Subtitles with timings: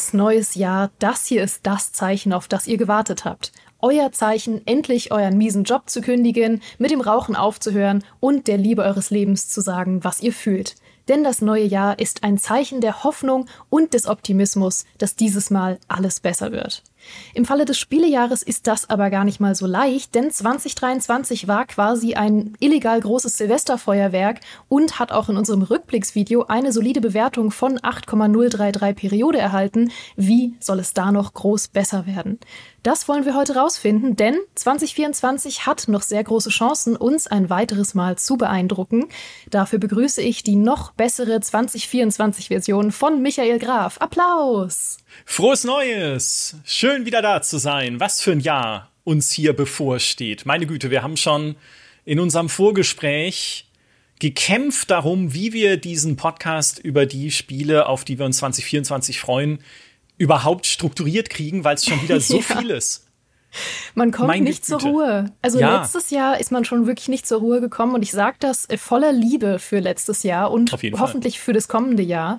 [0.00, 3.52] Frohes neues Jahr, das hier ist das Zeichen, auf das ihr gewartet habt.
[3.80, 8.82] Euer Zeichen, endlich euren miesen Job zu kündigen, mit dem Rauchen aufzuhören und der Liebe
[8.82, 10.76] eures Lebens zu sagen, was ihr fühlt.
[11.08, 15.78] Denn das neue Jahr ist ein Zeichen der Hoffnung und des Optimismus, dass dieses Mal
[15.86, 16.82] alles besser wird.
[17.34, 21.66] Im Falle des Spielejahres ist das aber gar nicht mal so leicht, denn 2023 war
[21.66, 27.78] quasi ein illegal großes Silvesterfeuerwerk und hat auch in unserem Rückblicksvideo eine solide Bewertung von
[27.82, 29.90] 8,033 Periode erhalten.
[30.16, 32.38] Wie soll es da noch groß besser werden?
[32.82, 37.94] Das wollen wir heute rausfinden, denn 2024 hat noch sehr große Chancen, uns ein weiteres
[37.94, 39.08] Mal zu beeindrucken.
[39.50, 43.98] Dafür begrüße ich die noch bessere 2024-Version von Michael Graf.
[43.98, 44.98] Applaus!
[45.24, 46.56] Frohes Neues!
[46.64, 48.00] Schön wieder da zu sein.
[48.00, 50.46] Was für ein Jahr uns hier bevorsteht.
[50.46, 51.56] Meine Güte, wir haben schon
[52.04, 53.68] in unserem Vorgespräch
[54.18, 59.60] gekämpft darum, wie wir diesen Podcast über die Spiele, auf die wir uns 2024 freuen,
[60.18, 62.42] überhaupt strukturiert kriegen, weil es schon wieder so ja.
[62.42, 63.06] viel ist.
[63.94, 64.78] Man kommt Meine nicht Güte.
[64.78, 65.32] zur Ruhe.
[65.42, 65.80] Also ja.
[65.80, 69.12] letztes Jahr ist man schon wirklich nicht zur Ruhe gekommen und ich sage das voller
[69.12, 71.44] Liebe für letztes Jahr und hoffentlich Fall.
[71.46, 72.38] für das kommende Jahr.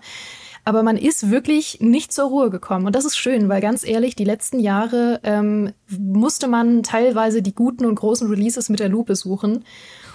[0.63, 2.85] Aber man ist wirklich nicht zur Ruhe gekommen.
[2.85, 7.55] Und das ist schön, weil ganz ehrlich, die letzten Jahre ähm, musste man teilweise die
[7.55, 9.65] guten und großen Releases mit der Lupe suchen.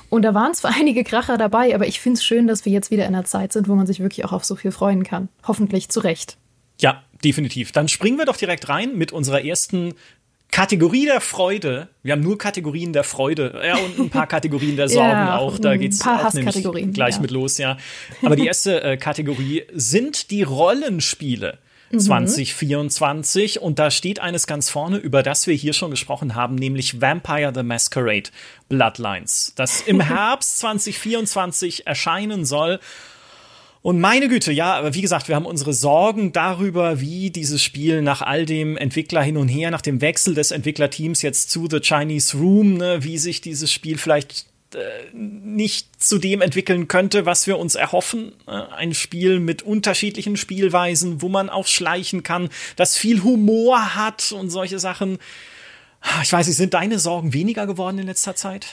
[0.08, 2.90] Und da waren zwar einige Kracher dabei, aber ich finde es schön, dass wir jetzt
[2.90, 5.28] wieder in einer Zeit sind, wo man sich wirklich auch auf so viel freuen kann.
[5.46, 6.36] Hoffentlich zu Recht.
[6.80, 7.72] Ja, definitiv.
[7.72, 9.94] Dann springen wir doch direkt rein mit unserer ersten
[10.50, 11.88] Kategorie der Freude.
[12.02, 13.60] Wir haben nur Kategorien der Freude.
[13.64, 15.58] Ja, und ein paar Kategorien der Sorgen ja, auch.
[15.58, 17.20] Da geht's auch nämlich gleich ja.
[17.20, 17.76] mit los, ja.
[18.22, 21.58] Aber die erste äh, Kategorie sind die Rollenspiele.
[21.96, 23.62] 2024 mhm.
[23.62, 27.52] und da steht eines ganz vorne, über das wir hier schon gesprochen haben, nämlich Vampire
[27.54, 28.30] the Masquerade
[28.68, 32.80] Bloodlines, das im Herbst 2024 erscheinen soll
[33.86, 38.02] und meine Güte, ja, aber wie gesagt, wir haben unsere Sorgen darüber, wie dieses Spiel
[38.02, 41.78] nach all dem Entwickler hin und her, nach dem Wechsel des Entwicklerteams jetzt zu The
[41.78, 44.78] Chinese Room, ne, wie sich dieses Spiel vielleicht äh,
[45.14, 48.32] nicht zu dem entwickeln könnte, was wir uns erhoffen.
[48.48, 54.32] Äh, ein Spiel mit unterschiedlichen Spielweisen, wo man auch schleichen kann, das viel Humor hat
[54.32, 55.18] und solche Sachen.
[56.24, 58.66] Ich weiß nicht, sind deine Sorgen weniger geworden in letzter Zeit?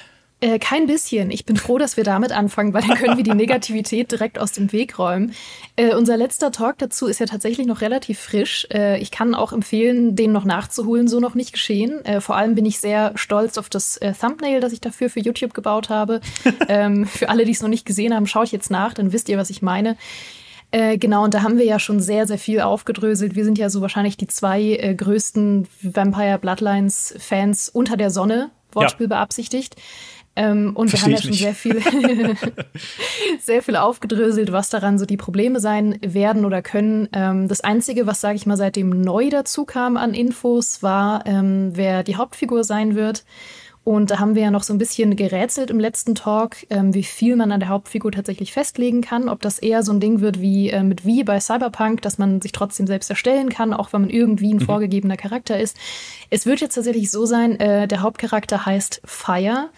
[0.43, 1.31] Äh, kein bisschen.
[1.31, 4.51] Ich bin froh, dass wir damit anfangen, weil dann können wir die Negativität direkt aus
[4.51, 5.33] dem Weg räumen.
[5.77, 8.67] Äh, unser letzter Talk dazu ist ja tatsächlich noch relativ frisch.
[8.69, 12.03] Äh, ich kann auch empfehlen, den noch nachzuholen, so noch nicht geschehen.
[12.03, 15.21] Äh, vor allem bin ich sehr stolz auf das äh, Thumbnail, das ich dafür für
[15.21, 16.19] YouTube gebaut habe.
[16.67, 19.29] ähm, für alle, die es noch nicht gesehen haben, schaue ich jetzt nach, dann wisst
[19.29, 19.95] ihr, was ich meine.
[20.71, 23.35] Äh, genau, und da haben wir ja schon sehr, sehr viel aufgedröselt.
[23.35, 28.51] Wir sind ja so wahrscheinlich die zwei äh, größten Vampire Bloodlines Fans unter der Sonne,
[28.73, 29.15] Wortspiel ja.
[29.15, 29.77] beabsichtigt.
[30.35, 31.81] Ähm, und Versteh wir haben ja schon sehr viel,
[33.39, 37.07] sehr viel aufgedröselt, was daran so die Probleme sein werden oder können.
[37.13, 41.71] Ähm, das Einzige, was, sage ich mal, seitdem neu dazu kam an Infos, war, ähm,
[41.73, 43.23] wer die Hauptfigur sein wird.
[43.83, 47.03] Und da haben wir ja noch so ein bisschen gerätselt im letzten Talk, ähm, wie
[47.03, 49.27] viel man an der Hauptfigur tatsächlich festlegen kann.
[49.27, 52.41] Ob das eher so ein Ding wird wie äh, mit wie bei Cyberpunk, dass man
[52.41, 54.65] sich trotzdem selbst erstellen kann, auch wenn man irgendwie ein mhm.
[54.65, 55.77] vorgegebener Charakter ist.
[56.29, 59.69] Es wird jetzt tatsächlich so sein, äh, der Hauptcharakter heißt Fire.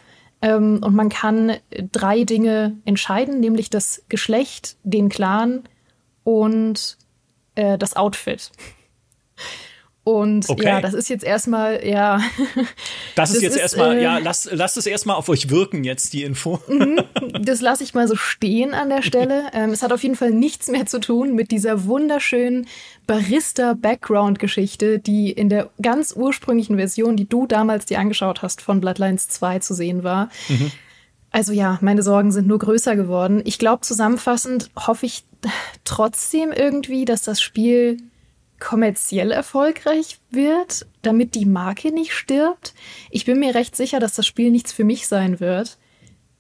[0.46, 1.58] Ähm, und man kann
[1.92, 5.64] drei Dinge entscheiden, nämlich das Geschlecht, den Clan
[6.24, 6.98] und
[7.56, 8.52] äh, das Outfit.
[10.06, 10.66] Und okay.
[10.66, 12.22] ja, das ist jetzt erstmal, ja.
[13.16, 16.14] Das ist das jetzt erstmal, äh, ja, lasst lass es erstmal auf euch wirken, jetzt
[16.14, 16.60] die Info.
[16.76, 17.02] Mhm.
[17.42, 19.46] das lasse ich mal so stehen an der Stelle.
[19.54, 22.68] ähm, es hat auf jeden Fall nichts mehr zu tun mit dieser wunderschönen
[23.08, 29.28] Barista-Background-Geschichte, die in der ganz ursprünglichen Version, die du damals dir angeschaut hast, von Bloodlines
[29.30, 30.30] 2 zu sehen war.
[30.50, 30.72] Mhm.
[31.32, 33.42] Also ja, meine Sorgen sind nur größer geworden.
[33.44, 35.24] Ich glaube, zusammenfassend hoffe ich
[35.84, 37.98] trotzdem irgendwie, dass das Spiel
[38.60, 42.74] kommerziell erfolgreich wird, damit die Marke nicht stirbt.
[43.10, 45.78] Ich bin mir recht sicher, dass das Spiel nichts für mich sein wird.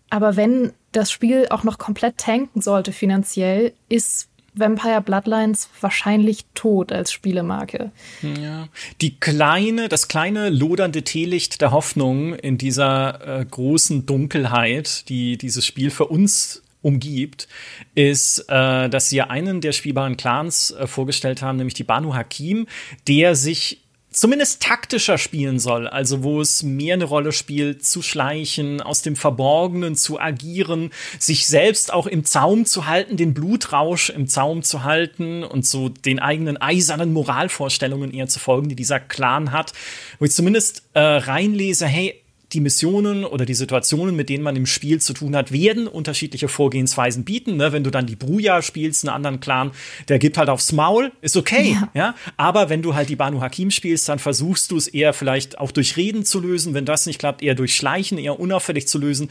[0.09, 6.91] Aber wenn das Spiel auch noch komplett tanken sollte finanziell, ist Vampire Bloodlines wahrscheinlich tot
[6.91, 7.91] als Spielemarke.
[8.21, 8.69] Ja.
[9.01, 15.65] Die kleine, das kleine lodernde Teelicht der Hoffnung in dieser äh, großen Dunkelheit, die dieses
[15.65, 17.47] Spiel für uns umgibt,
[17.95, 22.67] ist, äh, dass sie einen der spielbaren Clans äh, vorgestellt haben, nämlich die Banu Hakim,
[23.07, 28.81] der sich zumindest taktischer spielen soll, also wo es mehr eine Rolle spielt, zu schleichen,
[28.81, 34.27] aus dem Verborgenen zu agieren, sich selbst auch im Zaum zu halten, den Blutrausch im
[34.27, 39.51] Zaum zu halten und so den eigenen eisernen Moralvorstellungen eher zu folgen, die dieser Clan
[39.51, 39.73] hat,
[40.19, 42.21] wo ich zumindest äh, reinlese, hey,
[42.55, 46.47] die Missionen oder die Situationen, mit denen man im Spiel zu tun hat, werden unterschiedliche
[46.47, 47.57] Vorgehensweisen bieten.
[47.57, 47.73] Ne?
[47.73, 49.71] Wenn du dann die Bruja spielst, einen anderen Clan,
[50.07, 51.73] der gibt halt aufs Maul, ist okay.
[51.73, 51.89] Ja.
[51.93, 52.15] ja.
[52.37, 55.71] Aber wenn du halt die Banu Hakim spielst, dann versuchst du es eher vielleicht auch
[55.71, 56.73] durch Reden zu lösen.
[56.73, 59.29] Wenn das nicht klappt, eher durch Schleichen, eher unauffällig zu lösen.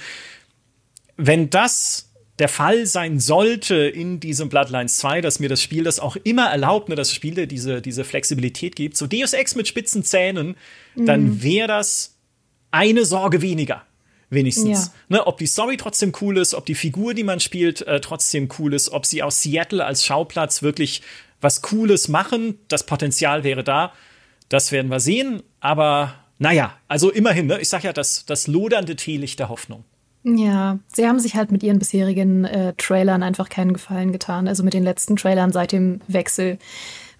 [1.16, 6.00] Wenn das der Fall sein sollte in diesem Bloodlines 2, dass mir das Spiel das
[6.00, 9.54] auch immer erlaubt, ne, dass das Spiel dir diese, diese Flexibilität gibt, so Deus Ex
[9.54, 10.56] mit spitzen Zähnen,
[10.96, 11.06] mhm.
[11.06, 12.13] dann wäre das
[12.74, 13.82] eine Sorge weniger.
[14.30, 14.86] Wenigstens.
[14.86, 15.16] Ja.
[15.16, 18.48] Ne, ob die Story trotzdem cool ist, ob die Figur, die man spielt, äh, trotzdem
[18.58, 21.02] cool ist, ob sie aus Seattle als Schauplatz wirklich
[21.40, 23.92] was Cooles machen, das Potenzial wäre da.
[24.48, 25.42] Das werden wir sehen.
[25.60, 29.84] Aber naja, also immerhin, ne, ich sag ja, das, das lodernde Teelicht der Hoffnung.
[30.24, 34.48] Ja, sie haben sich halt mit ihren bisherigen äh, Trailern einfach keinen Gefallen getan.
[34.48, 36.58] Also mit den letzten Trailern seit dem Wechsel,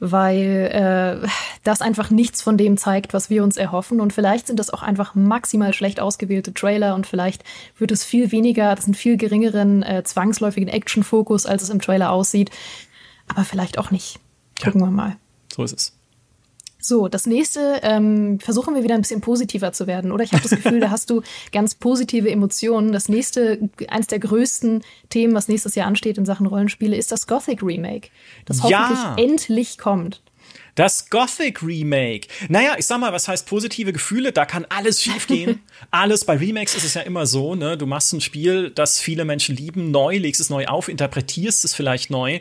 [0.00, 1.29] weil äh,
[1.62, 4.00] das einfach nichts von dem zeigt, was wir uns erhoffen.
[4.00, 7.44] Und vielleicht sind das auch einfach maximal schlecht ausgewählte Trailer und vielleicht
[7.79, 12.11] wird es viel weniger, das sind viel geringeren äh, zwangsläufigen Action-Fokus, als es im Trailer
[12.11, 12.50] aussieht.
[13.29, 14.20] Aber vielleicht auch nicht.
[14.62, 14.87] Gucken ja.
[14.87, 15.17] wir mal.
[15.55, 15.94] So ist es.
[16.86, 20.22] So, das nächste, ähm, versuchen wir wieder ein bisschen positiver zu werden, oder?
[20.22, 21.22] Ich habe das Gefühl, da hast du
[21.52, 22.92] ganz positive Emotionen.
[22.92, 27.26] Das nächste, eins der größten Themen, was nächstes Jahr ansteht in Sachen Rollenspiele, ist das
[27.26, 28.10] Gothic Remake,
[28.44, 29.16] das hoffentlich ja.
[29.16, 30.20] endlich kommt.
[30.75, 32.28] Das Gothic Remake.
[32.50, 34.32] Naja, ich sag mal, was heißt positive Gefühle?
[34.32, 35.62] Da kann alles schiefgehen.
[35.90, 36.26] alles.
[36.26, 37.78] Bei Remakes ist es ja immer so, ne?
[37.78, 41.75] Du machst ein Spiel, das viele Menschen lieben, neu, legst es neu auf, interpretierst es
[41.75, 42.40] vielleicht neu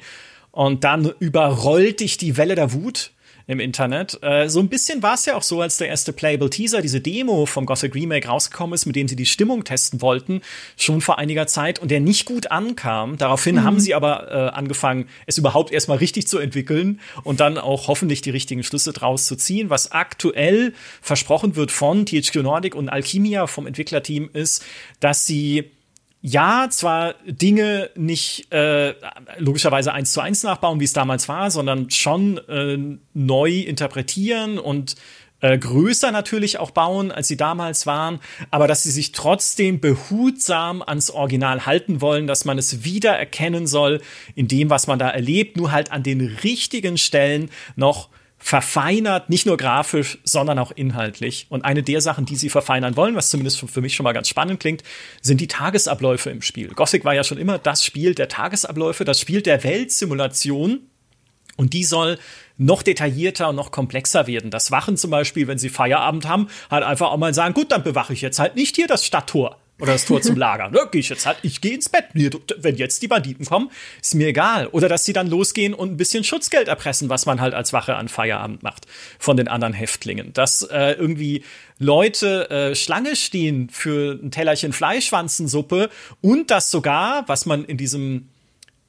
[0.51, 3.12] und dann überrollt dich die Welle der Wut
[3.47, 4.17] im Internet.
[4.21, 7.01] Äh, so ein bisschen war es ja auch so, als der erste Playable Teaser, diese
[7.01, 10.41] Demo vom Gothic Remake rausgekommen ist, mit dem sie die Stimmung testen wollten,
[10.77, 13.17] schon vor einiger Zeit und der nicht gut ankam.
[13.17, 13.63] Daraufhin mhm.
[13.63, 18.21] haben sie aber äh, angefangen, es überhaupt erstmal richtig zu entwickeln und dann auch hoffentlich
[18.21, 19.69] die richtigen Schlüsse draus zu ziehen.
[19.69, 24.63] Was aktuell versprochen wird von THQ Nordic und Alchemia vom Entwicklerteam ist,
[24.99, 25.71] dass sie
[26.25, 28.95] ja, zwar Dinge nicht äh,
[29.39, 32.77] logischerweise eins zu eins nachbauen, wie es damals war, sondern schon äh,
[33.13, 34.95] neu interpretieren und
[35.41, 38.21] äh, größer natürlich auch bauen, als sie damals waren,
[38.51, 43.67] aber dass sie sich trotzdem behutsam ans Original halten wollen, dass man es wieder erkennen
[43.67, 44.01] soll
[44.33, 48.07] in dem, was man da erlebt, nur halt an den richtigen Stellen noch
[48.43, 51.47] verfeinert, nicht nur grafisch, sondern auch inhaltlich.
[51.47, 54.27] Und eine der Sachen, die sie verfeinern wollen, was zumindest für mich schon mal ganz
[54.27, 54.83] spannend klingt,
[55.21, 56.67] sind die Tagesabläufe im Spiel.
[56.67, 60.81] Gothic war ja schon immer das Spiel der Tagesabläufe, das Spiel der Weltsimulation.
[61.55, 62.19] Und die soll
[62.57, 64.51] noch detaillierter und noch komplexer werden.
[64.51, 67.83] Das Wachen zum Beispiel, wenn sie Feierabend haben, halt einfach auch mal sagen, gut, dann
[67.83, 70.69] bewache ich jetzt halt nicht hier das Stadttor oder das Tor zum Lager.
[70.69, 72.05] Ne, gehe ich jetzt halt, ich gehe ins Bett.
[72.13, 73.69] Wenn jetzt die Banditen kommen,
[74.01, 74.67] ist mir egal.
[74.67, 77.95] Oder dass sie dann losgehen und ein bisschen Schutzgeld erpressen, was man halt als Wache
[77.95, 78.85] an Feierabend macht
[79.17, 80.31] von den anderen Häftlingen.
[80.33, 81.43] Dass äh, irgendwie
[81.79, 85.89] Leute äh, Schlange stehen für ein Tellerchen Fleischwanzensuppe
[86.21, 88.29] und das sogar, was man in diesem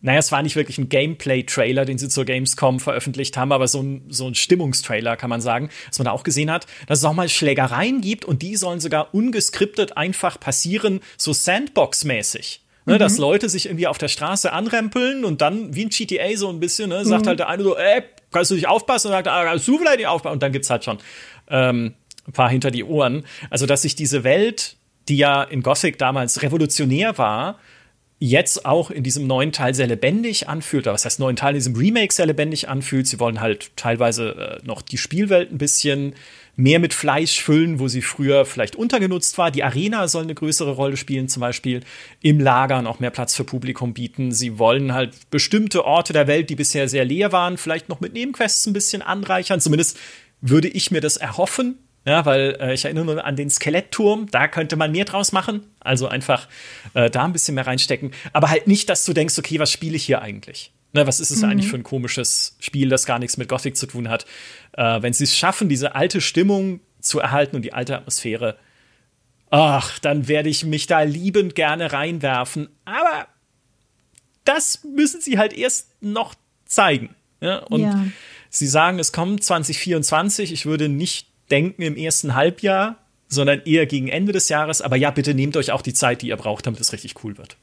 [0.04, 3.82] naja, es war nicht wirklich ein Gameplay-Trailer, den sie zur Gamescom veröffentlicht haben, aber so
[3.82, 7.06] ein, so ein Stimmungstrailer, kann man sagen, dass man da auch gesehen hat, dass es
[7.06, 12.60] auch mal Schlägereien gibt und die sollen sogar ungeskriptet einfach passieren, so Sandbox-mäßig.
[12.84, 12.98] Ne, mhm.
[12.98, 16.60] Dass Leute sich irgendwie auf der Straße anrempeln und dann wie ein GTA so ein
[16.60, 17.28] bisschen, ne, sagt mhm.
[17.28, 19.08] halt der eine so, ey, kannst du dich aufpassen?
[19.08, 20.34] Und sagt, ah, kannst du vielleicht nicht aufpassen?
[20.34, 20.98] Und dann gibt's halt schon
[21.48, 21.94] ähm,
[22.28, 23.24] ein paar hinter die Ohren.
[23.48, 24.76] Also, dass sich diese Welt,
[25.08, 27.58] die ja in Gothic damals revolutionär war,
[28.18, 31.58] jetzt auch in diesem neuen Teil sehr lebendig anfühlt, oder was heißt neuen Teil, in
[31.58, 33.06] diesem Remake sehr lebendig anfühlt.
[33.06, 36.14] Sie wollen halt teilweise äh, noch die Spielwelt ein bisschen
[36.56, 39.50] mehr mit Fleisch füllen, wo sie früher vielleicht untergenutzt war.
[39.50, 41.80] Die Arena soll eine größere Rolle spielen, zum Beispiel
[42.22, 44.32] im Lager auch mehr Platz für Publikum bieten.
[44.32, 48.14] Sie wollen halt bestimmte Orte der Welt, die bisher sehr leer waren, vielleicht noch mit
[48.14, 49.60] Nebenquests ein bisschen anreichern.
[49.60, 49.98] Zumindest
[50.40, 51.78] würde ich mir das erhoffen.
[52.06, 55.66] Ja, weil äh, ich erinnere nur an den Skelettturm, da könnte man mehr draus machen.
[55.80, 56.48] Also einfach
[56.92, 58.12] äh, da ein bisschen mehr reinstecken.
[58.32, 60.72] Aber halt nicht, dass du denkst, okay, was spiele ich hier eigentlich?
[60.92, 61.48] Ne, was ist es mhm.
[61.48, 64.26] eigentlich für ein komisches Spiel, das gar nichts mit Gothic zu tun hat?
[64.72, 68.58] Äh, wenn sie es schaffen, diese alte Stimmung zu erhalten und die alte Atmosphäre,
[69.50, 72.68] ach, dann werde ich mich da liebend gerne reinwerfen.
[72.84, 73.26] Aber
[74.44, 76.34] das müssen sie halt erst noch
[76.66, 77.14] zeigen.
[77.40, 77.58] Ja?
[77.58, 78.06] Und ja.
[78.50, 80.52] sie sagen, es kommt 2024.
[80.52, 82.96] Ich würde nicht denken im ersten Halbjahr,
[83.28, 84.82] sondern eher gegen Ende des Jahres.
[84.82, 87.38] Aber ja, bitte nehmt euch auch die Zeit, die ihr braucht, damit es richtig cool
[87.38, 87.56] wird.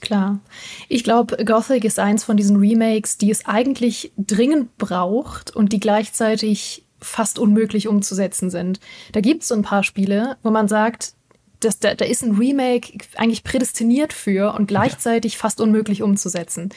[0.00, 0.40] Klar.
[0.88, 5.80] Ich glaube, Gothic ist eins von diesen Remakes, die es eigentlich dringend braucht und die
[5.80, 8.80] gleichzeitig fast unmöglich umzusetzen sind.
[9.12, 11.14] Da gibt es so ein paar Spiele, wo man sagt,
[11.60, 16.70] dass da, da ist ein Remake eigentlich prädestiniert für und gleichzeitig fast unmöglich umzusetzen.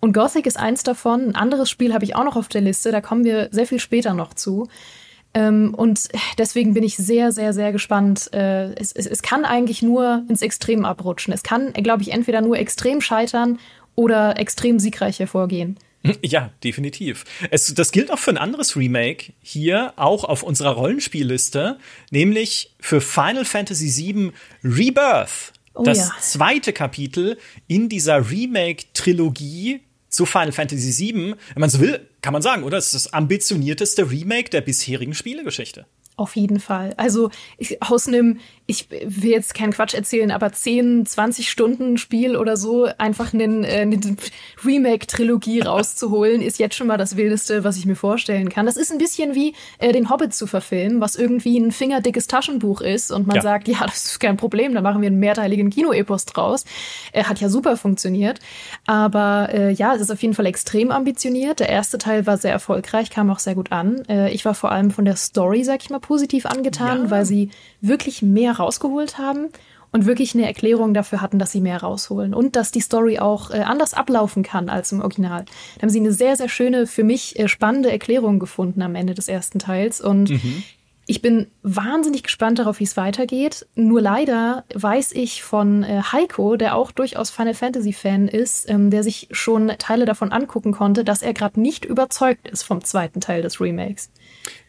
[0.00, 1.28] Und Gothic ist eins davon.
[1.28, 3.80] Ein anderes Spiel habe ich auch noch auf der Liste, da kommen wir sehr viel
[3.80, 4.68] später noch zu
[5.36, 8.32] und deswegen bin ich sehr, sehr, sehr gespannt.
[8.32, 11.32] Äh, es, es, es kann eigentlich nur ins Extrem abrutschen.
[11.32, 13.58] Es kann, glaube ich, entweder nur extrem scheitern
[13.94, 15.78] oder extrem siegreich hervorgehen.
[16.22, 17.24] Ja, definitiv.
[17.50, 21.78] Es, das gilt auch für ein anderes Remake hier, auch auf unserer Rollenspielliste,
[22.12, 25.52] nämlich für Final Fantasy VII Rebirth.
[25.74, 26.10] Oh, das ja.
[26.20, 29.80] zweite Kapitel in dieser Remake-Trilogie
[30.16, 31.34] zu Final Fantasy VII.
[31.54, 32.78] Wenn man so will, kann man sagen, oder?
[32.78, 35.86] Es ist das ambitionierteste Remake der bisherigen Spielegeschichte.
[36.16, 36.94] Auf jeden Fall.
[36.96, 42.36] Also ich, aus einem, ich will jetzt keinen Quatsch erzählen, aber 10, 20 Stunden Spiel
[42.36, 44.00] oder so, einfach einen, äh, eine
[44.64, 48.66] Remake-Trilogie rauszuholen, ist jetzt schon mal das Wildeste, was ich mir vorstellen kann.
[48.66, 52.80] Das ist ein bisschen wie äh, den Hobbit zu verfilmen, was irgendwie ein fingerdickes Taschenbuch
[52.80, 53.42] ist und man ja.
[53.42, 56.64] sagt, ja, das ist kein Problem, da machen wir einen mehrteiligen Kinoepos draus.
[57.12, 58.40] Er äh, hat ja super funktioniert.
[58.84, 61.60] Aber äh, ja, es ist auf jeden Fall extrem ambitioniert.
[61.60, 64.02] Der erste Teil war sehr erfolgreich, kam auch sehr gut an.
[64.08, 67.10] Äh, ich war vor allem von der Story, sag ich mal, positiv angetan, ja.
[67.10, 69.48] weil sie wirklich mehr rausgeholt haben
[69.92, 73.50] und wirklich eine Erklärung dafür hatten, dass sie mehr rausholen und dass die Story auch
[73.50, 75.44] äh, anders ablaufen kann als im Original.
[75.76, 79.14] Da haben sie eine sehr, sehr schöne, für mich äh, spannende Erklärung gefunden am Ende
[79.14, 80.62] des ersten Teils und mhm.
[81.08, 83.64] Ich bin wahnsinnig gespannt darauf, wie es weitergeht.
[83.76, 88.90] Nur leider weiß ich von äh, Heiko, der auch durchaus Final Fantasy Fan ist, ähm,
[88.90, 93.20] der sich schon Teile davon angucken konnte, dass er gerade nicht überzeugt ist vom zweiten
[93.20, 94.10] Teil des Remakes.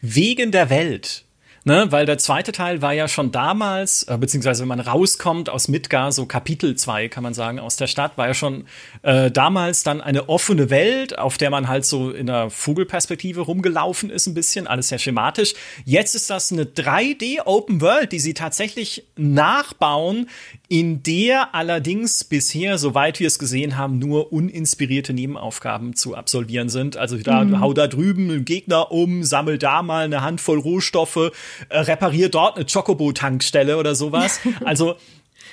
[0.00, 1.24] Wegen der Welt.
[1.64, 5.68] Ne, weil der zweite Teil war ja schon damals, äh, beziehungsweise wenn man rauskommt aus
[5.68, 8.64] Midgar, so Kapitel 2 kann man sagen, aus der Stadt, war ja schon
[9.02, 14.08] äh, damals dann eine offene Welt, auf der man halt so in der Vogelperspektive rumgelaufen
[14.08, 15.54] ist, ein bisschen, alles sehr schematisch.
[15.84, 20.28] Jetzt ist das eine 3D Open World, die sie tatsächlich nachbauen
[20.68, 26.98] in der allerdings bisher, soweit wir es gesehen haben, nur uninspirierte Nebenaufgaben zu absolvieren sind.
[26.98, 27.60] Also da mhm.
[27.60, 31.32] hau da drüben einen Gegner um, sammel da mal eine Handvoll Rohstoffe,
[31.70, 34.40] äh, reparier dort eine Chocobo-Tankstelle oder sowas.
[34.64, 34.96] Also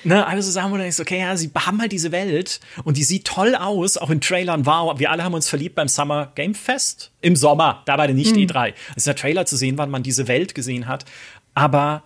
[0.03, 3.03] Ne, also Sachen, wo du denkst, okay, ja, sie haben halt diese Welt und die
[3.03, 4.65] sieht toll aus, auch in Trailern.
[4.65, 8.15] Wow, wir alle haben uns verliebt beim Summer Game Fest im Sommer, da war der
[8.15, 8.43] nicht mhm.
[8.43, 8.73] E3.
[8.91, 11.05] Es ist der Trailer zu sehen, wann man diese Welt gesehen hat.
[11.55, 12.03] Aber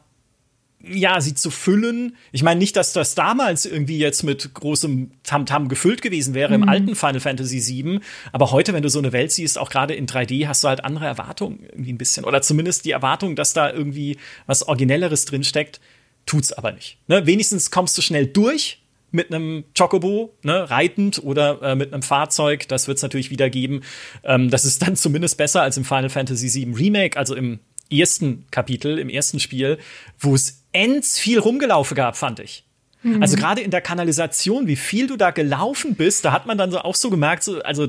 [0.82, 2.16] ja, sie zu füllen.
[2.32, 6.56] Ich meine nicht, dass das damals irgendwie jetzt mit großem Tamtam -Tam gefüllt gewesen wäre
[6.56, 6.64] mhm.
[6.64, 8.00] im alten Final Fantasy VII,
[8.32, 10.84] aber heute, wenn du so eine Welt siehst, auch gerade in 3D, hast du halt
[10.86, 15.44] andere Erwartungen irgendwie ein bisschen oder zumindest die Erwartung, dass da irgendwie was originelleres drin
[15.44, 15.82] steckt,
[16.26, 16.98] tut's aber nicht.
[17.08, 17.26] Ne?
[17.26, 18.82] Wenigstens kommst du schnell durch
[19.12, 22.68] mit einem Chocobo, ne, reitend oder äh, mit einem Fahrzeug.
[22.68, 23.82] Das wird's natürlich wieder geben.
[24.24, 27.60] Ähm, das ist dann zumindest besser als im Final Fantasy VII Remake, also im
[27.92, 29.78] ersten Kapitel, im ersten Spiel,
[30.20, 32.64] wo es ends viel rumgelaufen gab, fand ich.
[33.02, 33.22] Mhm.
[33.22, 36.72] Also gerade in der Kanalisation, wie viel du da gelaufen bist, da hat man dann
[36.72, 37.88] so auch so gemerkt, so, also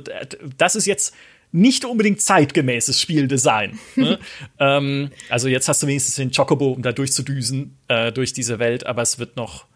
[0.56, 1.14] das ist jetzt
[1.52, 3.78] nicht unbedingt zeitgemäßes Spieldesign.
[3.96, 4.18] ne?
[4.58, 8.86] ähm, also jetzt hast du wenigstens den Chocobo, um da durchzudüsen äh, durch diese Welt,
[8.86, 9.66] aber es wird noch,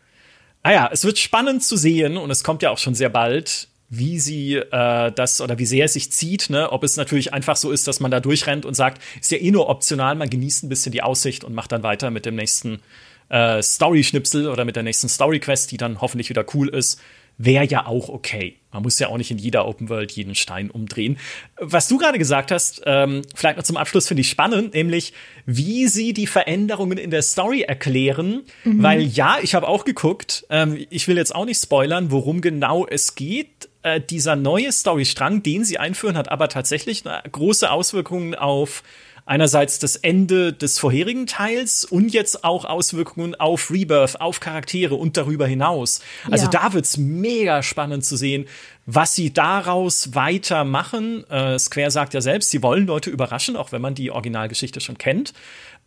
[0.62, 3.68] naja, ah es wird spannend zu sehen und es kommt ja auch schon sehr bald,
[3.88, 6.70] wie sie äh, das oder wie sehr es sich zieht, ne?
[6.72, 9.50] ob es natürlich einfach so ist, dass man da durchrennt und sagt, ist ja eh
[9.50, 12.80] nur optional, man genießt ein bisschen die Aussicht und macht dann weiter mit dem nächsten
[13.28, 17.00] äh, Story-Schnipsel oder mit der nächsten Story-Quest, die dann hoffentlich wieder cool ist
[17.38, 18.56] wäre ja auch okay.
[18.72, 21.18] Man muss ja auch nicht in jeder Open World jeden Stein umdrehen.
[21.58, 25.12] Was du gerade gesagt hast, ähm, vielleicht noch zum Abschluss finde ich spannend, nämlich
[25.46, 28.42] wie sie die Veränderungen in der Story erklären.
[28.64, 28.82] Mhm.
[28.82, 32.86] Weil ja, ich habe auch geguckt, ähm, ich will jetzt auch nicht spoilern, worum genau
[32.86, 33.68] es geht.
[33.84, 38.82] Äh, dieser neue Storystrang, den sie einführen, hat aber tatsächlich große Auswirkungen auf
[39.26, 45.18] einerseits das Ende des vorherigen Teils und jetzt auch Auswirkungen auf Rebirth, auf Charaktere und
[45.18, 46.00] darüber hinaus.
[46.30, 46.50] Also ja.
[46.50, 48.46] da wird's mega spannend zu sehen,
[48.86, 51.28] was sie daraus weitermachen.
[51.28, 54.96] Äh, Square sagt ja selbst, sie wollen Leute überraschen, auch wenn man die Originalgeschichte schon
[54.96, 55.34] kennt.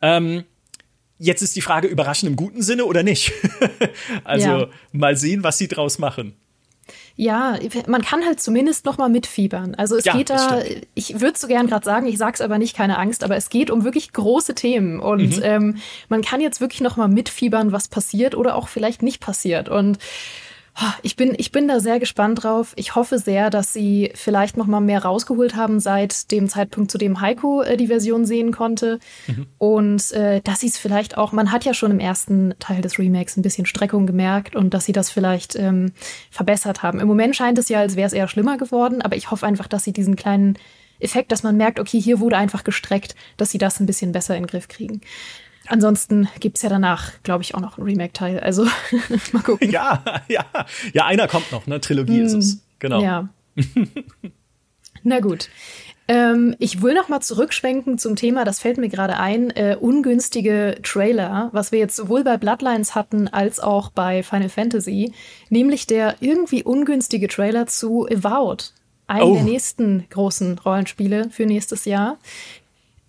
[0.04, 0.44] Ähm,
[1.18, 3.34] jetzt ist die Frage, überraschen im guten Sinne oder nicht?
[4.24, 4.68] also ja.
[4.92, 6.36] mal sehen, was sie draus machen.
[7.20, 7.58] Ja,
[7.88, 9.74] man kann halt zumindest noch mal mitfiebern.
[9.74, 10.62] Also es ja, geht da,
[10.94, 13.72] ich würde so gern gerade sagen, ich sag's aber nicht, keine Angst, aber es geht
[13.72, 15.44] um wirklich große Themen und mhm.
[15.44, 15.78] ähm,
[16.10, 19.98] man kann jetzt wirklich noch mal mitfiebern, was passiert oder auch vielleicht nicht passiert und
[21.01, 22.74] ich bin, ich bin da sehr gespannt drauf.
[22.75, 26.98] Ich hoffe sehr, dass sie vielleicht noch mal mehr rausgeholt haben seit dem Zeitpunkt, zu
[26.98, 29.00] dem Heiko äh, die Version sehen konnte.
[29.27, 29.48] Mhm.
[29.57, 33.00] Und äh, dass sie es vielleicht auch, man hat ja schon im ersten Teil des
[33.00, 35.93] Remakes ein bisschen Streckung gemerkt und dass sie das vielleicht ähm,
[36.29, 37.00] verbessert haben.
[37.00, 39.67] Im Moment scheint es ja, als wäre es eher schlimmer geworden, aber ich hoffe einfach,
[39.67, 40.57] dass sie diesen kleinen
[41.00, 44.36] Effekt, dass man merkt, okay, hier wurde einfach gestreckt, dass sie das ein bisschen besser
[44.36, 45.01] in den Griff kriegen.
[45.70, 48.40] Ansonsten gibt es ja danach, glaube ich, auch noch einen Remake-Teil.
[48.40, 48.66] Also
[49.32, 49.70] mal gucken.
[49.70, 50.46] Ja, ja.
[50.94, 51.82] Ja, einer kommt noch, ne?
[51.82, 52.58] Trilogie mm, ist es.
[52.80, 53.02] Genau.
[53.02, 53.30] Ja.
[55.04, 55.50] Na gut.
[56.10, 60.78] Ähm, ich will noch mal zurückschwenken zum Thema, das fällt mir gerade ein, äh, ungünstige
[60.82, 65.12] Trailer, was wir jetzt sowohl bei Bloodlines hatten als auch bei Final Fantasy,
[65.50, 68.72] nämlich der irgendwie ungünstige Trailer zu Avowed,
[69.08, 69.34] einem oh.
[69.34, 72.18] der nächsten großen Rollenspiele für nächstes Jahr,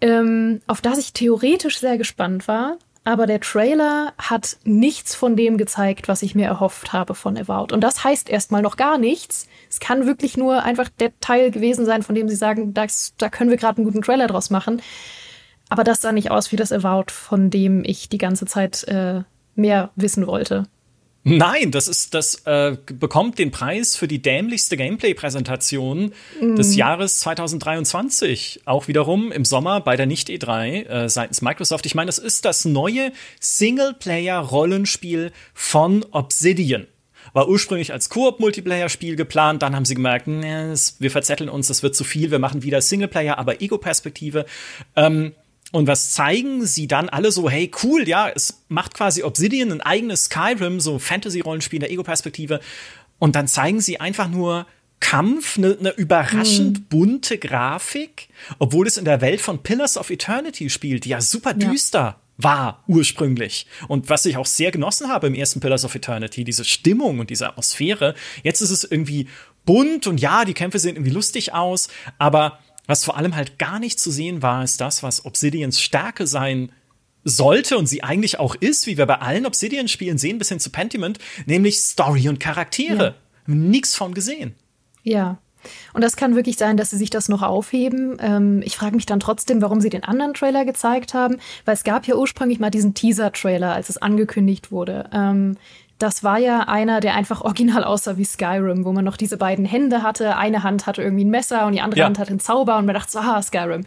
[0.00, 2.76] ähm, auf das ich theoretisch sehr gespannt war.
[3.04, 7.72] Aber der Trailer hat nichts von dem gezeigt, was ich mir erhofft habe von Avowed.
[7.72, 9.48] Und das heißt erstmal noch gar nichts.
[9.70, 13.30] Es kann wirklich nur einfach der Teil gewesen sein, von dem sie sagen, das, da
[13.30, 14.82] können wir gerade einen guten Trailer draus machen.
[15.70, 19.22] Aber das sah nicht aus wie das Avowed, von dem ich die ganze Zeit äh,
[19.54, 20.64] mehr wissen wollte.
[21.28, 26.56] Nein, das ist, das äh, bekommt den Preis für die dämlichste Gameplay-Präsentation mm.
[26.56, 28.62] des Jahres 2023.
[28.64, 31.86] Auch wiederum im Sommer bei der Nicht-E3 äh, seitens Microsoft.
[31.86, 36.86] Ich meine, das ist das neue Singleplayer-Rollenspiel von Obsidian.
[37.34, 41.94] War ursprünglich als Koop-Multiplayer-Spiel geplant, dann haben sie gemerkt, nee, wir verzetteln uns, das wird
[41.94, 44.46] zu viel, wir machen wieder Singleplayer, aber Ego-Perspektive.
[44.96, 45.34] Ähm,
[45.70, 49.80] und was zeigen sie dann alle so, hey, cool, ja, es macht quasi Obsidian ein
[49.80, 52.60] eigenes Skyrim, so Fantasy-Rollenspiel in der Ego-Perspektive.
[53.18, 54.66] Und dann zeigen sie einfach nur
[55.00, 56.84] Kampf, eine ne überraschend hm.
[56.88, 61.54] bunte Grafik, obwohl es in der Welt von Pillars of Eternity spielt, die ja super
[61.54, 62.20] düster ja.
[62.38, 63.66] war ursprünglich.
[63.86, 67.30] Und was ich auch sehr genossen habe im ersten Pillars of Eternity, diese Stimmung und
[67.30, 68.14] diese Atmosphäre.
[68.42, 69.28] Jetzt ist es irgendwie
[69.64, 72.58] bunt und ja, die Kämpfe sehen irgendwie lustig aus, aber
[72.88, 76.72] was vor allem halt gar nicht zu sehen war, ist das, was Obsidians Stärke sein
[77.22, 80.70] sollte und sie eigentlich auch ist, wie wir bei allen Obsidian-Spielen sehen, bis hin zu
[80.70, 83.14] Pentiment, nämlich Story und Charaktere.
[83.46, 83.54] Ja.
[83.54, 84.54] Nichts von gesehen.
[85.02, 85.38] Ja.
[85.92, 88.16] Und das kann wirklich sein, dass sie sich das noch aufheben.
[88.20, 91.84] Ähm, ich frage mich dann trotzdem, warum sie den anderen Trailer gezeigt haben, weil es
[91.84, 95.10] gab ja ursprünglich mal diesen Teaser-Trailer, als es angekündigt wurde.
[95.12, 95.56] Ähm,
[95.98, 99.64] das war ja einer, der einfach original aussah wie Skyrim, wo man noch diese beiden
[99.64, 100.36] Hände hatte.
[100.36, 102.06] Eine Hand hatte irgendwie ein Messer und die andere ja.
[102.06, 103.84] Hand hatte einen Zauber und man dachte so, ah, Skyrim.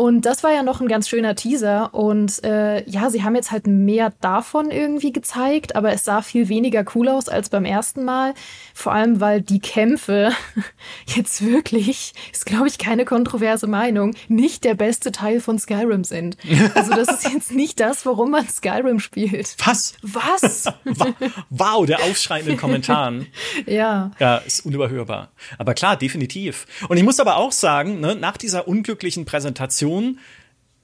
[0.00, 1.92] Und das war ja noch ein ganz schöner Teaser.
[1.92, 6.48] Und äh, ja, sie haben jetzt halt mehr davon irgendwie gezeigt, aber es sah viel
[6.48, 8.32] weniger cool aus als beim ersten Mal.
[8.72, 10.32] Vor allem, weil die Kämpfe
[11.04, 16.38] jetzt wirklich, ist glaube ich keine kontroverse Meinung, nicht der beste Teil von Skyrim sind.
[16.74, 19.56] Also das ist jetzt nicht das, warum man Skyrim spielt.
[19.66, 19.94] Was?
[20.02, 20.66] Was?
[21.50, 23.26] wow, der Aufschrei in den Kommentaren.
[23.66, 24.12] ja.
[24.18, 25.32] Ja, ist unüberhörbar.
[25.58, 26.66] Aber klar, definitiv.
[26.88, 30.18] Und ich muss aber auch sagen, ne, nach dieser unglücklichen Präsentation Situation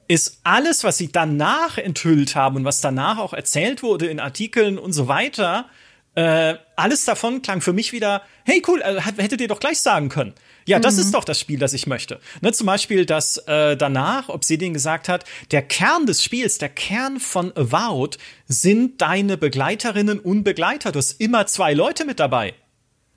[0.08, 4.78] ist alles, was sie danach enthüllt haben und was danach auch erzählt wurde in Artikeln
[4.78, 5.68] und so weiter,
[6.14, 10.08] äh, alles davon klang für mich wieder, hey cool, äh, hättet ihr doch gleich sagen
[10.08, 10.32] können.
[10.64, 11.00] Ja, das mhm.
[11.00, 12.20] ist doch das Spiel, das ich möchte.
[12.40, 17.18] Ne, zum Beispiel, dass äh, danach Obsidian gesagt hat, der Kern des Spiels, der Kern
[17.18, 18.16] von Avowed
[18.46, 20.92] sind deine Begleiterinnen und Begleiter.
[20.92, 22.54] Du hast immer zwei Leute mit dabei.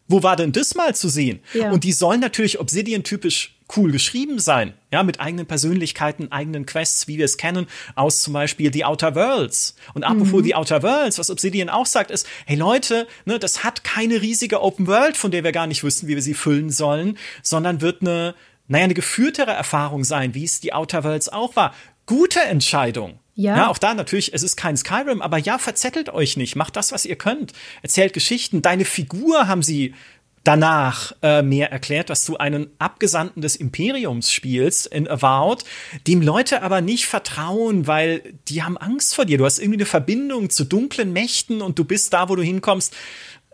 [0.07, 1.39] Wo war denn das mal zu sehen?
[1.53, 1.69] Ja.
[1.69, 4.73] Und die sollen natürlich Obsidian-typisch cool geschrieben sein.
[4.91, 9.15] Ja, mit eigenen Persönlichkeiten, eigenen Quests, wie wir es kennen, aus zum Beispiel The Outer
[9.15, 9.75] Worlds.
[9.93, 10.45] Und apropos mhm.
[10.45, 14.61] The Outer Worlds, was Obsidian auch sagt, ist, hey Leute, ne, das hat keine riesige
[14.61, 18.01] Open World, von der wir gar nicht wüssten, wie wir sie füllen sollen, sondern wird
[18.01, 18.35] eine,
[18.67, 21.73] naja, eine geführtere Erfahrung sein, wie es The Outer Worlds auch war.
[22.05, 23.19] Gute Entscheidung.
[23.35, 23.55] Ja.
[23.55, 23.67] ja.
[23.69, 27.05] auch da natürlich, es ist kein Skyrim, aber ja, verzettelt euch nicht, macht das, was
[27.05, 27.53] ihr könnt.
[27.81, 28.61] Erzählt Geschichten.
[28.61, 29.93] Deine Figur haben sie
[30.43, 35.63] danach äh, mehr erklärt, dass du einen Abgesandten des Imperiums spielst in Avowed,
[36.07, 39.37] dem Leute aber nicht vertrauen, weil die haben Angst vor dir.
[39.37, 42.95] Du hast irgendwie eine Verbindung zu dunklen Mächten und du bist da, wo du hinkommst,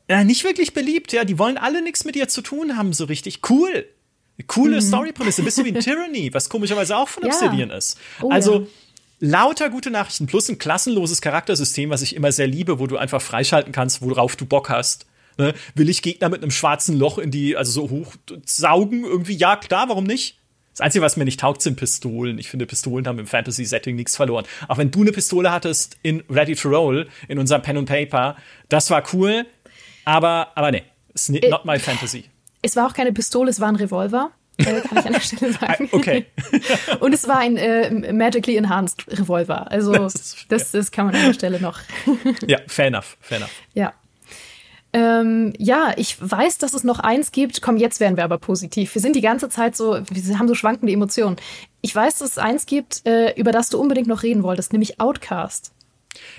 [0.07, 1.11] äh, nicht wirklich beliebt.
[1.13, 3.41] Ja, die wollen alle nichts mit dir zu tun haben, so richtig.
[3.49, 3.85] Cool.
[4.47, 4.81] Coole mhm.
[4.81, 7.77] Storyprämisse, bisschen wie ein Tyranny, was komischerweise auch von Obsidian ja.
[7.77, 7.97] ist.
[8.21, 8.67] Oh, also ja.
[9.21, 13.21] Lauter gute Nachrichten plus ein klassenloses Charaktersystem, was ich immer sehr liebe, wo du einfach
[13.21, 15.05] freischalten kannst, worauf du Bock hast.
[15.37, 15.53] Ne?
[15.75, 18.13] Will ich Gegner mit einem schwarzen Loch in die, also so hoch
[18.45, 19.35] saugen irgendwie?
[19.35, 20.39] Ja, klar, warum nicht?
[20.71, 22.37] Das Einzige, was mir nicht taugt, sind Pistolen.
[22.37, 24.45] Ich finde, Pistolen haben im Fantasy-Setting nichts verloren.
[24.67, 28.35] Auch wenn du eine Pistole hattest in Ready to Roll, in unserem Pen and Paper,
[28.67, 29.45] das war cool.
[30.03, 32.25] Aber, aber nee, it's not äh, my fantasy.
[32.61, 34.31] Es war auch keine Pistole, es war ein Revolver.
[34.57, 35.89] Äh, kann ich an der Stelle sagen.
[35.93, 36.25] Okay.
[36.99, 39.71] Und es war ein äh, magically enhanced Revolver.
[39.71, 41.79] Also das, das, das, kann man an der Stelle noch.
[42.47, 43.51] ja, fair enough, fair enough.
[43.73, 43.93] Ja.
[44.95, 47.61] Ähm, ja, ich weiß, dass es noch eins gibt.
[47.61, 48.95] Komm, jetzt werden wir aber positiv.
[48.95, 51.35] Wir sind die ganze Zeit so, wir haben so schwankende Emotionen.
[51.81, 55.01] Ich weiß, dass es eins gibt, äh, über das du unbedingt noch reden wolltest, nämlich
[55.01, 55.73] Outcast.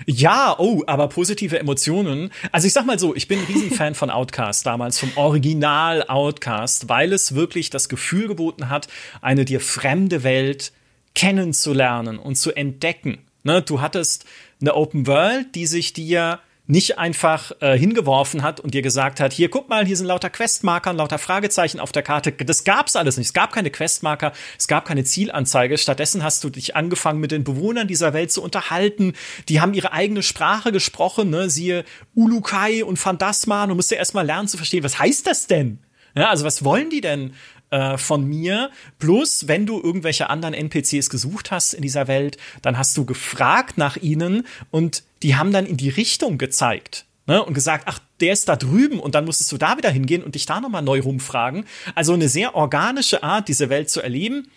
[0.07, 2.31] Ja, oh, aber positive Emotionen.
[2.51, 6.89] Also ich sag mal so, ich bin ein Riesenfan von Outcast damals, vom Original Outcast,
[6.89, 8.87] weil es wirklich das Gefühl geboten hat,
[9.21, 10.71] eine dir fremde Welt
[11.13, 13.19] kennenzulernen und zu entdecken.
[13.43, 14.25] Ne, du hattest
[14.59, 19.33] eine Open World, die sich dir nicht einfach äh, hingeworfen hat und dir gesagt hat,
[19.33, 22.31] hier guck mal, hier sind lauter Questmarker und lauter Fragezeichen auf der Karte.
[22.31, 23.27] Das gab's alles nicht.
[23.27, 25.77] Es gab keine Questmarker, es gab keine Zielanzeige.
[25.77, 29.13] Stattdessen hast du dich angefangen mit den Bewohnern dieser Welt zu unterhalten.
[29.47, 31.49] Die haben ihre eigene Sprache gesprochen, ne?
[31.49, 33.65] siehe Ulukai und Phantasma.
[33.65, 35.79] Du musst ja erstmal lernen zu verstehen, was heißt das denn?
[36.15, 37.33] Ja, also was wollen die denn?
[37.69, 38.71] Äh, von mir.
[38.99, 43.77] Plus, wenn du irgendwelche anderen NPCs gesucht hast in dieser Welt, dann hast du gefragt
[43.77, 47.05] nach ihnen und die haben dann in die Richtung gezeigt.
[47.29, 50.23] Ne, und gesagt, ach, der ist da drüben und dann musstest du da wieder hingehen
[50.23, 51.65] und dich da nochmal neu rumfragen.
[51.93, 54.47] Also eine sehr organische Art, diese Welt zu erleben.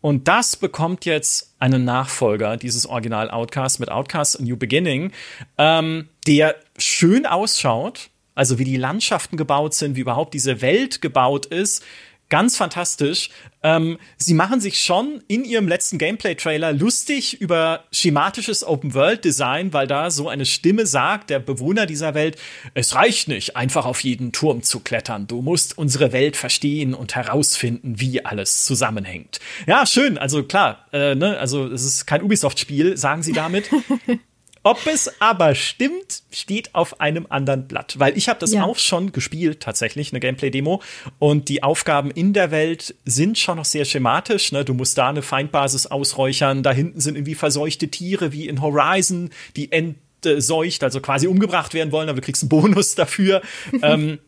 [0.00, 5.10] Und das bekommt jetzt einen Nachfolger, dieses Original Outcast mit Outcast A New Beginning,
[5.58, 11.46] ähm, der schön ausschaut, also wie die Landschaften gebaut sind, wie überhaupt diese Welt gebaut
[11.46, 11.82] ist,
[12.28, 13.30] ganz fantastisch.
[13.62, 20.10] Ähm, sie machen sich schon in ihrem letzten Gameplay-Trailer lustig über schematisches Open-World-Design, weil da
[20.10, 22.36] so eine Stimme sagt, der Bewohner dieser Welt,
[22.74, 25.26] es reicht nicht, einfach auf jeden Turm zu klettern.
[25.26, 29.40] Du musst unsere Welt verstehen und herausfinden, wie alles zusammenhängt.
[29.66, 30.18] Ja, schön.
[30.18, 33.70] Also klar, äh, ne, also es ist kein Ubisoft-Spiel, sagen sie damit.
[34.66, 38.00] Ob es aber stimmt, steht auf einem anderen Blatt.
[38.00, 38.64] Weil ich habe das ja.
[38.64, 40.82] auch schon gespielt, tatsächlich, eine Gameplay-Demo.
[41.20, 44.50] Und die Aufgaben in der Welt sind schon noch sehr schematisch.
[44.50, 44.64] Ne?
[44.64, 46.64] Du musst da eine Feindbasis ausräuchern.
[46.64, 51.92] Da hinten sind irgendwie verseuchte Tiere wie in Horizon, die entseucht, also quasi umgebracht werden
[51.92, 53.42] wollen, aber du kriegst einen Bonus dafür.
[53.82, 54.18] ähm,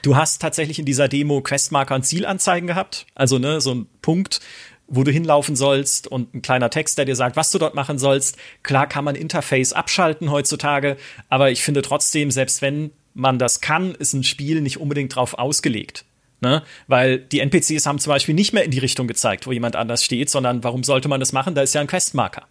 [0.00, 3.06] du hast tatsächlich in dieser Demo Questmarker und Zielanzeigen gehabt.
[3.14, 4.40] Also ne, so ein Punkt,
[4.88, 7.98] wo du hinlaufen sollst und ein kleiner Text, der dir sagt, was du dort machen
[7.98, 8.36] sollst.
[8.62, 10.96] Klar kann man Interface abschalten heutzutage,
[11.28, 15.34] aber ich finde trotzdem, selbst wenn man das kann, ist ein Spiel nicht unbedingt drauf
[15.34, 16.04] ausgelegt.
[16.40, 16.62] Ne?
[16.86, 20.04] Weil die NPCs haben zum Beispiel nicht mehr in die Richtung gezeigt, wo jemand anders
[20.04, 21.54] steht, sondern warum sollte man das machen?
[21.54, 22.46] Da ist ja ein Questmarker.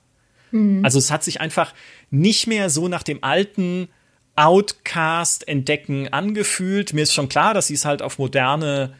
[0.51, 0.83] Mhm.
[0.83, 1.73] Also es hat sich einfach
[2.09, 3.89] nicht mehr so nach dem alten
[4.35, 6.93] Outcast entdecken angefühlt.
[6.93, 8.93] Mir ist schon klar, dass sie es halt auf moderne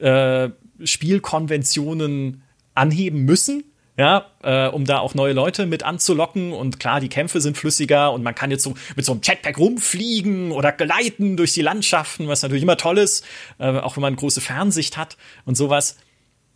[0.00, 0.48] äh,
[0.82, 2.42] Spielkonventionen
[2.74, 3.64] anheben müssen,
[3.96, 6.52] ja, äh, um da auch neue Leute mit anzulocken.
[6.52, 9.58] Und klar, die Kämpfe sind flüssiger und man kann jetzt so mit so einem Jetpack
[9.58, 13.24] rumfliegen oder gleiten durch die Landschaften, was natürlich immer toll ist,
[13.58, 15.96] äh, auch wenn man große Fernsicht hat und sowas.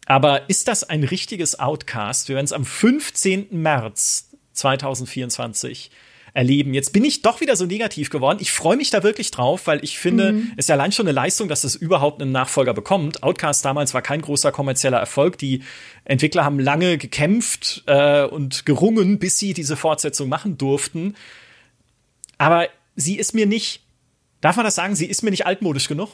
[0.07, 2.29] Aber ist das ein richtiges Outcast?
[2.29, 3.49] Wir werden es am 15.
[3.63, 5.91] März 2024
[6.35, 6.75] erleben.
[6.75, 8.39] Jetzt bin ich doch wieder so negativ geworden.
[8.41, 10.53] Ich freue mich da wirklich drauf, weil ich finde, mhm.
[10.57, 13.23] es ist ja allein schon eine Leistung, dass es überhaupt einen Nachfolger bekommt.
[13.23, 15.39] Outcast damals war kein großer kommerzieller Erfolg.
[15.39, 15.63] Die
[16.05, 21.15] Entwickler haben lange gekämpft äh, und gerungen, bis sie diese Fortsetzung machen durften.
[22.37, 22.67] Aber
[22.97, 23.83] sie ist mir nicht,
[24.41, 26.11] darf man das sagen, sie ist mir nicht altmodisch genug?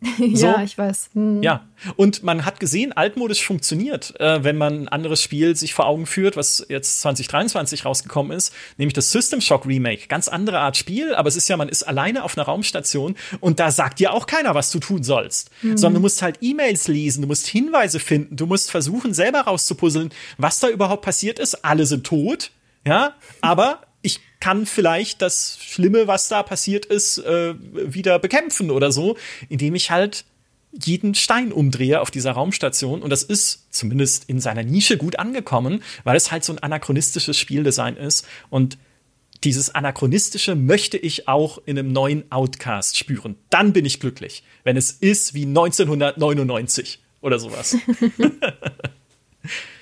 [0.18, 1.10] ja, ich weiß.
[1.14, 1.42] Hm.
[1.42, 5.86] Ja, und man hat gesehen, altmodisch funktioniert, äh, wenn man ein anderes Spiel sich vor
[5.86, 10.06] Augen führt, was jetzt 2023 rausgekommen ist, nämlich das System Shock Remake.
[10.08, 13.58] Ganz andere Art Spiel, aber es ist ja, man ist alleine auf einer Raumstation und
[13.58, 15.78] da sagt dir auch keiner, was du tun sollst, mhm.
[15.78, 20.10] sondern du musst halt E-Mails lesen, du musst Hinweise finden, du musst versuchen, selber rauszupuzzeln,
[20.36, 21.64] was da überhaupt passiert ist.
[21.64, 22.50] Alle sind tot,
[22.84, 28.92] ja, aber ich kann vielleicht das Schlimme, was da passiert ist, äh, wieder bekämpfen oder
[28.92, 29.16] so,
[29.48, 30.24] indem ich halt
[30.72, 33.02] jeden Stein umdrehe auf dieser Raumstation.
[33.02, 37.36] Und das ist zumindest in seiner Nische gut angekommen, weil es halt so ein anachronistisches
[37.36, 38.26] Spieldesign ist.
[38.48, 38.78] Und
[39.42, 43.36] dieses Anachronistische möchte ich auch in einem neuen Outcast spüren.
[43.50, 47.76] Dann bin ich glücklich, wenn es ist wie 1999 oder sowas.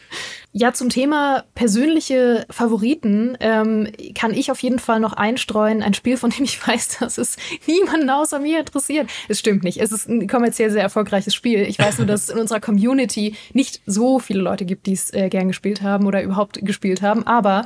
[0.57, 5.83] Ja, zum Thema persönliche Favoriten ähm, kann ich auf jeden Fall noch einstreuen.
[5.83, 7.37] Ein Spiel, von dem ich weiß, dass es
[7.67, 9.11] niemanden außer mir interessiert.
[9.29, 9.81] Es stimmt nicht.
[9.81, 11.63] Es ist ein kommerziell sehr erfolgreiches Spiel.
[11.63, 15.13] Ich weiß nur, dass es in unserer Community nicht so viele Leute gibt, die es
[15.13, 17.27] äh, gern gespielt haben oder überhaupt gespielt haben.
[17.27, 17.65] Aber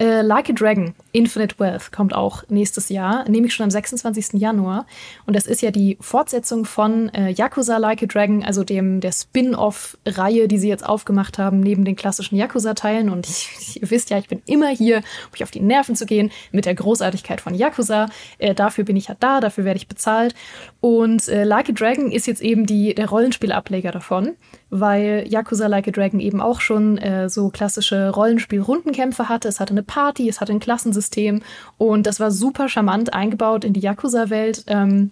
[0.00, 4.40] äh, like a Dragon, Infinite Wealth kommt auch nächstes Jahr, nämlich schon am 26.
[4.40, 4.86] Januar.
[5.26, 9.12] Und das ist ja die Fortsetzung von äh, Yakuza Like a Dragon, also dem der
[9.12, 13.10] Spin-off-Reihe, die sie jetzt aufgemacht haben, neben den klassischen Yakuza-Teilen.
[13.10, 16.06] Und ich, ihr wisst ja, ich bin immer hier, um euch auf die Nerven zu
[16.06, 18.08] gehen, mit der Großartigkeit von Yakuza.
[18.38, 20.34] Äh, dafür bin ich ja da, dafür werde ich bezahlt.
[20.80, 24.36] Und äh, Like a Dragon ist jetzt eben die, der Rollenspielableger davon
[24.70, 29.48] weil Yakuza Like a Dragon eben auch schon äh, so klassische Rollenspiel-Rundenkämpfe hatte.
[29.48, 31.42] Es hatte eine Party, es hatte ein Klassensystem
[31.76, 34.64] und das war super charmant eingebaut in die Yakuza-Welt.
[34.68, 35.10] Ähm,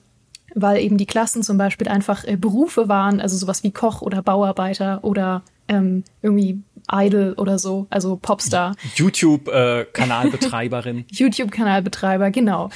[0.54, 4.22] weil eben die Klassen zum Beispiel einfach äh, Berufe waren, also sowas wie Koch oder
[4.22, 8.74] Bauarbeiter oder ähm, irgendwie Idol oder so, also Popstar.
[8.94, 11.04] YouTube-Kanalbetreiberin.
[11.10, 12.70] YouTube-Kanalbetreiber, genau.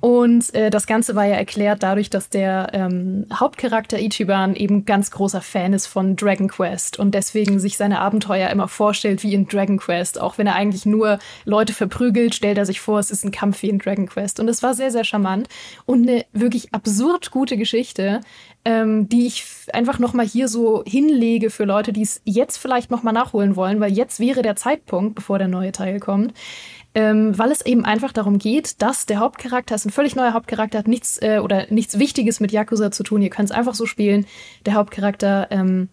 [0.00, 5.10] Und äh, das Ganze war ja erklärt dadurch, dass der ähm, Hauptcharakter Ichiban eben ganz
[5.10, 9.48] großer Fan ist von Dragon Quest und deswegen sich seine Abenteuer immer vorstellt wie in
[9.48, 10.20] Dragon Quest.
[10.20, 13.62] Auch wenn er eigentlich nur Leute verprügelt, stellt er sich vor, es ist ein Kampf
[13.62, 14.40] wie in Dragon Quest.
[14.40, 15.48] Und es war sehr, sehr charmant
[15.86, 18.20] und eine wirklich absurd gute Geschichte,
[18.66, 22.90] ähm, die ich einfach noch mal hier so hinlege für Leute, die es jetzt vielleicht
[22.90, 26.34] noch mal nachholen wollen, weil jetzt wäre der Zeitpunkt, bevor der neue Teil kommt
[26.96, 30.78] ähm, weil es eben einfach darum geht, dass der Hauptcharakter, ist ein völlig neuer Hauptcharakter,
[30.78, 33.20] hat nichts äh, oder nichts Wichtiges mit Yakuza zu tun.
[33.20, 34.24] Ihr könnt es einfach so spielen.
[34.64, 35.90] Der Hauptcharakter ähm,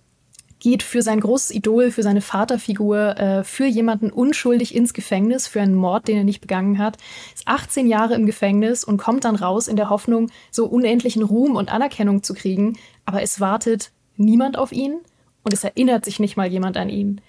[0.64, 5.60] geht für sein großes Idol, für seine Vaterfigur, äh, für jemanden unschuldig ins Gefängnis, für
[5.60, 6.98] einen Mord, den er nicht begangen hat,
[7.36, 11.58] ist 18 Jahre im Gefängnis und kommt dann raus in der Hoffnung, so unendlichen Ruhm
[11.58, 12.78] und Anerkennung zu kriegen.
[13.04, 14.96] Aber es wartet niemand auf ihn
[15.44, 17.20] und es erinnert sich nicht mal jemand an ihn.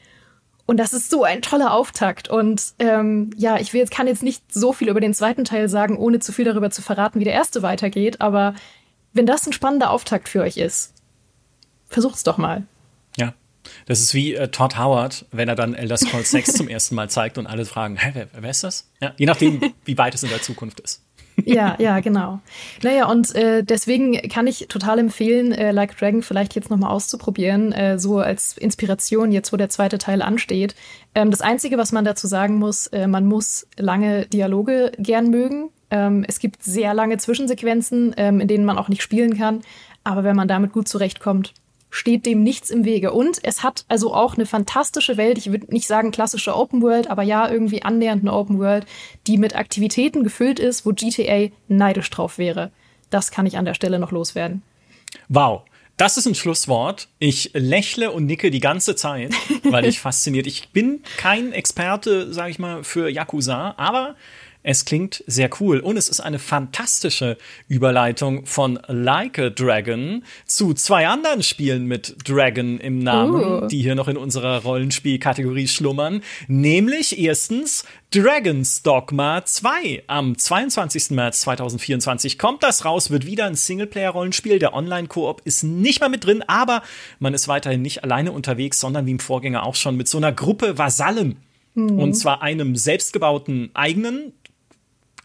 [0.65, 2.31] Und das ist so ein toller Auftakt.
[2.31, 5.99] Und ähm, ja, ich will kann jetzt nicht so viel über den zweiten Teil sagen,
[5.99, 8.21] ohne zu viel darüber zu verraten, wie der erste weitergeht.
[8.21, 8.55] Aber
[9.13, 10.95] wenn das ein spannender Auftakt für euch ist,
[11.89, 12.63] versucht's doch mal.
[13.17, 13.35] Ja.
[13.87, 17.09] Das ist wie äh, Todd Howard, wenn er dann Elder Scrolls 6 zum ersten Mal
[17.09, 18.91] zeigt und alle fragen, hä, wer, wer ist das?
[19.01, 21.05] Ja, je nachdem, wie weit es in der Zukunft ist
[21.43, 22.41] ja, ja, genau.
[22.83, 27.73] Naja, und äh, deswegen kann ich total empfehlen, äh, Like Dragon vielleicht jetzt nochmal auszuprobieren,
[27.73, 30.75] äh, so als Inspiration, jetzt wo der zweite Teil ansteht.
[31.15, 35.71] Ähm, das Einzige, was man dazu sagen muss, äh, man muss lange Dialoge gern mögen.
[35.91, 39.63] Ähm, es gibt sehr lange Zwischensequenzen, ähm, in denen man auch nicht spielen kann.
[40.03, 41.55] Aber wenn man damit gut zurechtkommt,
[41.95, 43.13] steht dem nichts im Wege.
[43.13, 45.39] Und es hat also auch eine fantastische Welt.
[45.39, 48.85] Ich würde nicht sagen klassische Open World, aber ja, irgendwie annähernd eine Open World,
[49.29, 52.73] die mit Aktivitäten gefüllt ist, wo GTA neidisch drauf wäre.
[53.11, 54.63] Das kann ich an der Stelle noch loswerden.
[55.29, 55.63] Wow.
[55.97, 57.07] Das ist ein Schlusswort.
[57.21, 60.49] Ich lächle und nicke die ganze Zeit, weil ich fasziniert.
[60.49, 64.17] Ich bin kein Experte, sage ich mal, für Yakuza, aber
[64.65, 67.37] es klingt sehr cool und es ist eine fantastische
[67.69, 73.67] Überleitung von Like a Dragon zu zwei anderen Spielen mit Dragon im Namen, uh.
[73.69, 76.23] die hier noch in unserer Rollenspielkategorie schlummern.
[76.49, 80.05] Nämlich erstens Dragon's Dogma 2.
[80.07, 81.11] Am 22.
[81.11, 84.59] März 2024 kommt das raus, wird wieder ein Singleplayer-Rollenspiel.
[84.59, 86.83] Der Online-Koop ist nicht mal mit drin, aber
[87.19, 90.33] man ist weiterhin nicht alleine unterwegs, sondern wie im Vorgänger auch schon mit so einer
[90.33, 91.37] Gruppe Vasallen.
[91.75, 91.99] Mhm.
[91.99, 94.33] Und zwar einem selbstgebauten eigenen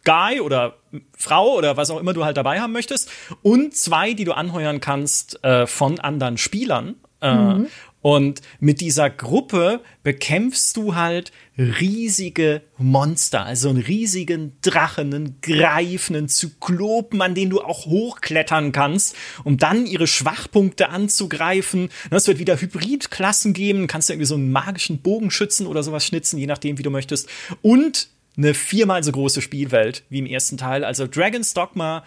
[0.03, 0.77] Guy oder
[1.17, 3.09] Frau oder was auch immer du halt dabei haben möchtest
[3.41, 6.95] und zwei, die du anheuern kannst äh, von anderen Spielern.
[7.21, 7.67] Äh, mhm.
[8.01, 16.29] Und mit dieser Gruppe bekämpfst du halt riesige Monster, also einen riesigen Drachen, einen greifenden
[16.29, 21.89] Zyklopen, an den du auch hochklettern kannst, um dann ihre Schwachpunkte anzugreifen.
[22.09, 26.37] Es wird wieder Hybridklassen geben, kannst du irgendwie so einen magischen Bogenschützen oder sowas schnitzen,
[26.37, 27.27] je nachdem, wie du möchtest.
[27.61, 28.07] Und
[28.39, 30.83] eine viermal so große Spielwelt wie im ersten Teil.
[30.83, 32.03] Also Dragon's Dogma,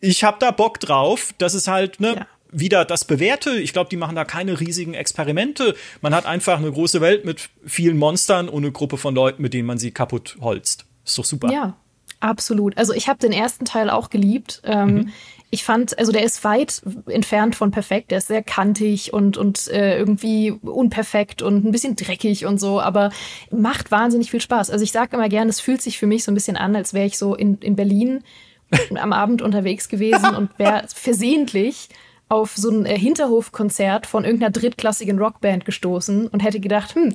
[0.00, 1.34] ich hab da Bock drauf.
[1.38, 2.26] Das ist halt, ne, ja.
[2.50, 3.50] wieder das Bewährte.
[3.60, 5.76] Ich glaube, die machen da keine riesigen Experimente.
[6.00, 9.52] Man hat einfach eine große Welt mit vielen Monstern und eine Gruppe von Leuten, mit
[9.52, 10.86] denen man sie kaputt holzt.
[11.04, 11.52] Ist doch super.
[11.52, 11.76] Ja,
[12.20, 12.78] absolut.
[12.78, 14.62] Also ich habe den ersten Teil auch geliebt.
[14.64, 15.12] Ähm, mhm
[15.52, 18.12] ich fand, also der ist weit entfernt von perfekt.
[18.12, 22.80] Der ist sehr kantig und, und äh, irgendwie unperfekt und ein bisschen dreckig und so,
[22.80, 23.10] aber
[23.50, 24.70] macht wahnsinnig viel Spaß.
[24.70, 26.94] Also ich sage immer gerne, es fühlt sich für mich so ein bisschen an, als
[26.94, 28.22] wäre ich so in, in Berlin
[28.94, 31.88] am Abend unterwegs gewesen und wäre versehentlich
[32.28, 37.12] auf so ein äh, Hinterhofkonzert von irgendeiner drittklassigen Rockband gestoßen und hätte gedacht, hm,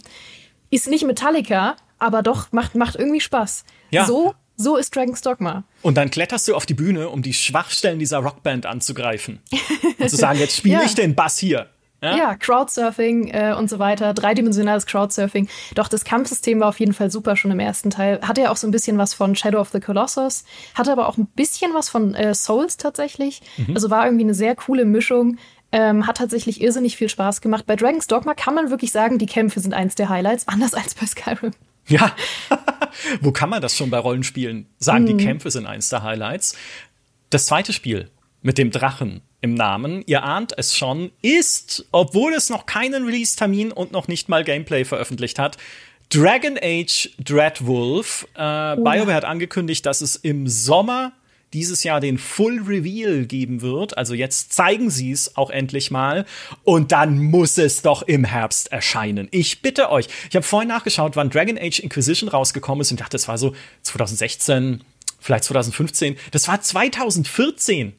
[0.70, 3.64] ist nicht Metallica, aber doch macht, macht irgendwie Spaß.
[3.92, 4.06] Ja.
[4.06, 5.64] So so ist Dragon's Dogma.
[5.82, 9.40] Und dann kletterst du auf die Bühne, um die Schwachstellen dieser Rockband anzugreifen.
[10.00, 10.84] und zu sagen, jetzt spiele ja.
[10.84, 11.70] ich den Bass hier.
[12.02, 15.48] Ja, ja Crowdsurfing äh, und so weiter, dreidimensionales Crowdsurfing.
[15.74, 18.20] Doch das Kampfsystem war auf jeden Fall super schon im ersten Teil.
[18.22, 21.18] Hatte ja auch so ein bisschen was von Shadow of the Colossus, hatte aber auch
[21.18, 23.42] ein bisschen was von äh, Souls tatsächlich.
[23.58, 23.76] Mhm.
[23.76, 25.38] Also war irgendwie eine sehr coole Mischung.
[25.72, 27.66] Ähm, hat tatsächlich irrsinnig viel Spaß gemacht.
[27.66, 30.94] Bei Dragon's Dogma kann man wirklich sagen, die Kämpfe sind eins der Highlights, anders als
[30.96, 31.52] bei Skyrim.
[31.88, 32.12] Ja,
[33.22, 35.04] wo kann man das schon bei Rollenspielen sagen?
[35.06, 35.18] Mhm.
[35.18, 36.56] Die Kämpfe sind eins der Highlights.
[37.30, 38.10] Das zweite Spiel
[38.42, 43.72] mit dem Drachen im Namen, ihr ahnt es schon, ist, obwohl es noch keinen Release-Termin
[43.72, 45.58] und noch nicht mal Gameplay veröffentlicht hat,
[46.10, 48.28] Dragon Age Dreadwolf.
[48.36, 48.76] Äh.
[48.76, 51.14] BioWare hat angekündigt, dass es im Sommer
[51.54, 53.98] dieses Jahr den Full Reveal geben wird.
[53.98, 56.26] Also jetzt zeigen sie es auch endlich mal.
[56.64, 59.28] Und dann muss es doch im Herbst erscheinen.
[59.32, 60.08] Ich bitte euch.
[60.30, 63.56] Ich habe vorhin nachgeschaut, wann Dragon Age Inquisition rausgekommen ist und dachte, das war so
[63.84, 64.84] 2016,
[65.20, 66.18] vielleicht 2015.
[66.32, 67.94] Das war 2014.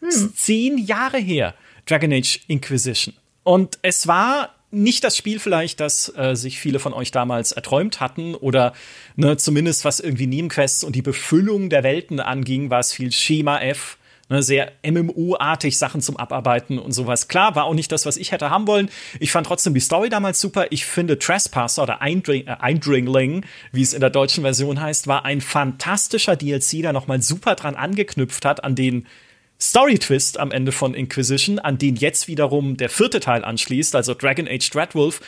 [0.00, 0.32] Hm.
[0.34, 1.54] Zehn Jahre her.
[1.86, 3.14] Dragon Age Inquisition.
[3.42, 8.00] Und es war nicht das Spiel vielleicht, das äh, sich viele von euch damals erträumt
[8.00, 8.72] hatten oder
[9.16, 13.60] ne, zumindest was irgendwie Nebenquests und die Befüllung der Welten anging, war es viel Schema
[13.60, 17.28] F, ne, sehr MMO-artig Sachen zum Abarbeiten und sowas.
[17.28, 18.90] Klar, war auch nicht das, was ich hätte haben wollen.
[19.18, 20.66] Ich fand trotzdem die Story damals super.
[20.70, 25.24] Ich finde Trespasser oder Eindring äh, Eindringling, wie es in der deutschen Version heißt, war
[25.24, 29.06] ein fantastischer DLC, der nochmal super dran angeknüpft hat an den
[29.60, 34.48] Story-Twist am Ende von Inquisition, an den jetzt wiederum der vierte Teil anschließt, also Dragon
[34.48, 35.20] Age Dreadwolf.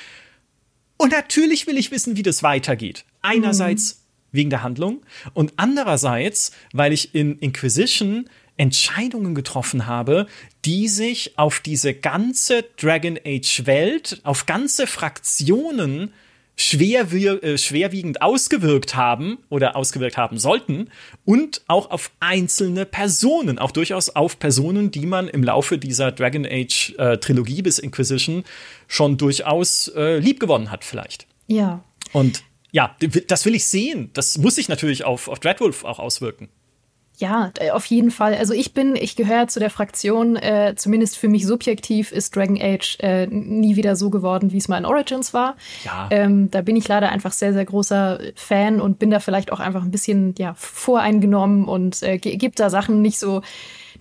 [0.97, 3.05] Und natürlich will ich wissen, wie das weitergeht.
[3.21, 4.37] Einerseits mhm.
[4.37, 5.03] wegen der Handlung
[5.35, 10.27] und andererseits, weil ich in Inquisition Entscheidungen getroffen habe,
[10.65, 16.13] die sich auf diese ganze Dragon Age Welt, auf ganze Fraktionen
[16.57, 20.91] schwer, äh, schwerwiegend ausgewirkt haben oder ausgewirkt haben sollten
[21.25, 26.47] und auch auf einzelne Personen, auch durchaus auf Personen, die man im Laufe dieser Dragon
[26.47, 28.45] Age äh, Trilogie bis Inquisition
[28.87, 31.27] schon durchaus äh, liebgewonnen hat vielleicht.
[31.47, 31.85] Ja.
[32.13, 32.97] Und ja,
[33.29, 34.11] das will ich sehen.
[34.15, 36.49] Das muss sich natürlich auf, auf Dreadwolf auch auswirken.
[37.19, 38.35] Ja, äh, auf jeden Fall.
[38.35, 42.59] Also ich bin, ich gehöre zu der Fraktion, äh, zumindest für mich subjektiv ist Dragon
[42.61, 45.57] Age äh, nie wieder so geworden, wie es mal in Origins war.
[45.85, 46.09] Ja.
[46.11, 49.61] Ähm, da bin ich leider einfach sehr, sehr großer Fan und bin da vielleicht auch
[49.61, 53.43] einfach ein bisschen ja, voreingenommen und äh, gibt da Sachen nicht so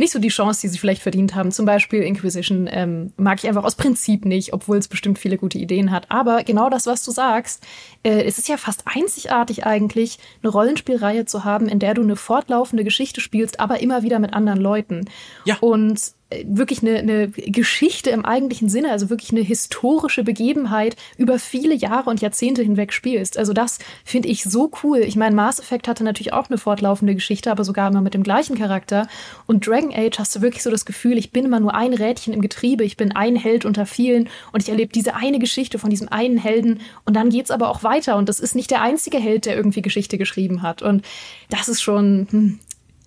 [0.02, 1.52] nicht so die Chance, die sie vielleicht verdient haben.
[1.52, 5.58] Zum Beispiel Inquisition ähm, mag ich einfach aus Prinzip nicht, obwohl es bestimmt viele gute
[5.58, 6.10] Ideen hat.
[6.10, 7.66] Aber genau das, was du sagst,
[8.04, 12.16] äh, es ist ja fast einzigartig eigentlich, eine Rollenspielreihe zu haben, in der du eine
[12.16, 15.06] fortlaufende Geschichte spielst, aber immer wieder mit anderen Leuten.
[15.46, 15.58] Ja.
[15.62, 16.14] Und
[16.46, 22.10] wirklich eine, eine Geschichte im eigentlichen Sinne, also wirklich eine historische Begebenheit über viele Jahre
[22.10, 23.38] und Jahrzehnte hinweg spielst.
[23.38, 25.00] Also das finde ich so cool.
[25.00, 28.24] Ich meine, Mass Effect hatte natürlich auch eine fortlaufende Geschichte, aber sogar immer mit dem
[28.24, 29.08] gleichen Charakter.
[29.46, 32.34] Und Dragon Age hast du wirklich so das Gefühl, ich bin immer nur ein Rädchen
[32.34, 35.90] im Getriebe, ich bin ein Held unter vielen und ich erlebe diese eine Geschichte von
[35.90, 39.18] diesem einen Helden und dann geht's aber auch weiter und das ist nicht der einzige
[39.18, 40.82] Held, der irgendwie Geschichte geschrieben hat.
[40.82, 41.04] Und
[41.50, 42.60] das ist schon, hm,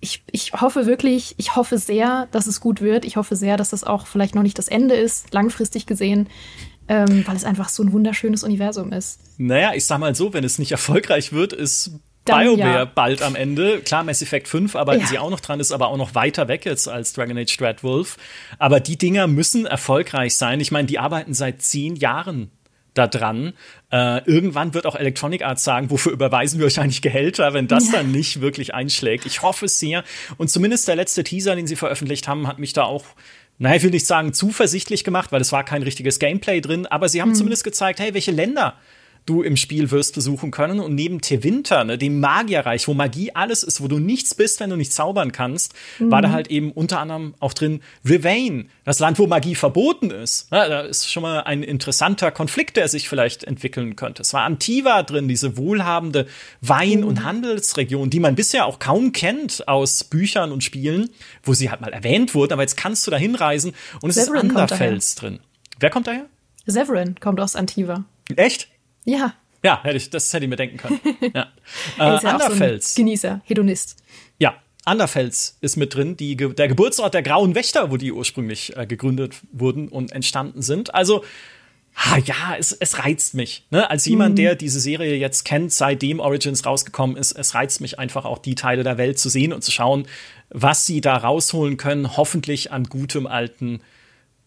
[0.05, 3.05] ich, ich hoffe wirklich, ich hoffe sehr, dass es gut wird.
[3.05, 6.29] Ich hoffe sehr, dass das auch vielleicht noch nicht das Ende ist, langfristig gesehen.
[6.87, 9.19] Ähm, weil es einfach so ein wunderschönes Universum ist.
[9.39, 11.93] Naja, ich sag mal so, wenn es nicht erfolgreich wird, ist
[12.25, 12.85] Dann, BioWare ja.
[12.85, 13.81] bald am Ende.
[13.81, 15.07] Klar, Mass Effect 5 arbeiten ja.
[15.07, 18.17] sie auch noch dran, ist aber auch noch weiter weg jetzt als Dragon Age Dreadwolf.
[18.59, 20.59] Aber die Dinger müssen erfolgreich sein.
[20.59, 22.51] Ich meine, die arbeiten seit zehn Jahren
[22.95, 23.53] da dran.
[23.91, 27.87] Äh, irgendwann wird auch Electronic Arts sagen, wofür überweisen wir euch eigentlich Gehälter, wenn das
[27.87, 27.99] ja.
[27.99, 29.25] dann nicht wirklich einschlägt.
[29.25, 30.03] Ich hoffe es sehr.
[30.37, 33.05] Und zumindest der letzte Teaser, den sie veröffentlicht haben, hat mich da auch
[33.57, 37.07] naja, ich will nicht sagen zuversichtlich gemacht, weil es war kein richtiges Gameplay drin, aber
[37.07, 37.35] sie haben mhm.
[37.35, 38.75] zumindest gezeigt, hey, welche Länder
[39.25, 40.79] du im Spiel wirst besuchen können.
[40.79, 44.69] Und neben Tevinter, ne, dem Magierreich, wo Magie alles ist, wo du nichts bist, wenn
[44.69, 46.11] du nicht zaubern kannst, mhm.
[46.11, 50.51] war da halt eben unter anderem auch drin Rivain, das Land, wo Magie verboten ist.
[50.51, 54.21] Ja, da ist schon mal ein interessanter Konflikt, der sich vielleicht entwickeln könnte.
[54.21, 56.27] Es war Antiva drin, diese wohlhabende
[56.61, 57.07] Wein- mhm.
[57.07, 61.09] und Handelsregion, die man bisher auch kaum kennt aus Büchern und Spielen,
[61.43, 64.49] wo sie halt mal erwähnt wurde, aber jetzt kannst du da hinreisen und es Severin
[64.49, 65.39] ist Anderfels drin.
[65.79, 66.25] Wer kommt daher?
[66.65, 68.05] Severin kommt aus Antiva.
[68.35, 68.69] Echt?
[69.05, 69.33] Ja.
[69.63, 70.99] Ja, hätte ich, das hätte ich mir denken können.
[71.33, 71.51] Ja.
[71.97, 72.93] äh, ja Anderfels.
[72.93, 73.97] So Genießer, Hedonist.
[74.37, 78.85] Ja, Anderfels ist mit drin, die, der Geburtsort der Grauen Wächter, wo die ursprünglich äh,
[78.85, 80.93] gegründet wurden und entstanden sind.
[80.93, 81.23] Also,
[81.95, 83.65] ha, ja, es, es reizt mich.
[83.71, 83.89] Ne?
[83.89, 84.35] Als jemand, mhm.
[84.35, 88.53] der diese Serie jetzt kennt, seitdem Origins rausgekommen ist, es reizt mich einfach auch, die
[88.53, 90.07] Teile der Welt zu sehen und zu schauen,
[90.49, 92.15] was sie da rausholen können.
[92.15, 93.81] Hoffentlich an gutem alten,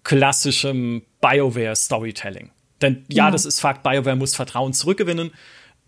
[0.04, 2.50] klassischem BioWare-Storytelling.
[2.82, 5.32] Denn ja, ja, das ist Fakt, BioWare muss Vertrauen zurückgewinnen.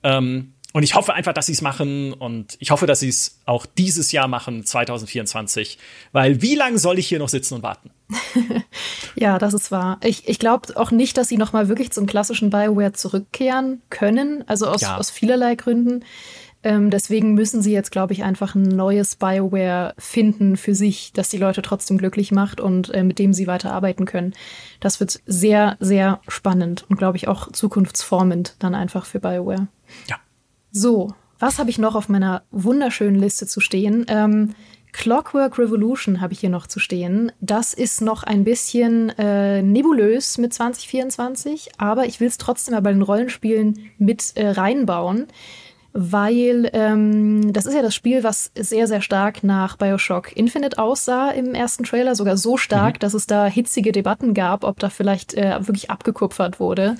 [0.03, 3.40] Ähm, und ich hoffe einfach, dass sie es machen und ich hoffe, dass sie es
[3.44, 5.79] auch dieses Jahr machen, 2024.
[6.12, 7.90] Weil wie lange soll ich hier noch sitzen und warten?
[9.16, 9.98] ja, das ist wahr.
[10.05, 14.44] Ich, ich glaube auch nicht, dass sie noch mal wirklich zum klassischen BioWare zurückkehren können.
[14.46, 14.96] Also aus, ja.
[14.96, 16.05] aus vielerlei Gründen.
[16.62, 21.31] Ähm, deswegen müssen sie jetzt, glaube ich, einfach ein neues Bioware finden für sich, das
[21.31, 24.35] die Leute trotzdem glücklich macht und äh, mit dem sie weiter arbeiten können.
[24.79, 29.68] Das wird sehr, sehr spannend und, glaube ich, auch zukunftsformend dann einfach für Bioware.
[30.09, 30.16] Ja.
[30.70, 34.05] So, was habe ich noch auf meiner wunderschönen Liste zu stehen?
[34.09, 34.55] Ähm,
[34.92, 37.33] Clockwork Revolution habe ich hier noch zu stehen.
[37.40, 42.81] Das ist noch ein bisschen äh, nebulös mit 2024, aber ich will es trotzdem mal
[42.81, 45.29] bei den Rollenspielen mit äh, reinbauen
[45.92, 51.31] weil ähm, das ist ja das Spiel, was sehr, sehr stark nach Bioshock Infinite aussah
[51.31, 52.98] im ersten Trailer, sogar so stark, mhm.
[53.00, 56.97] dass es da hitzige Debatten gab, ob da vielleicht äh, wirklich abgekupfert wurde.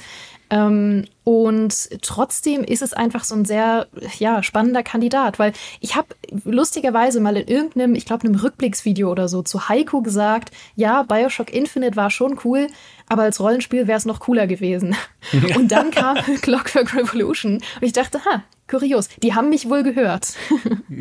[0.51, 3.87] Ähm, und trotzdem ist es einfach so ein sehr
[4.19, 6.09] ja, spannender Kandidat, weil ich habe
[6.45, 11.55] lustigerweise mal in irgendeinem, ich glaube, einem Rückblicksvideo oder so zu Heiko gesagt, ja, Bioshock
[11.55, 12.67] Infinite war schon cool,
[13.07, 14.97] aber als Rollenspiel wäre es noch cooler gewesen.
[15.57, 20.35] und dann kam Clockwork Revolution und ich dachte, ha, kurios, die haben mich wohl gehört.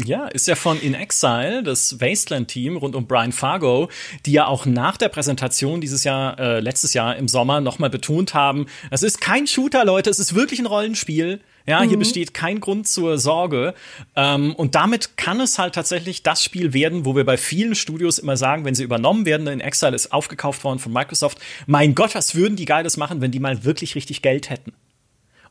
[0.05, 3.89] ja, ist ja von In Exile, das Wasteland-Team rund um Brian Fargo,
[4.25, 8.33] die ja auch nach der Präsentation dieses Jahr, äh, letztes Jahr im Sommer nochmal betont
[8.33, 11.39] haben, es ist kein Shooter, Leute, es ist wirklich ein Rollenspiel.
[11.67, 11.99] Ja, hier mhm.
[11.99, 13.75] besteht kein Grund zur Sorge.
[14.15, 18.17] Ähm, und damit kann es halt tatsächlich das Spiel werden, wo wir bei vielen Studios
[18.17, 22.15] immer sagen, wenn sie übernommen werden, in Exile ist aufgekauft worden von Microsoft, mein Gott,
[22.15, 24.73] was würden die Geiles machen, wenn die mal wirklich richtig Geld hätten?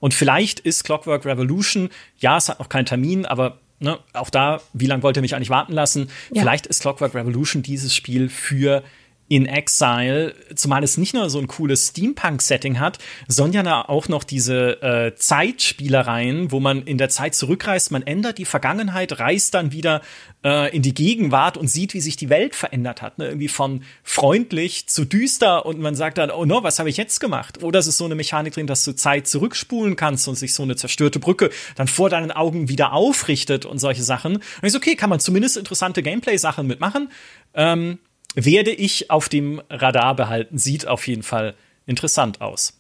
[0.01, 4.61] Und vielleicht ist Clockwork Revolution, ja, es hat noch keinen Termin, aber ne, auch da,
[4.73, 6.11] wie lange wollt ihr mich eigentlich warten lassen?
[6.33, 6.43] Ja.
[6.43, 8.83] Vielleicht ist Clockwork Revolution dieses Spiel für
[9.29, 14.83] in Exile, zumal es nicht nur so ein cooles Steampunk-Setting hat, sondern auch noch diese
[14.83, 20.01] äh, Zeitspielereien, wo man in der Zeit zurückreist, man ändert die Vergangenheit, reist dann wieder
[20.45, 23.19] äh, in die Gegenwart und sieht, wie sich die Welt verändert hat.
[23.19, 23.27] Ne?
[23.27, 27.21] Irgendwie von freundlich zu düster und man sagt dann, oh no, was habe ich jetzt
[27.21, 27.63] gemacht?
[27.63, 30.63] Oder es ist so eine Mechanik drin, dass du Zeit zurückspulen kannst und sich so
[30.63, 34.37] eine zerstörte Brücke dann vor deinen Augen wieder aufrichtet und solche Sachen.
[34.37, 37.11] Und ich so, okay, kann man zumindest interessante Gameplay-Sachen mitmachen.
[37.55, 37.99] Ähm,
[38.45, 40.59] werde ich auf dem Radar behalten.
[40.59, 41.55] Sieht auf jeden Fall
[41.87, 42.75] interessant aus.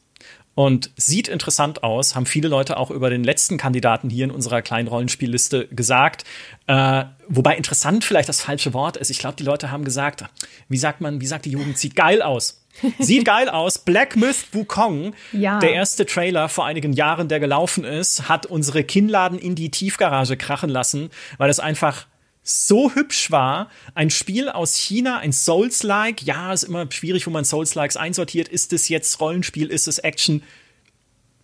[0.54, 4.60] Und sieht interessant aus, haben viele Leute auch über den letzten Kandidaten hier in unserer
[4.60, 6.24] kleinen Rollenspielliste gesagt.
[6.66, 9.08] Äh, wobei interessant vielleicht das falsche Wort ist.
[9.08, 10.24] Ich glaube, die Leute haben gesagt,
[10.68, 12.64] wie sagt man, wie sagt die Jugend, sieht geil aus.
[12.98, 13.78] Sieht geil aus.
[13.78, 15.60] Black Myth Wukong, ja.
[15.60, 20.36] der erste Trailer vor einigen Jahren, der gelaufen ist, hat unsere Kinnladen in die Tiefgarage
[20.36, 22.06] krachen lassen, weil es einfach
[22.48, 23.70] so hübsch war.
[23.94, 26.22] Ein Spiel aus China, ein Souls-like.
[26.22, 28.48] Ja, ist immer schwierig, wo man Souls-likes einsortiert.
[28.48, 29.68] Ist es jetzt Rollenspiel?
[29.68, 30.42] Ist es Action?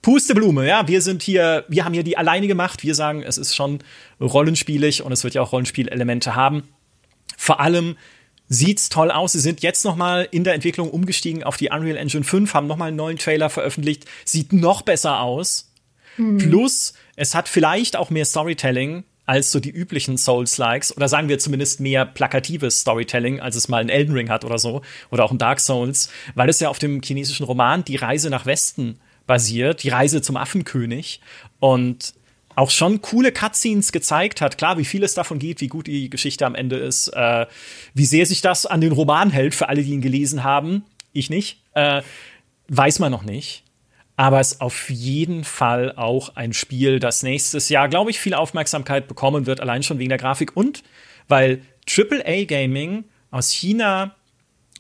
[0.02, 0.86] Pusteblume, ja.
[0.88, 2.82] Wir sind hier, wir haben hier die alleine gemacht.
[2.82, 3.80] Wir sagen, es ist schon
[4.20, 6.68] rollenspielig und es wird ja auch Rollenspielelemente haben.
[7.36, 7.96] Vor allem
[8.48, 9.32] sieht's toll aus.
[9.32, 12.66] Sie sind jetzt noch mal in der Entwicklung umgestiegen auf die Unreal Engine 5, haben
[12.66, 14.04] noch mal einen neuen Trailer veröffentlicht.
[14.24, 15.72] Sieht noch besser aus.
[16.16, 16.38] Mhm.
[16.38, 21.38] Plus, es hat vielleicht auch mehr Storytelling als so die üblichen Souls-Likes oder sagen wir
[21.38, 25.32] zumindest mehr plakatives Storytelling, als es mal in Elden Ring hat oder so oder auch
[25.32, 29.82] in Dark Souls, weil es ja auf dem chinesischen Roman Die Reise nach Westen basiert,
[29.82, 31.20] die Reise zum Affenkönig
[31.58, 32.14] und
[32.56, 34.58] auch schon coole Cutscenes gezeigt hat.
[34.58, 37.46] Klar, wie viel es davon geht, wie gut die Geschichte am Ende ist, äh,
[37.94, 40.84] wie sehr sich das an den Roman hält für alle, die ihn gelesen haben.
[41.12, 41.62] Ich nicht.
[41.72, 42.02] Äh,
[42.68, 43.63] weiß man noch nicht
[44.16, 48.34] aber es ist auf jeden Fall auch ein Spiel, das nächstes Jahr, glaube ich, viel
[48.34, 50.82] Aufmerksamkeit bekommen wird, allein schon wegen der Grafik und
[51.28, 54.14] weil AAA Gaming aus China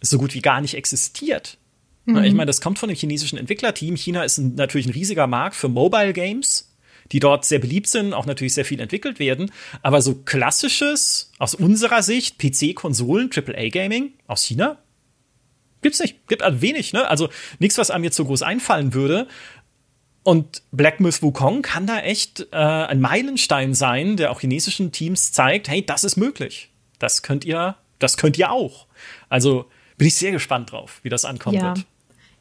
[0.00, 1.58] so gut wie gar nicht existiert.
[2.04, 2.22] Mhm.
[2.24, 3.96] Ich meine, das kommt von dem chinesischen Entwicklerteam.
[3.96, 6.72] China ist ein, natürlich ein riesiger Markt für Mobile Games,
[7.12, 9.50] die dort sehr beliebt sind, auch natürlich sehr viel entwickelt werden.
[9.82, 14.78] Aber so klassisches, aus unserer Sicht, PC-Konsolen, AAA Gaming aus China,
[15.84, 16.26] Gibt's nicht.
[16.28, 17.06] Gibt also wenig, ne?
[17.08, 17.28] Also
[17.58, 19.28] nichts, was einem jetzt so groß einfallen würde.
[20.22, 25.32] Und Black Myth Wukong kann da echt äh, ein Meilenstein sein, der auch chinesischen Teams
[25.32, 26.70] zeigt, hey, das ist möglich.
[26.98, 28.86] Das könnt ihr, das könnt ihr auch.
[29.28, 29.66] Also
[29.98, 31.76] bin ich sehr gespannt drauf, wie das ankommen ja.
[31.76, 31.86] wird.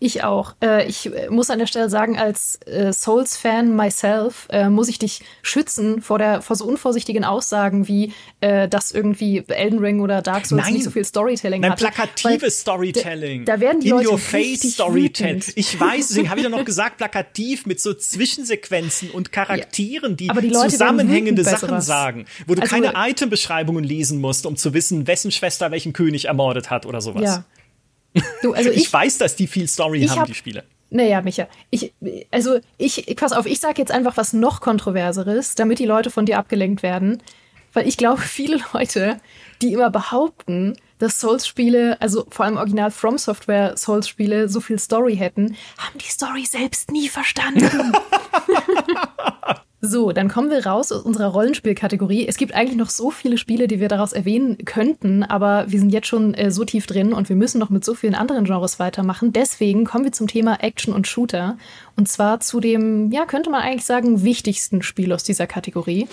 [0.04, 0.54] Ich auch.
[0.62, 5.22] Äh, ich muss an der Stelle sagen, als äh, Souls-Fan myself äh, muss ich dich
[5.44, 10.46] schützen vor, der, vor so unvorsichtigen Aussagen wie, äh, dass irgendwie Elden Ring oder Dark
[10.46, 10.74] Souls Nein.
[10.74, 11.80] nicht so viel Storytelling Nein, hat.
[11.80, 13.46] plakatives Storytelling.
[13.46, 15.42] Da, werden die In Leute your face Storytelling.
[15.56, 20.28] Ich weiß, deswegen habe ich ja noch gesagt, plakativ mit so Zwischensequenzen und Charakteren, die,
[20.28, 25.32] die zusammenhängende Sachen sagen, wo du also, keine Itembeschreibungen lesen musst, um zu wissen, wessen
[25.32, 27.24] Schwester welchen König ermordet hat oder sowas.
[27.24, 27.46] Ja.
[28.42, 30.64] Du, also ich, ich, weiß, dass die viel Story haben, hab, die Spiele.
[30.90, 31.94] Naja, Micha, ich,
[32.30, 36.26] also ich, pass auf, ich sage jetzt einfach was noch kontroverseres, damit die Leute von
[36.26, 37.22] dir abgelenkt werden.
[37.74, 39.20] Weil ich glaube, viele Leute,
[39.62, 45.18] die immer behaupten, dass Souls-Spiele, also vor allem original From Software Souls-Spiele, so viel Story
[45.18, 47.94] hätten, haben die Story selbst nie verstanden.
[49.86, 52.26] So, dann kommen wir raus aus unserer Rollenspielkategorie.
[52.26, 55.90] Es gibt eigentlich noch so viele Spiele, die wir daraus erwähnen könnten, aber wir sind
[55.90, 58.80] jetzt schon äh, so tief drin und wir müssen noch mit so vielen anderen Genres
[58.80, 59.34] weitermachen.
[59.34, 61.58] Deswegen kommen wir zum Thema Action und Shooter.
[61.98, 66.08] Und zwar zu dem, ja, könnte man eigentlich sagen, wichtigsten Spiel aus dieser Kategorie.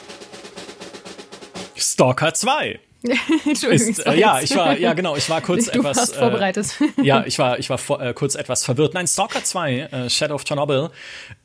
[1.77, 2.81] Stalker 2.
[3.70, 5.96] ist, äh, ja, ich war, ja genau, ich war kurz du etwas.
[5.96, 6.66] Warst vorbereitet.
[6.98, 8.94] Äh, ja, ich war, ich war vor, äh, kurz etwas verwirrt.
[8.94, 10.90] Nein, Stalker 2, äh, Shadow of Chernobyl,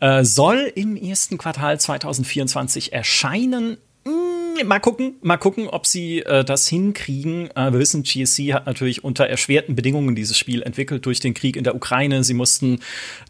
[0.01, 3.77] äh, soll im ersten Quartal 2024 erscheinen.
[4.05, 7.49] Hm, mal gucken, mal gucken, ob sie äh, das hinkriegen.
[7.55, 11.63] Wir wissen, GSC hat natürlich unter erschwerten Bedingungen dieses Spiel entwickelt durch den Krieg in
[11.63, 12.23] der Ukraine.
[12.23, 12.81] Sie mussten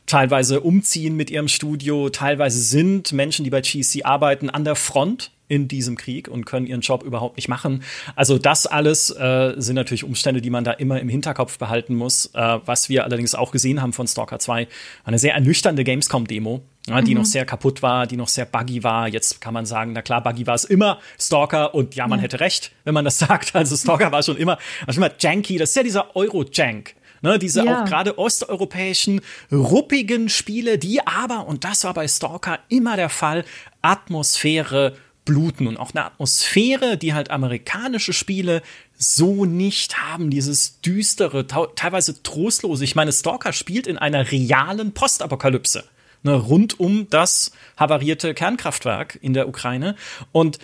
[0.07, 2.09] teilweise umziehen mit ihrem Studio.
[2.09, 6.65] Teilweise sind Menschen, die bei GSC arbeiten, an der Front in diesem Krieg und können
[6.65, 7.83] ihren Job überhaupt nicht machen.
[8.15, 12.27] Also das alles äh, sind natürlich Umstände, die man da immer im Hinterkopf behalten muss.
[12.33, 14.67] Äh, was wir allerdings auch gesehen haben von Stalker 2,
[15.03, 17.21] eine sehr ernüchternde Gamescom-Demo, ja, die mhm.
[17.21, 19.07] noch sehr kaputt war, die noch sehr buggy war.
[19.07, 22.23] Jetzt kann man sagen, na klar, buggy war es immer Stalker und ja, man ja.
[22.23, 23.55] hätte recht, wenn man das sagt.
[23.55, 25.57] Also Stalker war schon immer, also immer janky.
[25.57, 26.95] Das ist ja dieser Euro-Jank.
[27.21, 27.81] Ne, diese ja.
[27.81, 29.21] auch gerade osteuropäischen,
[29.51, 33.45] ruppigen Spiele, die aber, und das war bei Stalker immer der Fall,
[33.81, 38.61] Atmosphäre bluten und auch eine Atmosphäre, die halt amerikanische Spiele
[38.97, 42.83] so nicht haben, dieses düstere, teilweise trostlose.
[42.83, 45.83] Ich meine, Stalker spielt in einer realen Postapokalypse,
[46.23, 49.95] ne, rund um das havarierte Kernkraftwerk in der Ukraine
[50.31, 50.59] und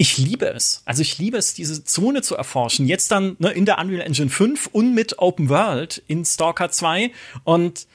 [0.00, 0.80] ich liebe es.
[0.86, 2.86] Also ich liebe es, diese Zone zu erforschen.
[2.86, 7.12] Jetzt dann ne, in der Unreal Engine 5 und mit Open World in Stalker 2
[7.44, 7.86] und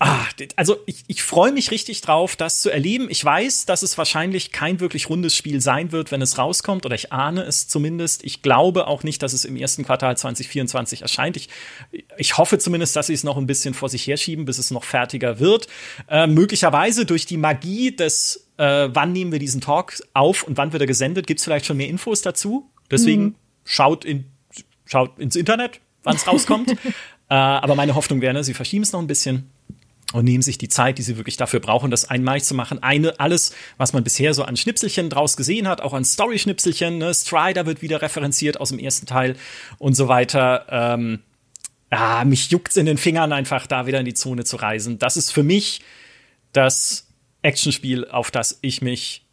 [0.00, 3.08] Ah, also ich, ich freue mich richtig drauf, das zu erleben.
[3.10, 6.94] Ich weiß, dass es wahrscheinlich kein wirklich rundes Spiel sein wird, wenn es rauskommt, oder
[6.94, 8.22] ich ahne es zumindest.
[8.22, 11.36] Ich glaube auch nicht, dass es im ersten Quartal 2024 erscheint.
[11.36, 11.48] Ich,
[12.16, 14.84] ich hoffe zumindest, dass sie es noch ein bisschen vor sich herschieben, bis es noch
[14.84, 15.66] fertiger wird.
[16.08, 20.72] Äh, möglicherweise durch die Magie des, äh, wann nehmen wir diesen Talk auf und wann
[20.72, 22.70] wird er gesendet, gibt es vielleicht schon mehr Infos dazu.
[22.88, 23.34] Deswegen mhm.
[23.64, 24.26] schaut, in,
[24.84, 26.70] schaut ins Internet, wann es rauskommt.
[27.30, 29.50] äh, aber meine Hoffnung wäre, ne, sie verschieben es noch ein bisschen
[30.12, 32.82] und nehmen sich die Zeit, die sie wirklich dafür brauchen, das einmalig zu machen.
[32.82, 37.12] Eine, alles, was man bisher so an Schnipselchen draus gesehen hat, auch an Story-Schnipselchen, ne?
[37.12, 39.36] Strider wird wieder referenziert aus dem ersten Teil
[39.78, 40.66] und so weiter.
[40.70, 41.20] Ähm,
[41.92, 44.98] ja, mich juckt's in den Fingern einfach, da wieder in die Zone zu reisen.
[44.98, 45.82] Das ist für mich
[46.52, 47.06] das
[47.42, 49.26] Actionspiel, auf das ich mich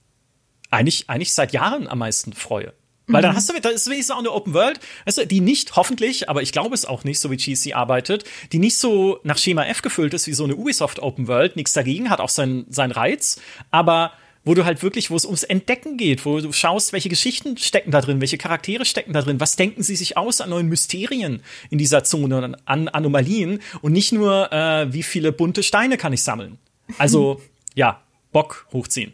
[0.71, 2.73] eigentlich, eigentlich seit Jahren am meisten freue.
[3.07, 3.35] Weil dann mhm.
[3.37, 6.41] hast du, das ist wenigstens auch eine Open World, weißt du, die nicht, hoffentlich, aber
[6.41, 9.81] ich glaube es auch nicht, so wie GC arbeitet, die nicht so nach Schema F
[9.81, 13.39] gefüllt ist wie so eine Ubisoft Open World, nichts dagegen, hat auch seinen sein Reiz,
[13.69, 14.13] aber
[14.45, 17.91] wo du halt wirklich, wo es ums Entdecken geht, wo du schaust, welche Geschichten stecken
[17.91, 21.41] da drin, welche Charaktere stecken da drin, was denken sie sich aus an neuen Mysterien
[21.71, 26.21] in dieser Zone, an Anomalien und nicht nur, äh, wie viele bunte Steine kann ich
[26.21, 26.59] sammeln.
[26.99, 27.41] Also,
[27.75, 28.01] ja,
[28.31, 29.13] Bock hochziehen.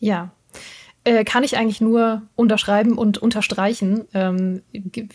[0.00, 0.32] Ja,
[1.06, 4.06] äh, kann ich eigentlich nur unterschreiben und unterstreichen.
[4.12, 4.62] Ähm,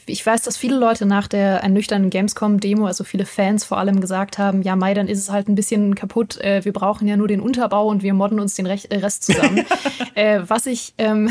[0.06, 4.38] ich weiß, dass viele Leute nach der ernüchternden Gamescom-Demo, also viele Fans vor allem gesagt
[4.38, 6.40] haben, ja, Mai, dann ist es halt ein bisschen kaputt.
[6.40, 9.66] Äh, wir brauchen ja nur den Unterbau und wir modden uns den äh, Rest zusammen.
[10.16, 11.30] äh, was ich ähm,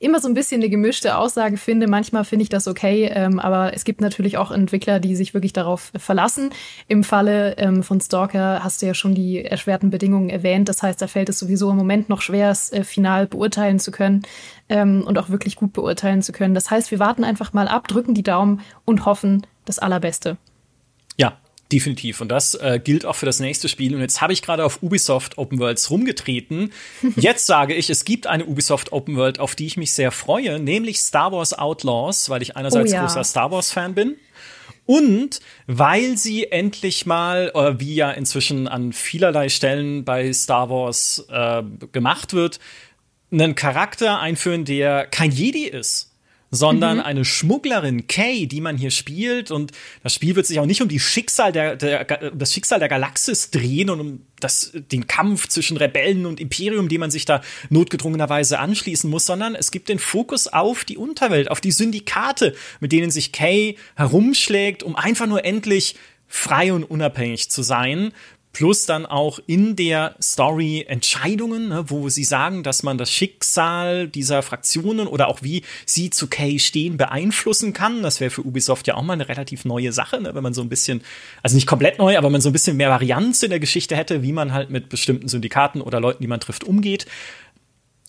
[0.00, 1.86] immer so ein bisschen eine gemischte Aussage finde.
[1.86, 5.52] Manchmal finde ich das okay, ähm, aber es gibt natürlich auch Entwickler, die sich wirklich
[5.52, 6.50] darauf verlassen.
[6.88, 10.70] Im Falle ähm, von Stalker hast du ja schon die erschwerten Bedingungen erwähnt.
[10.70, 13.90] Das heißt, da fällt es sowieso im Moment noch schwer, es äh, final beurteilen zu
[13.90, 14.22] können
[14.70, 16.54] ähm, und auch wirklich gut beurteilen zu können.
[16.54, 20.38] Das heißt, wir warten einfach mal ab, drücken die Daumen und hoffen das Allerbeste.
[21.72, 22.20] Definitiv.
[22.20, 23.94] Und das äh, gilt auch für das nächste Spiel.
[23.94, 26.72] Und jetzt habe ich gerade auf Ubisoft Open Worlds rumgetreten.
[27.16, 30.58] Jetzt sage ich, es gibt eine Ubisoft Open World, auf die ich mich sehr freue,
[30.58, 33.02] nämlich Star Wars Outlaws, weil ich einerseits oh ja.
[33.02, 34.16] großer Star Wars Fan bin.
[34.84, 41.24] Und weil sie endlich mal, äh, wie ja inzwischen an vielerlei Stellen bei Star Wars
[41.30, 41.62] äh,
[41.92, 42.58] gemacht wird,
[43.30, 46.09] einen Charakter einführen, der kein Jedi ist
[46.50, 47.04] sondern mhm.
[47.04, 49.50] eine Schmugglerin Kay, die man hier spielt.
[49.50, 49.72] Und
[50.02, 53.50] das Spiel wird sich auch nicht um die Schicksal der, der, das Schicksal der Galaxis
[53.50, 58.58] drehen und um das, den Kampf zwischen Rebellen und Imperium, die man sich da notgedrungenerweise
[58.58, 63.10] anschließen muss, sondern es gibt den Fokus auf die Unterwelt, auf die Syndikate, mit denen
[63.10, 65.94] sich Kay herumschlägt, um einfach nur endlich
[66.26, 68.12] frei und unabhängig zu sein,
[68.52, 74.08] plus dann auch in der Story Entscheidungen, ne, wo sie sagen, dass man das Schicksal
[74.08, 78.02] dieser Fraktionen oder auch wie sie zu Kay stehen beeinflussen kann.
[78.02, 80.62] Das wäre für Ubisoft ja auch mal eine relativ neue Sache, ne, wenn man so
[80.62, 81.02] ein bisschen,
[81.42, 84.22] also nicht komplett neu, aber man so ein bisschen mehr Varianz in der Geschichte hätte,
[84.22, 87.06] wie man halt mit bestimmten Syndikaten oder Leuten, die man trifft, umgeht.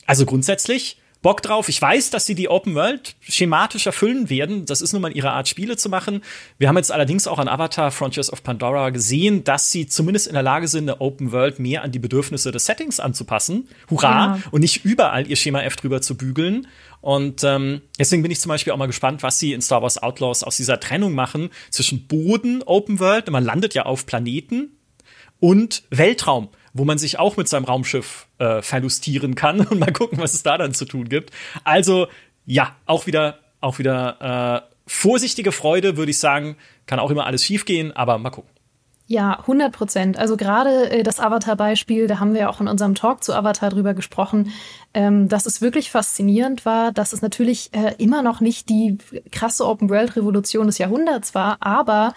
[0.07, 1.69] Also grundsätzlich Bock drauf.
[1.69, 4.65] Ich weiß, dass sie die Open World schematisch erfüllen werden.
[4.65, 6.21] Das ist nun mal ihre Art, Spiele zu machen.
[6.57, 10.33] Wir haben jetzt allerdings auch an Avatar Frontiers of Pandora gesehen, dass sie zumindest in
[10.33, 13.67] der Lage sind, eine Open World mehr an die Bedürfnisse des Settings anzupassen.
[13.89, 14.09] Hurra!
[14.09, 14.39] Ja.
[14.49, 16.67] Und nicht überall ihr Schema F drüber zu bügeln.
[17.01, 20.01] Und ähm, deswegen bin ich zum Beispiel auch mal gespannt, was sie in Star Wars
[20.01, 24.77] Outlaws aus dieser Trennung machen zwischen Boden, Open World, man landet ja auf Planeten,
[25.41, 30.19] und Weltraum wo man sich auch mit seinem Raumschiff äh, verlustieren kann und mal gucken,
[30.19, 31.31] was es da dann zu tun gibt.
[31.63, 32.07] Also
[32.45, 36.55] ja, auch wieder, auch wieder äh, vorsichtige Freude, würde ich sagen.
[36.85, 38.49] Kann auch immer alles schiefgehen, aber mal gucken.
[39.11, 40.17] Ja, 100 Prozent.
[40.17, 43.93] Also gerade äh, das Avatar-Beispiel, da haben wir auch in unserem Talk zu Avatar drüber
[43.93, 44.53] gesprochen,
[44.93, 48.97] ähm, dass es wirklich faszinierend war, dass es natürlich äh, immer noch nicht die
[49.29, 52.13] krasse Open-World-Revolution des Jahrhunderts war, aber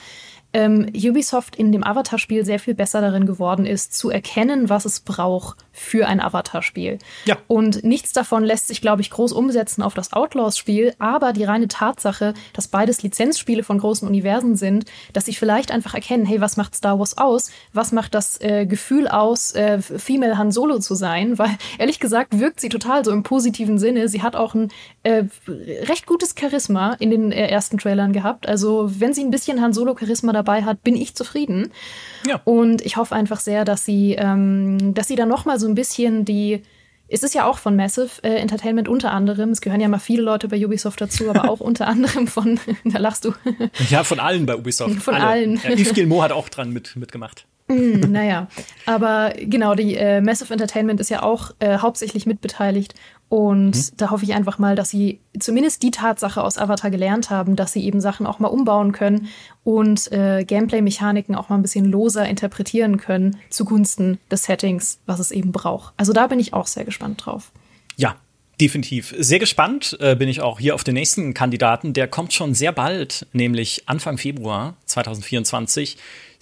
[0.54, 5.00] ähm, Ubisoft in dem Avatar-Spiel sehr viel besser darin geworden ist, zu erkennen, was es
[5.00, 6.98] braucht für ein Avatar-Spiel.
[7.26, 7.36] Ja.
[7.48, 11.68] Und nichts davon lässt sich, glaube ich, groß umsetzen auf das Outlaws-Spiel, aber die reine
[11.68, 16.56] Tatsache, dass beides Lizenzspiele von großen Universen sind, dass sie vielleicht einfach erkennen, hey, was
[16.56, 17.50] macht Star Wars aus?
[17.72, 21.38] Was macht das äh, Gefühl aus, äh, Female Han Solo zu sein?
[21.44, 24.08] Weil, ehrlich gesagt, wirkt sie total so im positiven Sinne.
[24.08, 24.70] Sie hat auch ein
[25.02, 28.48] äh, recht gutes Charisma in den äh, ersten Trailern gehabt.
[28.48, 31.72] Also, wenn sie ein bisschen Han Solo-Charisma dabei dabei hat, bin ich zufrieden.
[32.26, 32.40] Ja.
[32.44, 35.74] Und ich hoffe einfach sehr, dass sie, ähm, dass sie dann noch mal so ein
[35.74, 36.62] bisschen die
[37.06, 39.50] es ist ja auch von Massive äh, Entertainment unter anderem.
[39.50, 42.98] Es gehören ja mal viele Leute bei Ubisoft dazu, aber auch unter anderem von, da
[42.98, 43.34] lachst du.
[43.90, 45.02] ja, von allen bei Ubisoft.
[45.02, 45.26] Von Alle.
[45.26, 45.60] allen.
[45.62, 47.46] Ja, Yves Gilmour hat auch dran mit, mitgemacht.
[47.68, 48.48] Mm, naja,
[48.86, 52.94] aber genau, die äh, Massive Entertainment ist ja auch äh, hauptsächlich mitbeteiligt
[53.34, 53.96] und mhm.
[53.96, 57.72] da hoffe ich einfach mal, dass sie zumindest die Tatsache aus Avatar gelernt haben, dass
[57.72, 59.26] sie eben Sachen auch mal umbauen können
[59.64, 65.32] und äh, Gameplay-Mechaniken auch mal ein bisschen loser interpretieren können zugunsten des Settings, was es
[65.32, 65.94] eben braucht.
[65.96, 67.50] Also da bin ich auch sehr gespannt drauf.
[67.96, 68.14] Ja,
[68.60, 69.12] Definitiv.
[69.18, 71.92] Sehr gespannt äh, bin ich auch hier auf den nächsten Kandidaten.
[71.92, 75.96] Der kommt schon sehr bald, nämlich Anfang Februar 2024.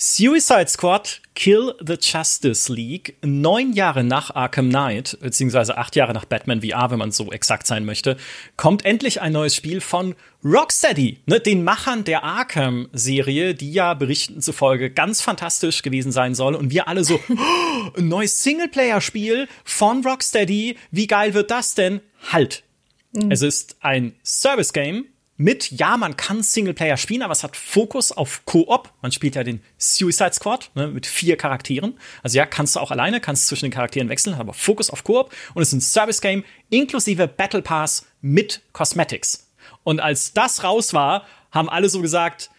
[0.05, 6.25] Suicide Squad Kill the Justice League, neun Jahre nach Arkham Knight, beziehungsweise acht Jahre nach
[6.25, 8.17] Batman VR, wenn man so exakt sein möchte,
[8.57, 14.41] kommt endlich ein neues Spiel von Rocksteady, ne, den Machern der Arkham-Serie, die ja Berichten
[14.41, 16.57] zufolge ganz fantastisch gewesen sein soll.
[16.57, 22.01] Und wir alle so, oh, ein neues Singleplayer-Spiel von Rocksteady, wie geil wird das denn?
[22.33, 22.65] Halt!
[23.13, 23.31] Mhm.
[23.31, 25.05] Es ist ein Service-Game
[25.43, 28.93] mit, ja, man kann Singleplayer spielen, aber es hat Fokus auf Koop.
[29.03, 31.99] Man spielt ja den Suicide Squad ne, mit vier Charakteren.
[32.22, 35.34] Also ja, kannst du auch alleine, kannst zwischen den Charakteren wechseln, aber Fokus auf Koop.
[35.55, 39.51] Und es ist ein Service-Game inklusive Battle Pass mit Cosmetics.
[39.82, 42.51] Und als das raus war, haben alle so gesagt,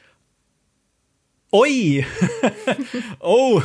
[1.54, 2.04] Ui,
[3.20, 3.62] oh,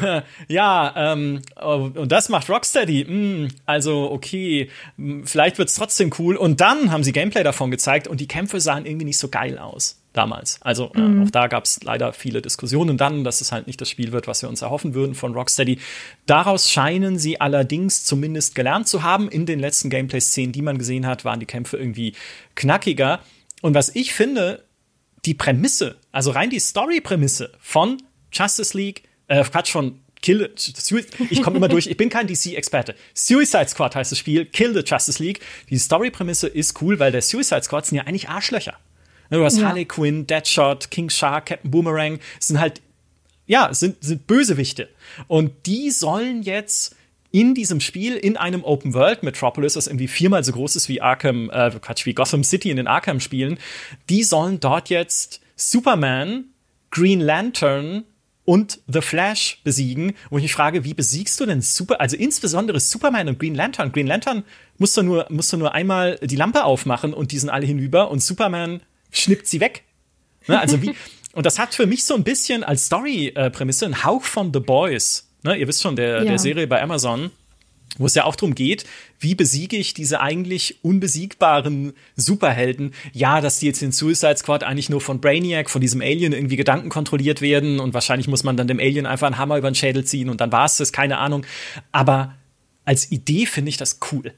[0.47, 3.05] ja, ähm, oh, und das macht Rocksteady.
[3.05, 4.69] Mm, also, okay,
[4.99, 6.37] mm, vielleicht wird's trotzdem cool.
[6.37, 9.59] Und dann haben sie Gameplay davon gezeigt und die Kämpfe sahen irgendwie nicht so geil
[9.59, 10.61] aus damals.
[10.61, 11.23] Also mhm.
[11.23, 14.27] äh, auch da gab's leider viele Diskussionen dann, dass es halt nicht das Spiel wird,
[14.27, 15.79] was wir uns erhoffen würden von Rocksteady.
[16.27, 19.31] Daraus scheinen sie allerdings zumindest gelernt zu haben.
[19.31, 22.13] In den letzten Gameplay-Szenen, die man gesehen hat, waren die Kämpfe irgendwie
[22.55, 23.21] knackiger.
[23.63, 24.63] Und was ich finde,
[25.25, 28.03] die Prämisse, also rein die Story-Prämisse von
[28.33, 30.53] Justice League, äh, Quatsch, von Kill,
[31.31, 32.97] ich komme immer durch, ich bin kein DC-Experte.
[33.15, 35.41] Suicide Squad heißt das Spiel, Kill the Justice League.
[35.71, 38.75] Die Story-Prämisse ist cool, weil der Suicide Squad sind ja eigentlich Arschlöcher.
[39.31, 39.69] Du hast ja.
[39.69, 42.81] Harley Quinn, Deadshot, King Shark, Captain Boomerang, sind halt,
[43.47, 44.89] ja, sind, sind Bösewichte.
[45.27, 46.97] Und die sollen jetzt
[47.31, 51.01] in diesem Spiel, in einem Open World Metropolis, das irgendwie viermal so groß ist wie
[51.01, 53.59] Arkham, äh, Quatsch, wie Gotham City in den Arkham-Spielen,
[54.09, 56.45] die sollen dort jetzt Superman,
[56.91, 58.05] Green Lantern
[58.45, 60.15] und The Flash besiegen.
[60.31, 63.93] Wo ich mich frage, wie besiegst du denn Super, also insbesondere Superman und Green Lantern?
[63.93, 64.45] Green Lantern
[64.79, 68.11] musst du nur, musst du nur einmal die Lampe aufmachen und die sind alle hinüber
[68.11, 69.85] und Superman schnippt sie weg.
[70.47, 70.59] Ne?
[70.59, 70.95] Also wie,
[71.33, 75.28] und das hat für mich so ein bisschen als Story-Prämisse einen Hauch von The Boys
[75.49, 76.25] ne, ihr wisst schon, der, ja.
[76.25, 77.31] der Serie bei Amazon,
[77.97, 78.85] wo es ja auch darum geht,
[79.19, 82.95] wie besiege ich diese eigentlich unbesiegbaren Superhelden?
[83.13, 86.57] Ja, dass die jetzt in Suicide Squad eigentlich nur von Brainiac, von diesem Alien irgendwie
[86.57, 89.75] Gedanken kontrolliert werden und wahrscheinlich muss man dann dem Alien einfach einen Hammer über den
[89.75, 91.45] Schädel ziehen und dann war es das, keine Ahnung.
[91.91, 92.35] Aber
[92.85, 94.33] als Idee finde ich das cool.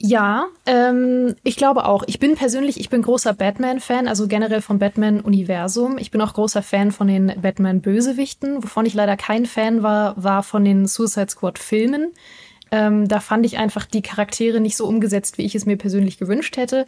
[0.00, 2.04] Ja, ähm, ich glaube auch.
[2.06, 5.98] Ich bin persönlich, ich bin großer Batman-Fan, also generell vom Batman-Universum.
[5.98, 8.62] Ich bin auch großer Fan von den Batman-Bösewichten.
[8.62, 12.12] Wovon ich leider kein Fan war, war von den Suicide Squad-Filmen.
[12.70, 16.18] Ähm, da fand ich einfach die Charaktere nicht so umgesetzt, wie ich es mir persönlich
[16.18, 16.86] gewünscht hätte.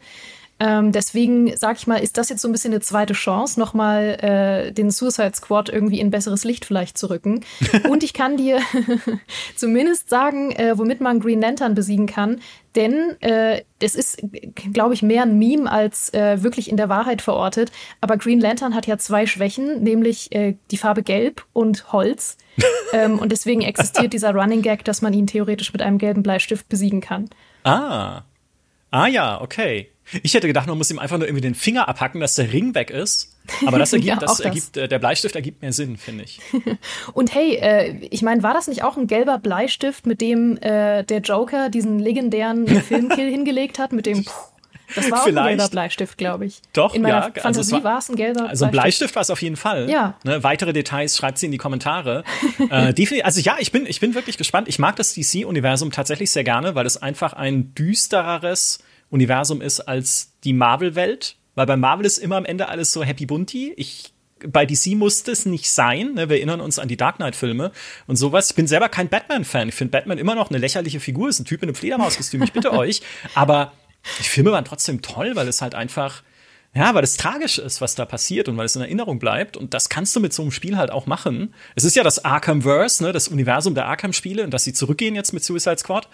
[0.61, 4.19] Ähm, deswegen sag ich mal, ist das jetzt so ein bisschen eine zweite Chance, nochmal
[4.21, 7.45] äh, den Suicide Squad irgendwie in besseres Licht vielleicht zu rücken.
[7.89, 8.61] Und ich kann dir
[9.57, 12.41] zumindest sagen, äh, womit man Green Lantern besiegen kann.
[12.77, 14.23] Denn äh, es ist,
[14.73, 17.73] glaube ich, mehr ein Meme als äh, wirklich in der Wahrheit verortet.
[18.03, 22.37] Aber Green Lantern hat ja zwei Schwächen, nämlich äh, die Farbe Gelb und Holz.
[22.93, 26.69] ähm, und deswegen existiert dieser Running Gag, dass man ihn theoretisch mit einem gelben Bleistift
[26.69, 27.31] besiegen kann.
[27.65, 28.23] Ah.
[28.91, 29.89] Ah ja, okay.
[30.23, 32.75] Ich hätte gedacht, man muss ihm einfach nur irgendwie den Finger abhacken, dass der Ring
[32.75, 33.37] weg ist.
[33.67, 36.41] Aber das ergibt, ja, das, das ergibt äh, der Bleistift ergibt mehr Sinn, finde ich.
[37.13, 41.05] Und hey, äh, ich meine, war das nicht auch ein gelber Bleistift, mit dem äh,
[41.05, 44.25] der Joker diesen legendären Filmkill hingelegt hat, mit dem
[44.95, 45.47] Das war auch Vielleicht.
[45.47, 46.61] ein gelber Bleistift, glaube ich.
[46.73, 47.25] Doch, In meiner ja.
[47.27, 49.89] Also Fantasie also war es ein gelber Also ein Bleistift war es auf jeden Fall.
[49.89, 50.15] Ja.
[50.25, 52.25] Ne, weitere Details schreibt sie in die Kommentare.
[52.71, 54.69] äh, also ja, ich bin, ich bin wirklich gespannt.
[54.69, 58.81] Ich mag das DC-Universum tatsächlich sehr gerne, weil es einfach ein düstereres
[59.11, 61.37] Universum ist als die Marvel-Welt.
[61.55, 63.73] Weil bei Marvel ist immer am Ende alles so happy bunty.
[63.77, 64.13] Ich
[64.47, 66.15] bei DC musste es nicht sein.
[66.15, 66.31] Ne?
[66.31, 67.73] Wir erinnern uns an die Dark Knight-Filme
[68.07, 68.51] und sowas.
[68.51, 69.69] Ich bin selber kein Batman-Fan.
[69.69, 71.29] Ich finde Batman immer noch eine lächerliche Figur.
[71.29, 72.43] Ist ein Typ in einem Fledermauskostüm.
[72.43, 73.03] Ich bitte euch.
[73.35, 73.73] Aber
[74.19, 76.23] die Filme waren trotzdem toll, weil es halt einfach
[76.73, 79.57] ja, weil es tragisch ist, was da passiert und weil es in Erinnerung bleibt.
[79.57, 81.53] Und das kannst du mit so einem Spiel halt auch machen.
[81.75, 85.33] Es ist ja das Arkhamverse, ne, das Universum der Arkham-Spiele und dass sie zurückgehen jetzt
[85.33, 86.07] mit Suicide Squad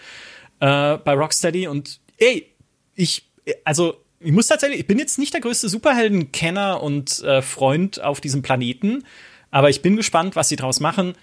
[0.60, 1.68] äh, bei Rocksteady.
[1.68, 2.50] Und ey,
[2.96, 3.28] ich,
[3.64, 8.20] also ich muss tatsächlich, ich bin jetzt nicht der größte Superhelden-Kenner und äh, Freund auf
[8.20, 9.04] diesem Planeten,
[9.50, 11.14] aber ich bin gespannt, was sie draus machen.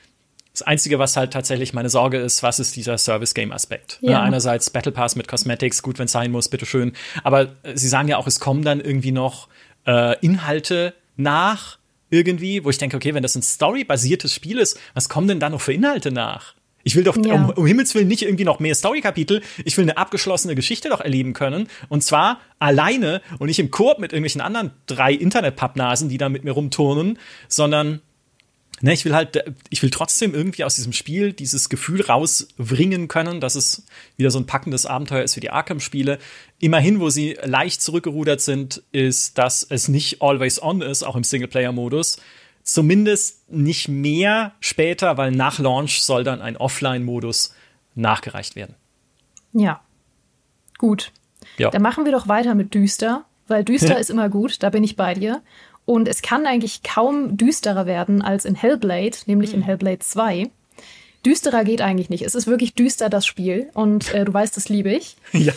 [0.53, 3.97] Das Einzige, was halt tatsächlich meine Sorge ist, was ist dieser Service-Game-Aspekt?
[4.01, 4.11] Ja.
[4.11, 6.93] Ja, einerseits Battle Pass mit Cosmetics, gut, wenn es sein muss, bitteschön.
[7.23, 9.49] Aber äh, sie sagen ja auch, es kommen dann irgendwie noch
[9.85, 15.09] äh, Inhalte nach irgendwie, wo ich denke, okay, wenn das ein Story-basiertes Spiel ist, was
[15.09, 16.53] kommen denn da noch für Inhalte nach?
[16.83, 17.33] Ich will doch ja.
[17.33, 19.41] um, um, Himmels Willen nicht irgendwie noch mehr Story-Kapitel.
[19.63, 21.67] Ich will eine abgeschlossene Geschichte doch erleben können.
[21.89, 26.43] Und zwar alleine und nicht im Koop mit irgendwelchen anderen drei Internet-Pappnasen, die da mit
[26.43, 27.17] mir rumturnen,
[27.47, 28.01] sondern
[28.81, 33.39] ne, ich will halt, ich will trotzdem irgendwie aus diesem Spiel dieses Gefühl rausbringen können,
[33.39, 33.85] dass es
[34.17, 36.19] wieder so ein packendes Abenteuer ist wie die Arkham-Spiele.
[36.59, 41.23] Immerhin, wo sie leicht zurückgerudert sind, ist, dass es nicht always on ist, auch im
[41.23, 42.17] Singleplayer-Modus
[42.63, 47.53] Zumindest nicht mehr später, weil nach Launch soll dann ein Offline-Modus
[47.95, 48.75] nachgereicht werden.
[49.51, 49.81] Ja.
[50.77, 51.11] Gut.
[51.57, 51.69] Ja.
[51.69, 54.95] Dann machen wir doch weiter mit düster, weil düster ist immer gut, da bin ich
[54.95, 55.41] bei dir.
[55.85, 59.55] Und es kann eigentlich kaum düsterer werden als in Hellblade, nämlich mhm.
[59.55, 59.65] in hm.
[59.65, 60.49] Hellblade 2.
[61.25, 62.23] Düsterer geht eigentlich nicht.
[62.23, 63.69] Es ist wirklich düster, das Spiel.
[63.73, 65.17] Und äh, du weißt, das liebe ich.
[65.33, 65.53] Ja.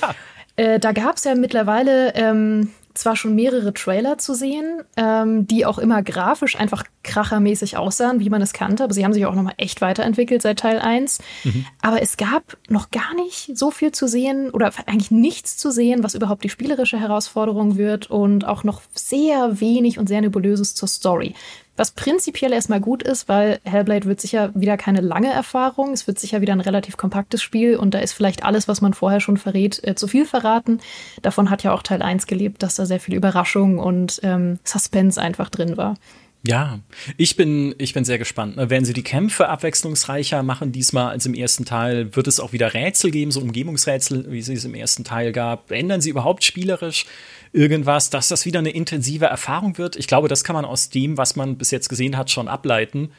[0.57, 5.67] Äh, da gab es ja mittlerweile ähm, zwar schon mehrere Trailer zu sehen, ähm, die
[5.67, 9.35] auch immer grafisch einfach krachermäßig aussahen, wie man es kannte, aber sie haben sich auch
[9.35, 11.21] nochmal echt weiterentwickelt seit Teil 1.
[11.45, 11.67] Mhm.
[11.83, 16.03] Aber es gab noch gar nicht so viel zu sehen oder eigentlich nichts zu sehen,
[16.03, 20.89] was überhaupt die spielerische Herausforderung wird und auch noch sehr wenig und sehr nebulöses zur
[20.89, 21.35] Story.
[21.77, 25.93] Was prinzipiell erstmal gut ist, weil Hellblade wird sicher wieder keine lange Erfahrung.
[25.93, 28.95] Es wird sicher wieder ein relativ kompaktes Spiel und da ist vielleicht alles, was man
[28.95, 30.81] vorher schon verrät, äh, zu viel verraten.
[31.23, 35.21] Davon hat ja auch Teil 1 gelebt, dass da sehr viel Überraschung und ähm, Suspense
[35.21, 35.97] einfach drin war.
[36.47, 36.79] Ja,
[37.17, 38.57] ich bin, ich bin sehr gespannt.
[38.57, 38.71] Ne?
[38.71, 42.15] Werden sie die Kämpfe abwechslungsreicher machen diesmal als im ersten Teil?
[42.15, 45.73] Wird es auch wieder Rätsel geben, so Umgebungsrätsel, wie sie es im ersten Teil gab?
[45.73, 47.07] Ändern sie überhaupt spielerisch
[47.53, 49.97] irgendwas, dass das wieder eine intensive Erfahrung wird?
[49.97, 53.11] Ich glaube, das kann man aus dem, was man bis jetzt gesehen hat, schon ableiten.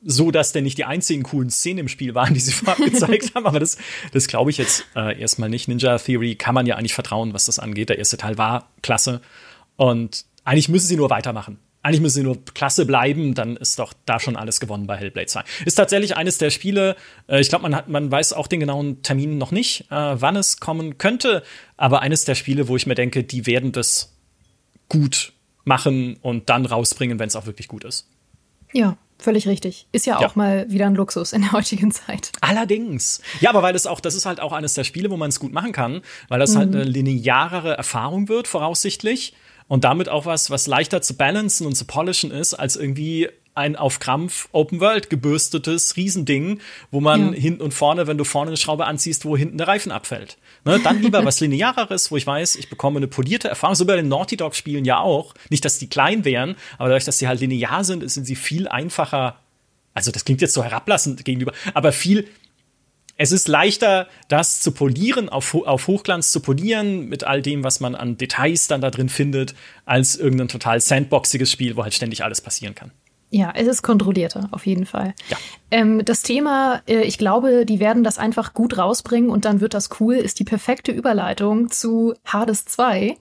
[0.00, 3.34] So, dass denn nicht die einzigen coolen Szenen im Spiel waren, die sie vorab gezeigt
[3.34, 3.46] haben.
[3.46, 3.76] Aber das,
[4.12, 5.66] das glaube ich jetzt äh, erstmal nicht.
[5.66, 7.88] Ninja Theory kann man ja eigentlich vertrauen, was das angeht.
[7.88, 9.20] Der erste Teil war klasse.
[9.74, 11.58] Und eigentlich müssen sie nur weitermachen
[11.88, 15.26] eigentlich müssen sie nur klasse bleiben, dann ist doch da schon alles gewonnen bei Hellblade
[15.26, 15.42] 2.
[15.64, 16.96] Ist tatsächlich eines der Spiele,
[17.28, 20.60] äh, ich glaube, man, man weiß auch den genauen Termin noch nicht, äh, wann es
[20.60, 21.42] kommen könnte,
[21.78, 24.14] aber eines der Spiele, wo ich mir denke, die werden das
[24.90, 25.32] gut
[25.64, 28.06] machen und dann rausbringen, wenn es auch wirklich gut ist.
[28.72, 29.88] Ja, Völlig richtig.
[29.90, 32.30] Ist ja, ja auch mal wieder ein Luxus in der heutigen Zeit.
[32.40, 33.20] Allerdings.
[33.40, 35.40] Ja, aber weil es auch, das ist halt auch eines der Spiele, wo man es
[35.40, 36.74] gut machen kann, weil das halt mhm.
[36.76, 39.34] halt eine linearere Erfahrung wird, voraussichtlich
[39.68, 43.74] und damit auch was, was leichter zu balancen und zu polishen ist, als irgendwie ein
[43.74, 46.60] auf Krampf Open World gebürstetes Riesending,
[46.92, 47.40] wo man ja.
[47.40, 50.38] hinten und vorne, wenn du vorne eine Schraube anziehst, wo hinten der Reifen abfällt.
[50.64, 50.78] Ne?
[50.82, 53.74] Dann lieber was Lineareres, wo ich weiß, ich bekomme eine polierte Erfahrung.
[53.74, 55.34] So bei den Naughty Dog Spielen ja auch.
[55.50, 58.68] Nicht, dass die klein wären, aber dadurch, dass sie halt linear sind, sind sie viel
[58.68, 59.40] einfacher.
[59.92, 62.28] Also das klingt jetzt so herablassend gegenüber, aber viel
[63.18, 67.80] es ist leichter, das zu polieren, auf, auf Hochglanz zu polieren, mit all dem, was
[67.80, 69.54] man an Details dann da drin findet,
[69.84, 72.92] als irgendein total sandboxiges Spiel, wo halt ständig alles passieren kann.
[73.30, 75.14] Ja, es ist kontrollierter, auf jeden Fall.
[75.28, 75.36] Ja.
[75.72, 79.74] Ähm, das Thema, äh, ich glaube, die werden das einfach gut rausbringen und dann wird
[79.74, 83.16] das cool, ist die perfekte Überleitung zu Hades 2,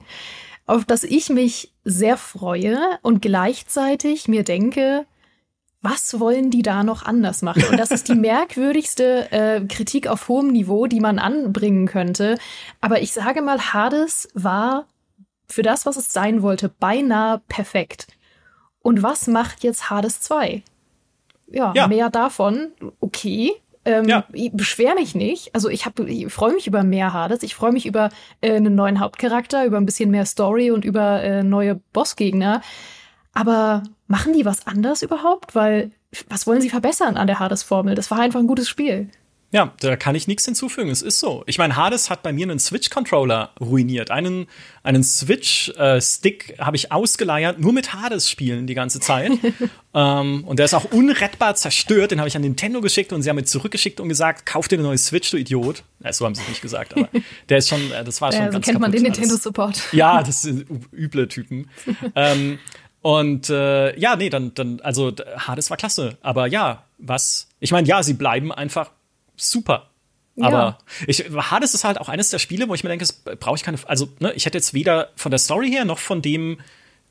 [0.67, 5.05] auf das ich mich sehr freue und gleichzeitig mir denke,
[5.81, 7.63] was wollen die da noch anders machen?
[7.69, 12.37] Und das ist die merkwürdigste äh, Kritik auf hohem Niveau, die man anbringen könnte.
[12.81, 14.87] Aber ich sage mal, Hades war
[15.47, 18.07] für das, was es sein wollte, beinahe perfekt.
[18.79, 20.63] Und was macht jetzt Hades 2?
[21.47, 21.87] Ja, ja.
[21.87, 22.71] mehr davon.
[22.99, 23.53] Okay.
[23.85, 24.25] Ähm, ja.
[24.33, 25.55] Ich beschwer mich nicht.
[25.55, 27.43] Also ich, ich freue mich über mehr Hades.
[27.43, 28.09] Ich freue mich über
[28.41, 32.61] äh, einen neuen Hauptcharakter, über ein bisschen mehr Story und über äh, neue Bossgegner.
[33.37, 35.53] Aber machen die was anders überhaupt?
[35.53, 35.91] Weil
[36.27, 37.93] was wollen sie verbessern an der Hades-Formel?
[37.93, 39.09] Das war einfach ein gutes Spiel.
[39.51, 40.89] Ja, da kann ich nichts hinzufügen.
[40.89, 41.43] Es ist so.
[41.45, 44.09] Ich meine, Hades hat bei mir einen Switch-Controller ruiniert.
[44.09, 44.47] Einen,
[44.81, 49.31] einen Switch-Stick habe ich ausgeleiert, nur mit Hades spielen die ganze Zeit.
[49.93, 52.09] ähm, und der ist auch unrettbar zerstört.
[52.09, 54.77] Den habe ich an Nintendo geschickt und sie haben mir zurückgeschickt und gesagt, kauf dir
[54.77, 55.83] eine neue Switch, du Idiot.
[56.03, 57.07] Ja, so haben sie es nicht gesagt, aber
[57.49, 59.93] der ist schon, äh, das war schon ja, so ganz kennt man den Nintendo-Support.
[59.93, 61.69] Ja, das sind üble Typen.
[62.15, 62.59] ähm,
[63.07, 66.17] und äh, ja, nee, dann, dann, also Hades war klasse.
[66.19, 67.47] Aber ja, was?
[67.61, 68.91] Ich meine, ja, sie bleiben einfach
[69.37, 69.91] super.
[70.37, 70.77] Aber ja.
[71.07, 73.05] ich, Hades ist halt auch eines der Spiele, wo ich mir denke,
[73.39, 73.77] brauche ich keine.
[73.85, 76.59] Also, ne, ich hätte jetzt weder von der Story her noch von dem,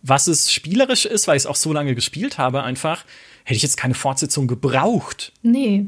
[0.02, 3.06] was es spielerisch ist, weil ich es auch so lange gespielt habe, einfach,
[3.44, 5.32] hätte ich jetzt keine Fortsetzung gebraucht.
[5.40, 5.86] Nee.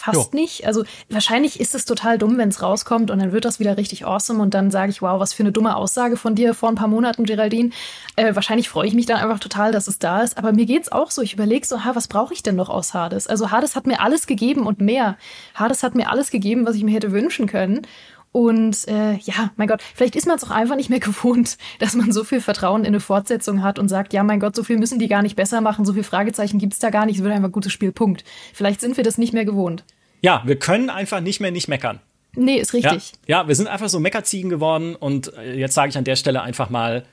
[0.00, 0.38] Fast jo.
[0.38, 0.64] nicht.
[0.64, 4.06] Also wahrscheinlich ist es total dumm, wenn es rauskommt und dann wird das wieder richtig
[4.06, 6.76] awesome und dann sage ich, wow, was für eine dumme Aussage von dir vor ein
[6.76, 7.70] paar Monaten, Geraldine.
[8.14, 10.38] Äh, wahrscheinlich freue ich mich dann einfach total, dass es da ist.
[10.38, 11.20] Aber mir geht es auch so.
[11.20, 13.26] Ich überlege so, ha, was brauche ich denn noch aus Hades?
[13.26, 15.16] Also Hades hat mir alles gegeben und mehr.
[15.56, 17.84] Hades hat mir alles gegeben, was ich mir hätte wünschen können.
[18.30, 21.94] Und äh, ja, mein Gott, vielleicht ist man es auch einfach nicht mehr gewohnt, dass
[21.94, 24.78] man so viel Vertrauen in eine Fortsetzung hat und sagt, ja, mein Gott, so viel
[24.78, 27.22] müssen die gar nicht besser machen, so viel Fragezeichen gibt es da gar nicht, es
[27.22, 28.24] wird einfach ein gutes Spiel, Punkt.
[28.52, 29.84] Vielleicht sind wir das nicht mehr gewohnt.
[30.20, 32.00] Ja, wir können einfach nicht mehr nicht meckern.
[32.34, 33.12] Nee, ist richtig.
[33.26, 36.16] Ja, ja wir sind einfach so Meckerziegen geworden und äh, jetzt sage ich an der
[36.16, 37.04] Stelle einfach mal,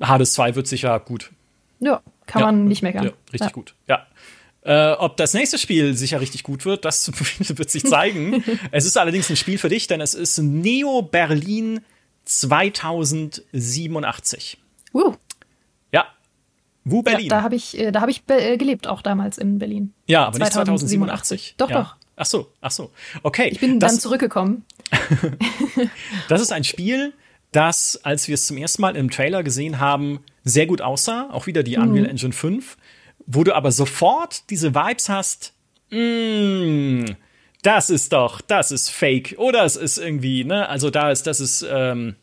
[0.00, 1.30] Hades 2 wird sicher gut.
[1.80, 3.04] Ja, kann ja, man nicht meckern.
[3.04, 4.06] Ja, richtig gut, ja.
[4.62, 7.10] Äh, ob das nächste Spiel sicher richtig gut wird, das
[7.56, 8.44] wird sich zeigen.
[8.70, 11.80] es ist allerdings ein Spiel für dich, denn es ist Neo Berlin
[12.26, 14.58] 2087.
[14.92, 15.14] Uh.
[15.92, 16.06] Ja.
[16.84, 17.28] Wo Berlin?
[17.28, 19.94] Ja, da habe ich, äh, da hab ich äh, gelebt, auch damals in Berlin.
[20.06, 20.82] Ja, aber 2087.
[20.82, 21.54] nicht 2087.
[21.56, 21.82] Doch, ja.
[21.82, 21.96] doch.
[22.16, 22.90] Ach so, ach so.
[23.22, 23.48] Okay.
[23.48, 24.66] Ich bin das, dann zurückgekommen.
[26.28, 27.14] das ist ein Spiel,
[27.50, 31.30] das, als wir es zum ersten Mal im Trailer gesehen haben, sehr gut aussah.
[31.32, 31.84] Auch wieder die mhm.
[31.84, 32.76] Unreal Engine 5
[33.26, 35.52] wo du aber sofort diese Vibes hast,
[35.90, 37.04] mm,
[37.62, 39.34] das ist doch, das ist fake.
[39.38, 42.16] Oder es ist irgendwie, ne, also da ist, das ist, ähm,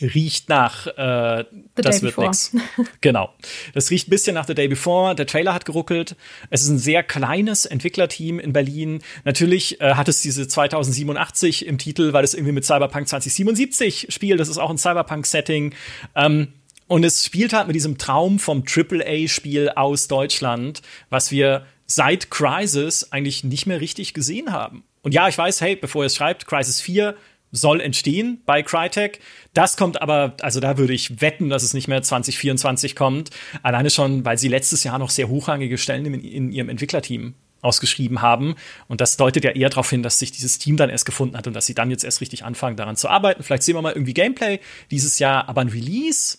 [0.00, 2.56] riecht nach, äh, das wird nix.
[3.00, 3.34] genau.
[3.74, 5.14] Das riecht ein bisschen nach The Day Before.
[5.14, 6.16] Der Trailer hat geruckelt.
[6.48, 9.02] Es ist ein sehr kleines Entwicklerteam in Berlin.
[9.24, 14.40] Natürlich äh, hat es diese 2087 im Titel, weil es irgendwie mit Cyberpunk 2077 spielt.
[14.40, 15.74] Das ist auch ein Cyberpunk-Setting.
[16.14, 16.48] Ähm,
[16.90, 23.12] und es spielt halt mit diesem Traum vom AAA-Spiel aus Deutschland, was wir seit Crisis
[23.12, 24.82] eigentlich nicht mehr richtig gesehen haben.
[25.02, 27.14] Und ja, ich weiß, hey, bevor ihr es schreibt, Crisis 4
[27.52, 29.20] soll entstehen bei Crytek.
[29.54, 33.30] Das kommt aber, also da würde ich wetten, dass es nicht mehr 2024 kommt.
[33.62, 38.20] Alleine schon, weil sie letztes Jahr noch sehr hochrangige Stellen in, in ihrem Entwicklerteam ausgeschrieben
[38.20, 38.56] haben.
[38.88, 41.46] Und das deutet ja eher darauf hin, dass sich dieses Team dann erst gefunden hat
[41.46, 43.44] und dass sie dann jetzt erst richtig anfangen, daran zu arbeiten.
[43.44, 44.58] Vielleicht sehen wir mal irgendwie Gameplay
[44.90, 46.38] dieses Jahr, aber ein Release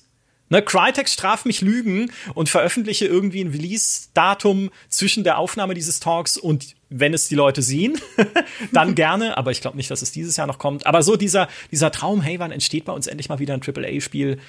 [0.52, 6.36] Ne, Crytek straft mich Lügen und veröffentliche irgendwie ein Release-Datum zwischen der Aufnahme dieses Talks
[6.36, 7.98] und wenn es die Leute sehen,
[8.74, 9.38] dann gerne.
[9.38, 10.86] Aber ich glaube nicht, dass es dieses Jahr noch kommt.
[10.86, 14.40] Aber so dieser, dieser Traum, hey, wann entsteht bei uns endlich mal wieder ein AAA-Spiel?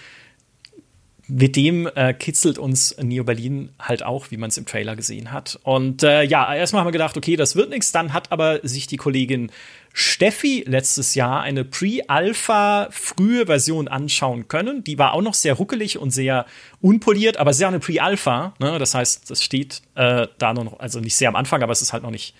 [1.28, 5.32] mit dem äh, kitzelt uns Neo Berlin halt auch, wie man es im Trailer gesehen
[5.32, 5.58] hat.
[5.62, 7.92] Und äh, ja, erstmal haben wir gedacht, okay, das wird nichts.
[7.92, 9.50] Dann hat aber sich die Kollegin
[9.92, 14.84] Steffi letztes Jahr eine Pre-Alpha frühe Version anschauen können.
[14.84, 16.46] Die war auch noch sehr ruckelig und sehr
[16.80, 18.54] unpoliert, aber sehr eine Pre-Alpha.
[18.58, 18.78] Ne?
[18.78, 21.92] Das heißt, das steht äh, da noch, also nicht sehr am Anfang, aber es ist
[21.92, 22.34] halt noch nicht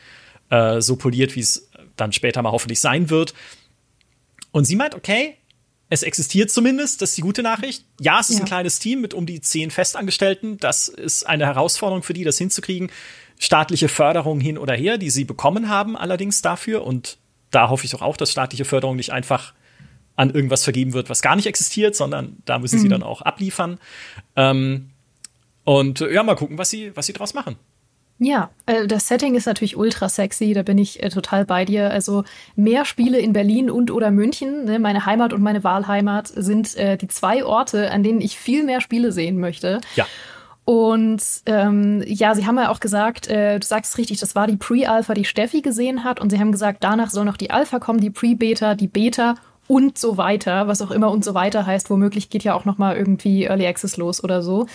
[0.49, 3.35] äh, so poliert, wie es dann später mal hoffentlich sein wird.
[4.51, 5.37] Und sie meint, okay,
[5.91, 7.85] es existiert zumindest, das ist die gute Nachricht.
[8.01, 8.45] Ja, es ist ja.
[8.45, 10.57] ein kleines Team mit um die zehn Festangestellten.
[10.57, 12.91] Das ist eine Herausforderung für die, das hinzukriegen.
[13.39, 16.85] Staatliche Förderung hin oder her, die sie bekommen haben, allerdings dafür.
[16.87, 17.19] Und
[17.53, 19.55] da hoffe ich doch auch, dass staatliche Förderung nicht einfach
[20.17, 22.83] an irgendwas vergeben wird, was gar nicht existiert, sondern da müssen mhm.
[22.83, 23.79] sie dann auch abliefern.
[24.37, 24.91] Ähm,
[25.65, 27.57] und ja, mal gucken, was sie, was sie draus machen.
[28.19, 31.91] Ja, äh, das Setting ist natürlich ultra sexy, da bin ich äh, total bei dir.
[31.91, 32.25] Also
[32.55, 36.97] mehr Spiele in Berlin und oder München, ne, meine Heimat und meine Wahlheimat, sind äh,
[36.97, 39.81] die zwei Orte, an denen ich viel mehr Spiele sehen möchte.
[39.97, 40.07] Ja.
[40.65, 44.57] Und ähm, ja, sie haben ja auch gesagt, äh, du sagst richtig, das war die
[44.57, 46.21] Pre-Alpha, die Steffi gesehen hat.
[46.21, 49.35] Und sie haben gesagt, danach soll noch die Alpha kommen, die Pre-Beta, die Beta
[49.67, 51.91] und so weiter, was auch immer und so weiter heißt.
[51.91, 54.67] Womöglich geht ja auch noch mal irgendwie Early Access los oder so.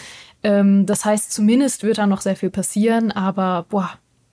[0.43, 3.91] Ähm, das heißt, zumindest wird da noch sehr viel passieren, aber boah,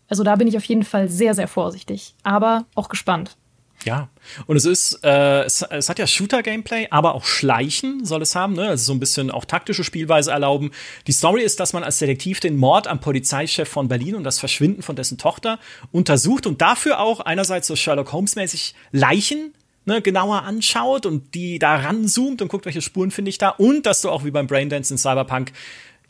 [0.08, 3.36] also da bin ich auf jeden Fall sehr, sehr vorsichtig, aber auch gespannt.
[3.84, 4.08] Ja,
[4.46, 8.54] und es ist, äh, es, es, hat ja Shooter-Gameplay, aber auch Schleichen soll es haben,
[8.54, 8.68] ne?
[8.68, 10.70] Also so ein bisschen auch taktische Spielweise erlauben.
[11.06, 14.38] Die Story ist, dass man als Detektiv den Mord am Polizeichef von Berlin und das
[14.38, 15.58] Verschwinden von dessen Tochter
[15.92, 19.52] untersucht und dafür auch einerseits so Sherlock Holmes-mäßig Leichen
[19.84, 23.50] ne, genauer anschaut und die da ranzoomt und guckt, welche Spuren finde ich da.
[23.50, 25.52] Und dass du auch wie beim Braindance in Cyberpunk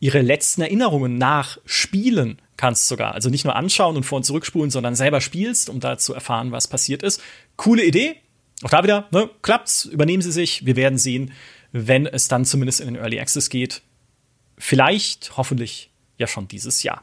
[0.04, 3.14] ihre letzten Erinnerungen nachspielen kannst sogar.
[3.14, 6.52] Also nicht nur anschauen und vor und zurückspulen, sondern selber spielst, um da zu erfahren,
[6.52, 7.22] was passiert ist.
[7.56, 8.16] Coole Idee.
[8.62, 10.66] Auch da wieder, ne, klappt's, übernehmen sie sich.
[10.66, 11.32] Wir werden sehen,
[11.72, 13.80] wenn es dann zumindest in den Early Access geht.
[14.58, 17.02] Vielleicht, hoffentlich ja schon dieses Jahr.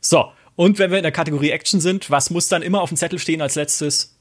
[0.00, 2.96] So, und wenn wir in der Kategorie Action sind, was muss dann immer auf dem
[2.96, 4.16] Zettel stehen als letztes?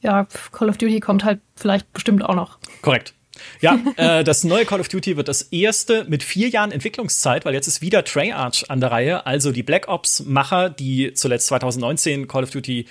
[0.00, 2.58] Ja, Call of Duty kommt halt vielleicht bestimmt auch noch.
[2.80, 3.12] Korrekt.
[3.60, 7.54] Ja, äh, das neue Call of Duty wird das erste mit vier Jahren Entwicklungszeit, weil
[7.54, 12.44] jetzt ist wieder Treyarch an der Reihe, also die Black Ops-Macher, die zuletzt 2019 Call
[12.44, 12.86] of Duty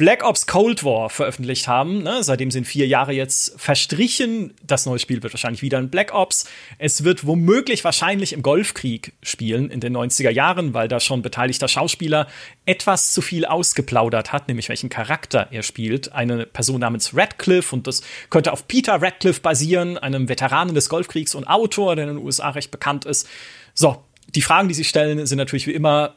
[0.00, 2.02] Black Ops Cold War veröffentlicht haben.
[2.02, 2.24] Ne?
[2.24, 4.54] Seitdem sind vier Jahre jetzt verstrichen.
[4.66, 6.48] Das neue Spiel wird wahrscheinlich wieder ein Black Ops.
[6.78, 11.68] Es wird womöglich wahrscheinlich im Golfkrieg spielen in den 90er Jahren, weil da schon beteiligter
[11.68, 12.28] Schauspieler
[12.64, 16.14] etwas zu viel ausgeplaudert hat, nämlich welchen Charakter er spielt.
[16.14, 21.34] Eine Person namens Radcliffe und das könnte auf Peter Radcliffe basieren, einem Veteranen des Golfkriegs
[21.34, 23.28] und Autor, der in den USA recht bekannt ist.
[23.74, 24.02] So,
[24.34, 26.14] die Fragen, die sich stellen, sind natürlich wie immer,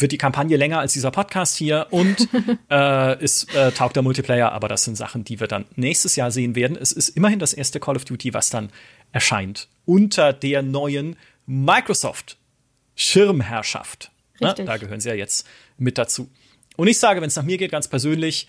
[0.00, 2.28] wird die Kampagne länger als dieser Podcast hier und
[2.70, 6.30] äh, ist äh, taugt der Multiplayer, aber das sind Sachen, die wir dann nächstes Jahr
[6.30, 6.76] sehen werden.
[6.76, 8.70] Es ist immerhin das erste Call of Duty, was dann
[9.12, 11.16] erscheint unter der neuen
[11.46, 12.36] Microsoft
[12.96, 14.10] Schirmherrschaft.
[14.40, 14.54] Ne?
[14.54, 15.46] Da gehören sie ja jetzt
[15.78, 16.28] mit dazu.
[16.76, 18.48] Und ich sage, wenn es nach mir geht, ganz persönlich,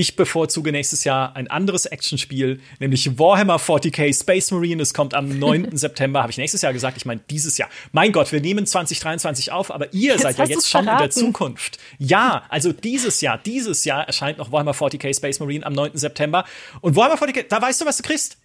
[0.00, 4.80] ich bevorzuge nächstes Jahr ein anderes Actionspiel, nämlich Warhammer 40k Space Marine.
[4.80, 5.76] Es kommt am 9.
[5.76, 6.96] September, habe ich nächstes Jahr gesagt.
[6.96, 7.68] Ich meine, dieses Jahr.
[7.90, 11.02] Mein Gott, wir nehmen 2023 auf, aber ihr jetzt seid ja jetzt schon verraten.
[11.02, 11.78] in der Zukunft.
[11.98, 15.90] Ja, also dieses Jahr, dieses Jahr erscheint noch Warhammer 40k Space Marine am 9.
[15.94, 16.44] September.
[16.80, 18.38] Und Warhammer 40k, da weißt du, was du kriegst.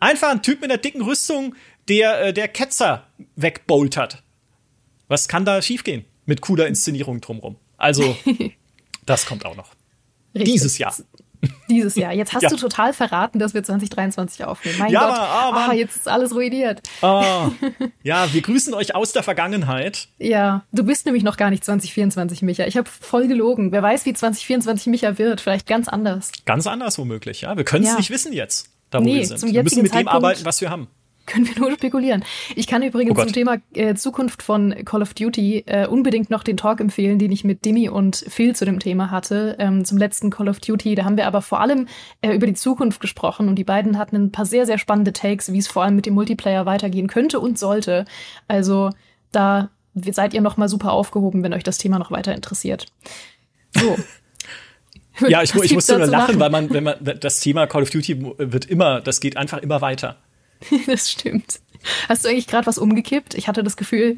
[0.00, 1.54] Einfach ein Typ mit einer dicken Rüstung,
[1.88, 4.24] der, äh, der Ketzer wegboltert.
[5.06, 6.04] Was kann da schiefgehen?
[6.24, 7.54] Mit cooler Inszenierung drumrum.
[7.76, 8.16] Also,
[9.06, 9.75] das kommt auch noch.
[10.36, 10.54] Richtig.
[10.54, 10.94] Dieses Jahr.
[11.68, 12.12] Dieses Jahr.
[12.12, 12.48] Jetzt hast ja.
[12.48, 14.78] du total verraten, dass wir 2023 aufnehmen.
[14.78, 16.82] Mein ja, Gott, ah, jetzt ist alles ruiniert.
[17.02, 17.50] Ah.
[18.02, 20.08] Ja, wir grüßen euch aus der Vergangenheit.
[20.18, 22.64] Ja, du bist nämlich noch gar nicht 2024, Micha.
[22.66, 23.72] Ich habe voll gelogen.
[23.72, 25.40] Wer weiß, wie 2024 Micha wird.
[25.40, 26.30] Vielleicht ganz anders.
[26.44, 27.56] Ganz anders womöglich, ja.
[27.56, 27.96] Wir können es ja.
[27.96, 29.52] nicht wissen jetzt, da wo nee, wir sind.
[29.52, 30.88] wir müssen mit Zeitpunkt dem arbeiten, was wir haben
[31.26, 32.24] können wir nur spekulieren.
[32.54, 36.42] Ich kann übrigens oh zum Thema äh, Zukunft von Call of Duty äh, unbedingt noch
[36.42, 39.98] den Talk empfehlen, den ich mit Dimi und Phil zu dem Thema hatte, ähm, zum
[39.98, 40.94] letzten Call of Duty.
[40.94, 41.88] Da haben wir aber vor allem
[42.22, 45.52] äh, über die Zukunft gesprochen und die beiden hatten ein paar sehr, sehr spannende Takes,
[45.52, 48.04] wie es vor allem mit dem Multiplayer weitergehen könnte und sollte.
[48.48, 48.90] Also
[49.32, 52.86] da seid ihr noch mal super aufgehoben, wenn euch das Thema noch weiter interessiert.
[53.74, 53.96] So.
[55.28, 58.34] ja, ich, ich musste nur lachen, weil man, wenn man das Thema Call of Duty
[58.38, 60.16] wird immer, das geht einfach immer weiter.
[60.86, 61.60] das stimmt.
[62.08, 63.34] Hast du eigentlich gerade was umgekippt?
[63.34, 64.16] Ich hatte das Gefühl.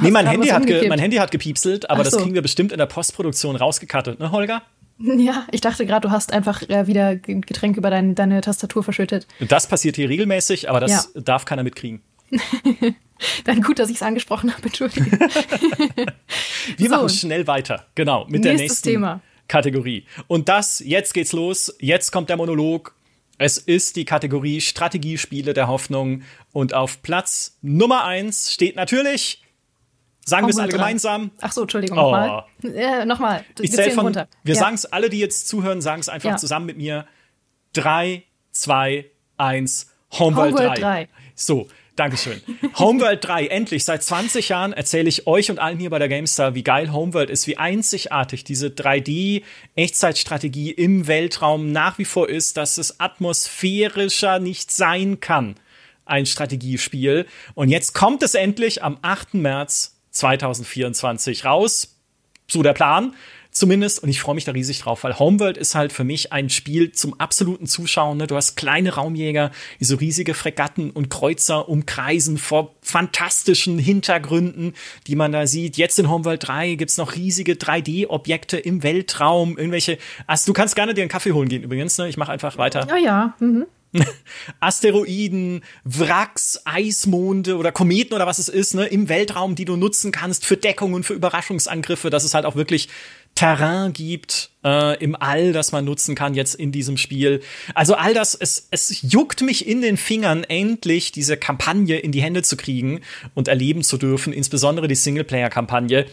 [0.00, 2.10] Nee, mein Handy, hat mein Handy hat gepiepselt, aber so.
[2.10, 4.62] das kriegen wir bestimmt in der Postproduktion rausgekattet, ne, Holger?
[4.98, 9.26] Ja, ich dachte gerade, du hast einfach äh, wieder Getränk über dein, deine Tastatur verschüttet.
[9.40, 11.20] Das passiert hier regelmäßig, aber das ja.
[11.20, 12.00] darf keiner mitkriegen.
[13.44, 15.10] Dann gut, dass ich es angesprochen habe, Entschuldigung.
[16.76, 16.94] wir so.
[16.94, 19.20] machen schnell weiter, genau, mit Nächstes der nächsten Thema.
[19.48, 20.04] Kategorie.
[20.26, 22.94] Und das, jetzt geht's los, jetzt kommt der Monolog
[23.44, 26.22] es ist die Kategorie Strategiespiele der Hoffnung
[26.52, 29.42] und auf Platz Nummer eins steht natürlich,
[30.24, 30.78] sagen wir es alle dran.
[30.78, 31.30] gemeinsam.
[31.42, 32.46] Ach so, Entschuldigung, nochmal.
[32.62, 32.66] Oh.
[32.66, 33.44] Äh, nochmal.
[33.60, 34.28] Ich zähle von, runter.
[34.44, 34.60] wir ja.
[34.62, 36.36] sagen es, alle, die jetzt zuhören, sagen es einfach ja.
[36.38, 37.06] zusammen mit mir.
[37.74, 40.80] Drei, zwei, eins, Homeworld, Homeworld 3.
[40.80, 41.08] 3.
[41.34, 42.40] So, Dankeschön.
[42.76, 43.84] Homeworld 3, endlich.
[43.84, 47.30] Seit 20 Jahren erzähle ich euch und allen hier bei der GameStar, wie geil Homeworld
[47.30, 54.72] ist, wie einzigartig diese 3D-Echtzeitstrategie im Weltraum nach wie vor ist, dass es atmosphärischer nicht
[54.72, 55.54] sein kann.
[56.04, 57.26] Ein Strategiespiel.
[57.54, 59.34] Und jetzt kommt es endlich am 8.
[59.34, 61.96] März 2024 raus.
[62.48, 63.14] So der Plan
[63.54, 64.02] zumindest.
[64.02, 66.92] Und ich freue mich da riesig drauf, weil Homeworld ist halt für mich ein Spiel
[66.92, 68.18] zum absoluten Zuschauen.
[68.18, 68.26] Ne?
[68.26, 69.50] Du hast kleine Raumjäger,
[69.80, 74.74] die so riesige Fregatten und Kreuzer umkreisen vor fantastischen Hintergründen,
[75.06, 75.78] die man da sieht.
[75.78, 79.98] Jetzt in Homeworld 3 gibt's noch riesige 3D-Objekte im Weltraum, irgendwelche.
[80.26, 81.96] Also du kannst gerne dir einen Kaffee holen gehen übrigens.
[81.96, 82.08] Ne?
[82.08, 82.86] Ich mache einfach weiter.
[82.88, 83.34] Ja, ja.
[83.38, 83.66] Mhm.
[84.60, 90.12] Asteroiden, Wracks, Eismonde oder Kometen oder was es ist, ne, im Weltraum, die du nutzen
[90.12, 92.88] kannst für Deckung und für Überraschungsangriffe, dass es halt auch wirklich
[93.34, 97.42] Terrain gibt äh, im All, das man nutzen kann jetzt in diesem Spiel.
[97.74, 102.22] Also all das, es, es juckt mich in den Fingern, endlich diese Kampagne in die
[102.22, 103.00] Hände zu kriegen
[103.34, 106.06] und erleben zu dürfen, insbesondere die Singleplayer-Kampagne.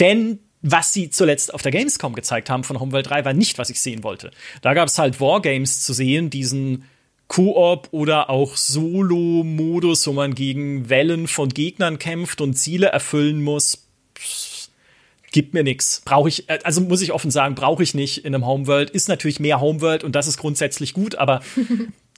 [0.00, 3.70] Denn was sie zuletzt auf der Gamescom gezeigt haben von Homeworld 3, war nicht, was
[3.70, 4.30] ich sehen wollte.
[4.62, 6.84] Da gab es halt Wargames zu sehen, diesen
[7.28, 13.85] Koop oder auch Solo-Modus, wo man gegen Wellen von Gegnern kämpft und Ziele erfüllen muss.
[15.32, 16.02] Gibt mir nichts.
[16.04, 18.90] Brauche ich, äh, also muss ich offen sagen, brauche ich nicht in einem Homeworld.
[18.90, 21.40] Ist natürlich mehr Homeworld und das ist grundsätzlich gut, aber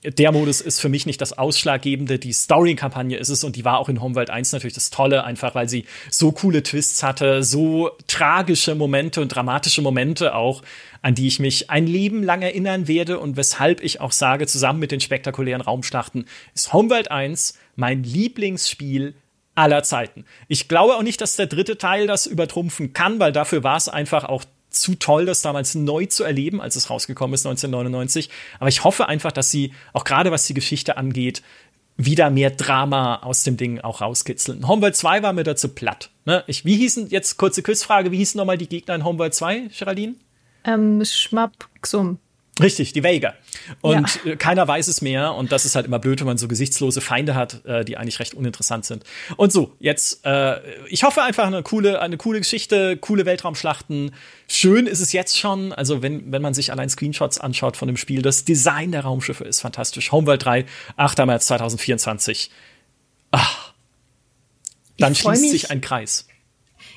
[0.05, 2.19] der Modus ist für mich nicht das Ausschlaggebende.
[2.19, 5.55] Die Story-Kampagne ist es und die war auch in Homeworld 1 natürlich das Tolle, einfach
[5.55, 10.63] weil sie so coole Twists hatte, so tragische Momente und dramatische Momente auch,
[11.03, 14.79] an die ich mich ein Leben lang erinnern werde und weshalb ich auch sage, zusammen
[14.79, 19.15] mit den spektakulären Raumschlachten ist Homeworld 1 mein Lieblingsspiel
[19.59, 20.25] aller Zeiten.
[20.47, 23.89] Ich glaube auch nicht, dass der dritte Teil das übertrumpfen kann, weil dafür war es
[23.89, 28.31] einfach auch zu toll, das damals neu zu erleben, als es rausgekommen ist, 1999.
[28.61, 31.43] Aber ich hoffe einfach, dass sie, auch gerade was die Geschichte angeht,
[31.97, 34.69] wieder mehr Drama aus dem Ding auch rauskitzeln.
[34.69, 36.11] Homeworld 2 war mir dazu platt.
[36.25, 36.45] Ne?
[36.47, 40.15] Ich, wie hießen, jetzt kurze Quizfrage, wie hießen nochmal die Gegner in Homeworld 2, Geraldine?
[40.65, 42.19] Ähm, Schmapp, Xum.
[42.61, 43.35] Richtig, die Vega.
[43.81, 44.33] Und ja.
[44.33, 45.35] Äh, keiner weiß es mehr.
[45.35, 48.19] Und das ist halt immer blöd, wenn man so gesichtslose Feinde hat, äh, die eigentlich
[48.19, 49.05] recht uninteressant sind.
[49.37, 54.13] Und so, jetzt, äh, ich hoffe einfach eine coole, eine coole Geschichte, coole Weltraumschlachten.
[54.49, 55.73] Schön ist es jetzt schon.
[55.73, 59.45] Also, wenn, wenn man sich allein Screenshots anschaut von dem Spiel, das Design der Raumschiffe
[59.45, 60.11] ist fantastisch.
[60.13, 61.19] Homeworld 3, 8.
[61.27, 62.51] März 2024.
[63.31, 63.73] Ach.
[64.99, 66.27] Dann schließt sich ein Kreis.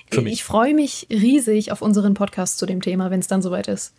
[0.09, 0.34] Für mich.
[0.34, 3.93] Ich freue mich riesig auf unseren Podcast zu dem Thema, wenn es dann soweit ist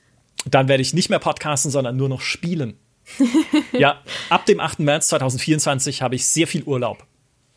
[0.49, 2.75] dann werde ich nicht mehr podcasten, sondern nur noch spielen.
[3.73, 4.81] ja, ab dem 8.
[4.81, 7.05] März 2024 habe ich sehr viel Urlaub.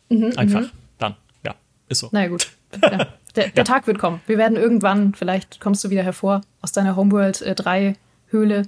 [0.08, 0.70] Mhm, Einfach mhm.
[0.98, 1.16] dann.
[1.44, 1.54] Ja,
[1.88, 2.08] ist so.
[2.12, 2.48] Na ja, gut.
[2.82, 3.08] Ja.
[3.36, 3.64] Der, der ja.
[3.64, 4.20] Tag wird kommen.
[4.26, 7.94] Wir werden irgendwann, vielleicht kommst du wieder hervor aus deiner Homeworld äh, 3
[8.28, 8.62] Höhle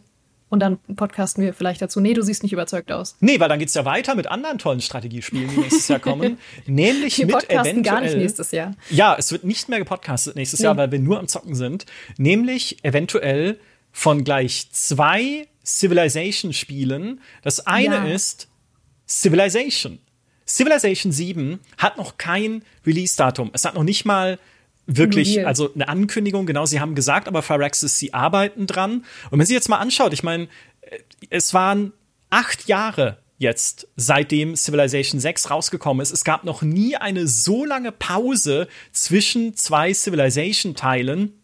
[0.50, 2.00] und dann podcasten wir vielleicht dazu.
[2.00, 3.16] Nee, du siehst nicht überzeugt aus.
[3.20, 6.38] Nee, weil dann geht es ja weiter mit anderen tollen Strategiespielen, die nächstes Jahr kommen.
[6.66, 7.82] nämlich wir mit eventuell.
[7.82, 8.72] gar nicht nächstes Jahr.
[8.90, 10.64] Ja, es wird nicht mehr gepodcastet nächstes nee.
[10.64, 11.84] Jahr, weil wir nur am Zocken sind.
[12.16, 13.58] Nämlich eventuell
[13.92, 17.20] von gleich zwei Civilization-Spielen.
[17.42, 18.04] Das eine ja.
[18.06, 18.48] ist
[19.06, 19.98] Civilization.
[20.46, 23.50] Civilization 7 hat noch kein Release-Datum.
[23.52, 24.38] Es hat noch nicht mal
[24.86, 28.92] wirklich, also eine Ankündigung, genau, sie haben gesagt, aber Phyrexis, sie arbeiten dran.
[29.24, 30.48] Und wenn man sich jetzt mal anschaut, ich meine,
[30.80, 31.92] äh, es waren
[32.30, 36.10] acht Jahre jetzt, seitdem Civilization 6 rausgekommen ist.
[36.10, 41.37] Es gab noch nie eine so lange Pause zwischen zwei Civilization-Teilen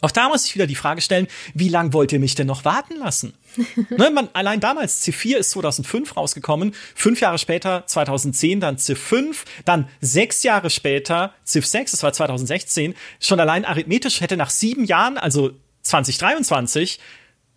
[0.00, 2.64] auch da muss ich wieder die Frage stellen, wie lange wollt ihr mich denn noch
[2.64, 3.34] warten lassen?
[3.90, 9.88] ne, man, allein damals, C4 ist 2005 rausgekommen, fünf Jahre später, 2010, dann C5, dann
[10.00, 15.18] sechs Jahre später, Civ 6, das war 2016, schon allein arithmetisch hätte nach sieben Jahren,
[15.18, 15.50] also
[15.82, 17.00] 2023,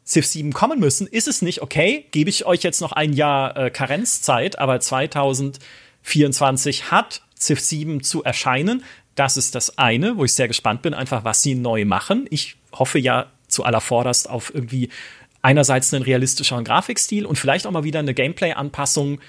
[0.06, 3.56] Civ 7 kommen müssen, ist es nicht okay, gebe ich euch jetzt noch ein Jahr
[3.56, 8.84] äh, Karenzzeit, aber 2024 hat Civ 7 zu erscheinen.
[9.16, 12.26] Das ist das eine, wo ich sehr gespannt bin, einfach was sie neu machen.
[12.30, 14.90] Ich hoffe ja zu aller Vorderst auf irgendwie
[15.42, 19.20] einerseits einen realistischeren Grafikstil und vielleicht auch mal wieder eine Gameplay-Anpassung,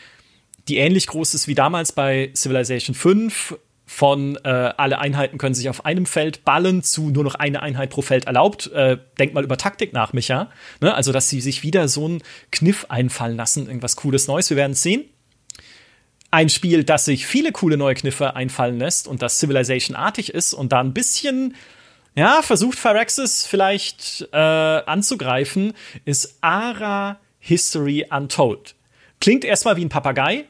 [0.68, 5.68] die ähnlich groß ist wie damals bei Civilization 5 von äh, alle Einheiten können sich
[5.68, 8.68] auf einem Feld ballen zu nur noch eine Einheit pro Feld erlaubt.
[8.72, 10.51] Äh, denk mal über Taktik nach, Micha.
[10.80, 10.95] Ne?
[10.95, 14.49] Also, dass sie sich wieder so einen Kniff einfallen lassen, irgendwas Cooles Neues.
[14.49, 15.05] Wir werden es sehen
[16.35, 20.72] ein Spiel, das sich viele coole neue Kniffe einfallen lässt und das Civilization-artig ist und
[20.72, 21.55] da ein bisschen,
[22.16, 25.74] ja, versucht Phyrexis vielleicht äh, anzugreifen,
[26.05, 28.74] ist Ara History Untold.
[29.20, 30.47] Klingt erstmal wie ein Papagei,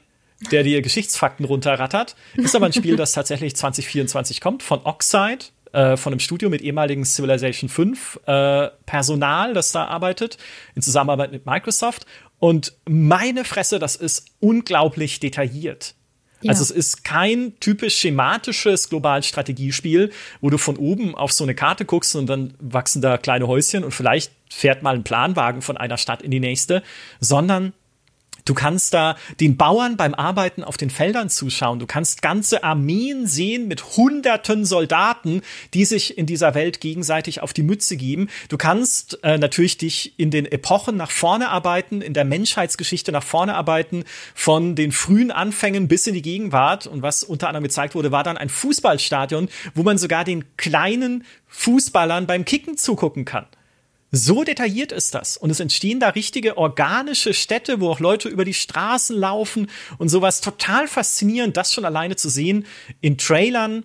[0.50, 5.98] der dir Geschichtsfakten runterrattert, ist aber ein Spiel, das tatsächlich 2024 kommt, von Oxide, äh,
[5.98, 10.38] von einem Studio mit ehemaligen Civilization 5 äh, Personal, das da arbeitet,
[10.74, 12.06] in Zusammenarbeit mit Microsoft.
[12.38, 15.94] Und meine Fresse, das ist unglaublich detailliert.
[16.42, 16.50] Ja.
[16.50, 20.12] Also es ist kein typisch schematisches Globalstrategiespiel,
[20.42, 23.82] wo du von oben auf so eine Karte guckst und dann wachsen da kleine Häuschen
[23.82, 26.82] und vielleicht fährt mal ein Planwagen von einer Stadt in die nächste,
[27.18, 27.72] sondern
[28.46, 31.78] Du kannst da den Bauern beim Arbeiten auf den Feldern zuschauen.
[31.78, 35.40] Du kannst ganze Armeen sehen mit hunderten Soldaten,
[35.72, 38.28] die sich in dieser Welt gegenseitig auf die Mütze geben.
[38.50, 43.24] Du kannst äh, natürlich dich in den Epochen nach vorne arbeiten, in der Menschheitsgeschichte nach
[43.24, 46.86] vorne arbeiten, von den frühen Anfängen bis in die Gegenwart.
[46.86, 51.24] Und was unter anderem gezeigt wurde, war dann ein Fußballstadion, wo man sogar den kleinen
[51.48, 53.46] Fußballern beim Kicken zugucken kann.
[54.14, 55.36] So detailliert ist das.
[55.36, 60.08] Und es entstehen da richtige organische Städte, wo auch Leute über die Straßen laufen und
[60.08, 62.66] sowas total faszinierend, das schon alleine zu sehen
[63.00, 63.84] in Trailern.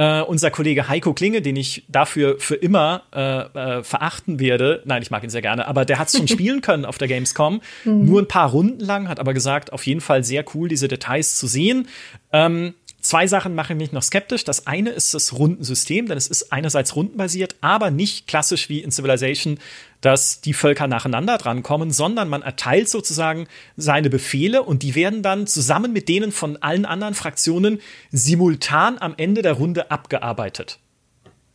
[0.00, 4.80] Uh, unser Kollege Heiko Klinge, den ich dafür für immer uh, uh, verachten werde.
[4.84, 7.08] Nein, ich mag ihn sehr gerne, aber der hat es schon spielen können auf der
[7.08, 7.60] Gamescom.
[7.84, 8.04] Mhm.
[8.06, 11.36] Nur ein paar Runden lang, hat aber gesagt, auf jeden Fall sehr cool, diese Details
[11.36, 11.88] zu sehen.
[12.32, 12.74] Ähm,
[13.08, 14.44] Zwei Sachen machen mich noch skeptisch.
[14.44, 18.90] Das eine ist das Rundensystem, denn es ist einerseits rundenbasiert, aber nicht klassisch wie in
[18.90, 19.58] Civilization,
[20.02, 23.48] dass die Völker nacheinander drankommen, sondern man erteilt sozusagen
[23.78, 27.80] seine Befehle und die werden dann zusammen mit denen von allen anderen Fraktionen
[28.10, 30.78] simultan am Ende der Runde abgearbeitet.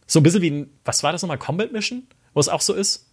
[0.08, 2.74] So ein bisschen wie ein, was war das nochmal, Combat Mission, wo es auch so
[2.74, 3.12] ist?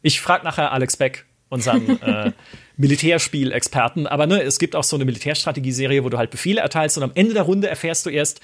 [0.00, 2.32] Ich frage nachher Alex Beck, unseren äh,
[2.76, 4.06] Militärspielexperten.
[4.06, 7.12] Aber ne, es gibt auch so eine Militärstrategieserie, wo du halt Befehle erteilst und am
[7.14, 8.40] Ende der Runde erfährst du erst,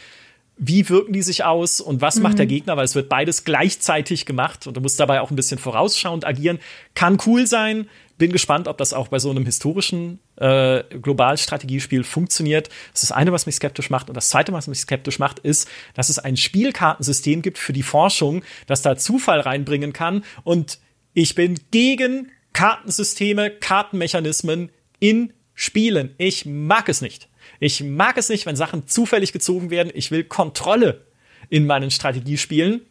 [0.57, 2.23] wie wirken die sich aus und was mhm.
[2.23, 2.51] macht der mhm.
[2.51, 6.27] Gegner, weil es wird beides gleichzeitig gemacht und du musst dabei auch ein bisschen vorausschauend
[6.27, 6.59] agieren.
[6.95, 7.89] Kann cool sein.
[8.19, 12.69] Bin gespannt, ob das auch bei so einem historischen äh, Globalstrategiespiel funktioniert.
[12.93, 14.09] Das ist das eine, was mich skeptisch macht.
[14.09, 17.83] Und das zweite, was mich skeptisch macht, ist, dass es ein Spielkartensystem gibt für die
[17.83, 20.23] Forschung, das da Zufall reinbringen kann.
[20.45, 20.79] Und
[21.15, 26.15] ich bin gegen Kartensysteme, Kartenmechanismen in Spielen.
[26.19, 27.29] Ich mag es nicht.
[27.61, 29.93] Ich mag es nicht, wenn Sachen zufällig gezogen werden.
[29.95, 31.07] Ich will Kontrolle
[31.49, 32.83] in meinen Strategiespielen.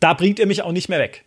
[0.00, 1.24] Da bringt ihr mich auch nicht mehr weg.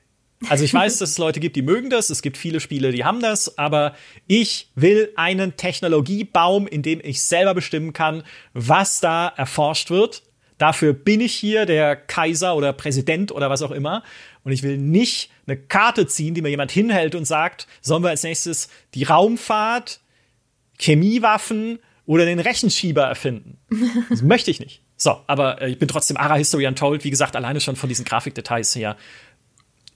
[0.48, 2.10] Also ich weiß, dass es Leute gibt, die mögen das.
[2.10, 3.58] Es gibt viele Spiele, die haben das.
[3.58, 3.96] Aber
[4.28, 8.24] ich will einen Technologiebaum, in dem ich selber bestimmen kann,
[8.54, 10.24] was da erforscht wird.
[10.58, 14.04] Dafür bin ich hier der Kaiser oder Präsident oder was auch immer.
[14.44, 18.10] Und ich will nicht eine Karte ziehen, die mir jemand hinhält und sagt, sollen wir
[18.10, 20.00] als nächstes die Raumfahrt,
[20.80, 23.58] Chemiewaffen oder den Rechenschieber erfinden.
[24.10, 24.82] Das möchte ich nicht.
[24.96, 28.06] So, aber äh, ich bin trotzdem Ara History Untold, wie gesagt, alleine schon von diesen
[28.06, 28.98] Grafikdetails her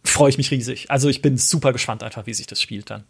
[0.03, 0.91] freue ich mich riesig.
[0.91, 3.03] Also ich bin super gespannt einfach, wie sich das spielt dann.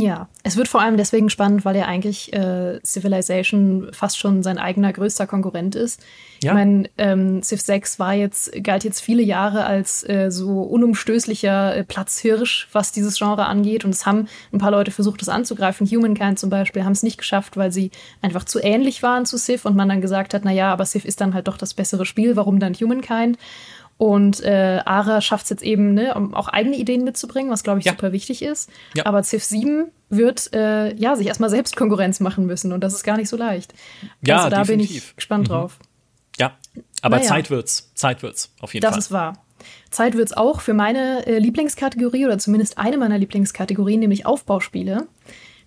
[0.00, 4.58] Ja, es wird vor allem deswegen spannend, weil ja eigentlich äh, Civilization fast schon sein
[4.58, 6.00] eigener größter Konkurrent ist.
[6.42, 6.50] Ja.
[6.50, 11.76] Ich meine, ähm, Civ 6 war jetzt, galt jetzt viele Jahre als äh, so unumstößlicher
[11.76, 13.84] äh, Platzhirsch, was dieses Genre angeht.
[13.84, 15.86] Und es haben ein paar Leute versucht, das anzugreifen.
[15.86, 17.90] Humankind zum Beispiel haben es nicht geschafft, weil sie
[18.20, 21.04] einfach zu ähnlich waren zu Civ und man dann gesagt hat, na ja, aber Civ
[21.04, 23.38] ist dann halt doch das bessere Spiel, warum dann Humankind?
[23.96, 27.78] Und äh, Ara schafft es jetzt eben, ne, um auch eigene Ideen mitzubringen, was glaube
[27.78, 27.92] ich ja.
[27.92, 28.68] super wichtig ist.
[28.94, 29.06] Ja.
[29.06, 33.04] Aber Civ 7 wird äh, ja sich erstmal selbst Konkurrenz machen müssen und das ist
[33.04, 33.72] gar nicht so leicht.
[34.26, 34.88] Ja, also da definitiv.
[34.90, 35.52] bin ich gespannt mhm.
[35.52, 35.78] drauf.
[36.38, 36.56] Ja,
[37.02, 37.28] aber naja.
[37.28, 37.92] Zeit wird's.
[37.94, 38.98] Zeit wird's, auf jeden das Fall.
[38.98, 39.44] Das ist wahr.
[39.90, 45.06] Zeit wird's auch für meine äh, Lieblingskategorie oder zumindest eine meiner Lieblingskategorien, nämlich Aufbauspiele.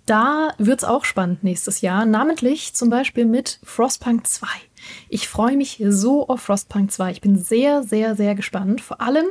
[0.06, 4.48] Da wird's auch spannend nächstes Jahr, namentlich zum Beispiel mit Frostpunk 2.
[5.10, 7.12] Ich freue mich so auf Frostpunk 2.
[7.12, 8.82] Ich bin sehr, sehr, sehr gespannt.
[8.82, 9.26] Vor allem,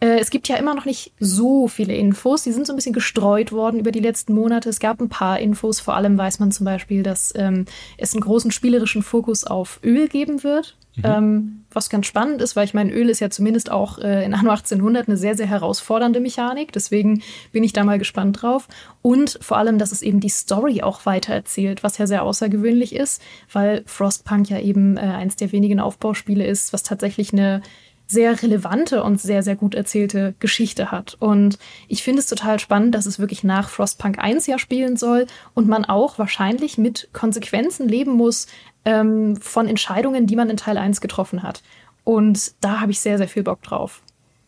[0.00, 2.44] äh, es gibt ja immer noch nicht so viele Infos.
[2.44, 4.68] Die sind so ein bisschen gestreut worden über die letzten Monate.
[4.68, 5.80] Es gab ein paar Infos.
[5.80, 7.66] Vor allem weiß man zum Beispiel, dass ähm,
[7.96, 10.77] es einen großen spielerischen Fokus auf Öl geben wird.
[10.98, 11.04] Mhm.
[11.04, 14.32] Ähm, was ganz spannend ist, weil ich meine, Öl ist ja zumindest auch äh, in
[14.32, 16.72] Anno 1800 eine sehr, sehr herausfordernde Mechanik.
[16.72, 17.22] Deswegen
[17.52, 18.68] bin ich da mal gespannt drauf.
[19.02, 22.94] Und vor allem, dass es eben die Story auch weiter erzählt, was ja sehr außergewöhnlich
[22.94, 23.22] ist,
[23.52, 27.60] weil Frostpunk ja eben äh, eins der wenigen Aufbauspiele ist, was tatsächlich eine
[28.10, 31.16] sehr relevante und sehr, sehr gut erzählte Geschichte hat.
[31.20, 31.58] Und
[31.88, 35.68] ich finde es total spannend, dass es wirklich nach Frostpunk 1 ja spielen soll und
[35.68, 38.46] man auch wahrscheinlich mit Konsequenzen leben muss
[38.86, 41.62] ähm, von Entscheidungen, die man in Teil 1 getroffen hat.
[42.02, 44.02] Und da habe ich sehr, sehr viel Bock drauf.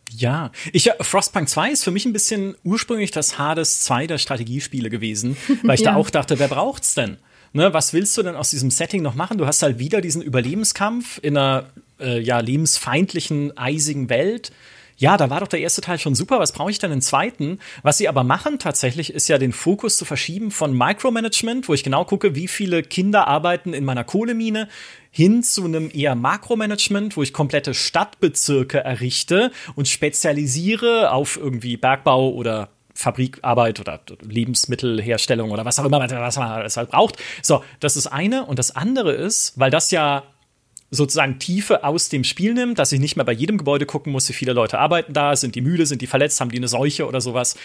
[0.09, 4.89] Ja, ich Frostpunk 2 ist für mich ein bisschen ursprünglich das Hades 2 der Strategiespiele
[4.89, 5.91] gewesen, weil ich ja.
[5.91, 7.17] da auch dachte, wer braucht's denn?
[7.53, 9.37] Ne, was willst du denn aus diesem Setting noch machen?
[9.37, 11.65] Du hast halt wieder diesen Überlebenskampf in einer
[12.01, 14.51] äh, ja, lebensfeindlichen, eisigen Welt.
[15.01, 16.39] Ja, da war doch der erste Teil schon super.
[16.39, 17.57] Was brauche ich denn im zweiten?
[17.81, 21.83] Was sie aber machen tatsächlich, ist ja den Fokus zu verschieben von Micromanagement, wo ich
[21.83, 24.69] genau gucke, wie viele Kinder arbeiten in meiner Kohlemine,
[25.09, 32.29] hin zu einem eher Makromanagement, wo ich komplette Stadtbezirke errichte und spezialisiere auf irgendwie Bergbau
[32.29, 37.17] oder Fabrikarbeit oder Lebensmittelherstellung oder was auch immer, was man halt braucht.
[37.41, 38.45] So, das ist eine.
[38.45, 40.23] Und das andere ist, weil das ja
[40.91, 44.27] sozusagen Tiefe aus dem Spiel nimmt, dass ich nicht mehr bei jedem Gebäude gucken muss,
[44.27, 47.07] wie viele Leute arbeiten da, sind die müde, sind die verletzt, haben die eine Seuche
[47.07, 47.55] oder sowas.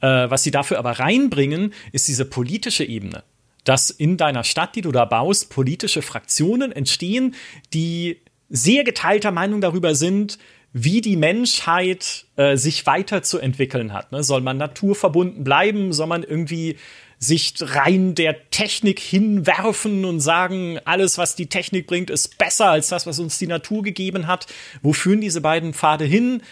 [0.00, 3.24] Äh, was sie dafür aber reinbringen, ist diese politische Ebene.
[3.64, 7.34] Dass in deiner Stadt, die du da baust, politische Fraktionen entstehen,
[7.72, 8.20] die
[8.50, 10.38] sehr geteilter Meinung darüber sind,
[10.74, 14.12] wie die Menschheit äh, sich weiterzuentwickeln hat.
[14.12, 14.22] Ne?
[14.22, 15.92] Soll man naturverbunden bleiben?
[15.94, 16.76] Soll man irgendwie
[17.24, 22.88] sich rein der Technik hinwerfen und sagen, alles, was die Technik bringt, ist besser als
[22.88, 24.46] das, was uns die Natur gegeben hat.
[24.82, 26.42] Wo führen diese beiden Pfade hin?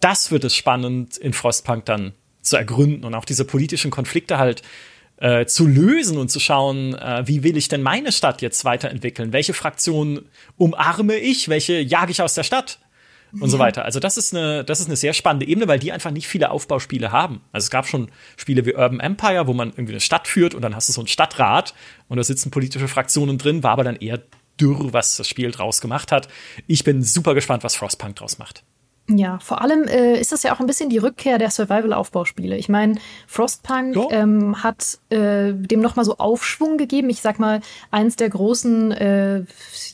[0.00, 2.12] Das wird es spannend in Frostpunk dann
[2.42, 4.62] zu ergründen und auch diese politischen Konflikte halt
[5.18, 9.32] äh, zu lösen und zu schauen, äh, wie will ich denn meine Stadt jetzt weiterentwickeln?
[9.32, 10.26] Welche Fraktion
[10.56, 11.48] umarme ich?
[11.48, 12.78] Welche jage ich aus der Stadt?
[13.32, 13.84] Und so weiter.
[13.84, 16.50] Also das ist eine, das ist eine sehr spannende Ebene, weil die einfach nicht viele
[16.50, 17.40] Aufbauspiele haben.
[17.52, 20.62] Also es gab schon Spiele wie Urban Empire, wo man irgendwie eine Stadt führt und
[20.62, 21.74] dann hast du so einen Stadtrat
[22.08, 24.20] und da sitzen politische Fraktionen drin, war aber dann eher
[24.60, 26.28] dürr, was das Spiel draus gemacht hat.
[26.66, 28.64] Ich bin super gespannt, was Frostpunk draus macht.
[29.10, 32.58] Ja, vor allem äh, ist das ja auch ein bisschen die Rückkehr der Survival-Aufbauspiele.
[32.58, 32.96] Ich meine,
[33.26, 37.08] Frostpunk ähm, hat äh, dem nochmal so Aufschwung gegeben.
[37.08, 37.60] Ich sag mal,
[37.90, 39.44] eins der großen, äh,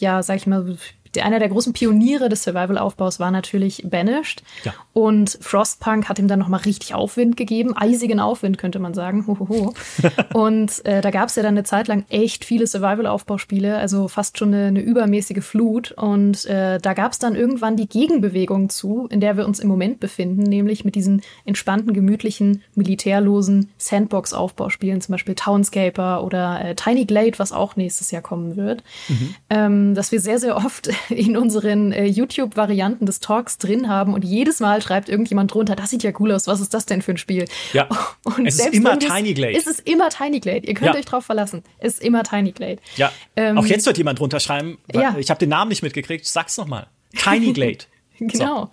[0.01, 0.77] ja, sag ich mal,
[1.15, 4.43] der, einer der großen Pioniere des Survival-Aufbaus war natürlich Banished.
[4.65, 4.74] Ja.
[4.93, 9.27] Und Frostpunk hat ihm dann nochmal richtig Aufwind gegeben, eisigen Aufwind könnte man sagen.
[9.27, 9.74] Hohoho.
[10.35, 14.39] und äh, da gab es ja dann eine Zeit lang echt viele Survival-Aufbauspiele, also fast
[14.39, 15.93] schon eine, eine übermäßige Flut.
[15.93, 19.69] Und äh, da gab es dann irgendwann die Gegenbewegung zu, in der wir uns im
[19.69, 27.05] Moment befinden, nämlich mit diesen entspannten, gemütlichen, militärlosen Sandbox-Aufbauspielen, zum Beispiel Townscaper oder äh, Tiny
[27.05, 28.82] Glade, was auch nächstes Jahr kommen wird.
[29.09, 29.35] Mhm.
[29.51, 34.24] Ähm, dass wir sehr, sehr oft in unseren äh, YouTube-Varianten des Talks drin haben und
[34.24, 37.12] jedes Mal schreibt irgendjemand drunter, das sieht ja cool aus, was ist das denn für
[37.12, 37.47] ein Spiel?
[37.72, 37.89] Ja.
[38.24, 39.56] Und es ist immer Tiny Glade.
[39.56, 40.66] Es ist immer Tiny Glade.
[40.66, 40.98] Ihr könnt ja.
[40.98, 41.62] euch drauf verlassen.
[41.78, 42.78] Es ist immer Tiny Glade.
[42.97, 43.12] Ja.
[43.36, 44.78] Ähm, auch jetzt wird jemand drunter schreiben.
[44.93, 45.16] Ja.
[45.18, 46.26] Ich habe den Namen nicht mitgekriegt.
[46.26, 46.86] Sag's noch mal.
[47.16, 47.85] Tiny Glade.
[48.18, 48.70] genau.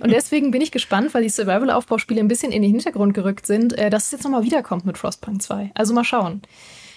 [0.00, 3.76] und deswegen bin ich gespannt, weil die Survival-Aufbauspiele ein bisschen in den Hintergrund gerückt sind,
[3.78, 5.70] äh, dass es jetzt nochmal wiederkommt mit Frostpunk 2.
[5.74, 6.42] Also mal schauen.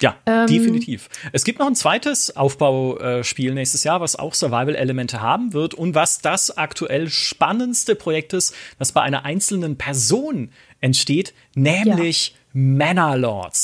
[0.01, 1.09] Ja, ähm, definitiv.
[1.33, 6.19] Es gibt noch ein zweites Aufbauspiel nächstes Jahr, was auch Survival-Elemente haben wird und was
[6.19, 10.51] das aktuell spannendste Projekt ist, das bei einer einzelnen Person
[10.81, 12.38] entsteht, nämlich ja.
[12.51, 13.15] Manor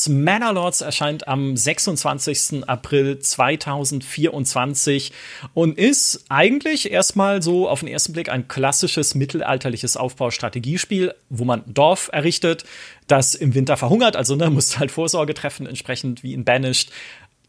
[0.08, 2.68] Manor erscheint am 26.
[2.68, 5.12] April 2024
[5.56, 11.64] und ist eigentlich erstmal so auf den ersten Blick ein klassisches mittelalterliches Aufbaustrategiespiel, wo man
[11.66, 12.64] ein Dorf errichtet,
[13.08, 16.92] das im Winter verhungert, also ne, muss halt Vorsorge treffen, entsprechend wie in Banished.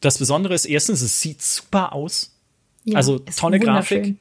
[0.00, 2.34] Das Besondere ist erstens, es sieht super aus.
[2.84, 4.14] Ja, also tolle Grafik.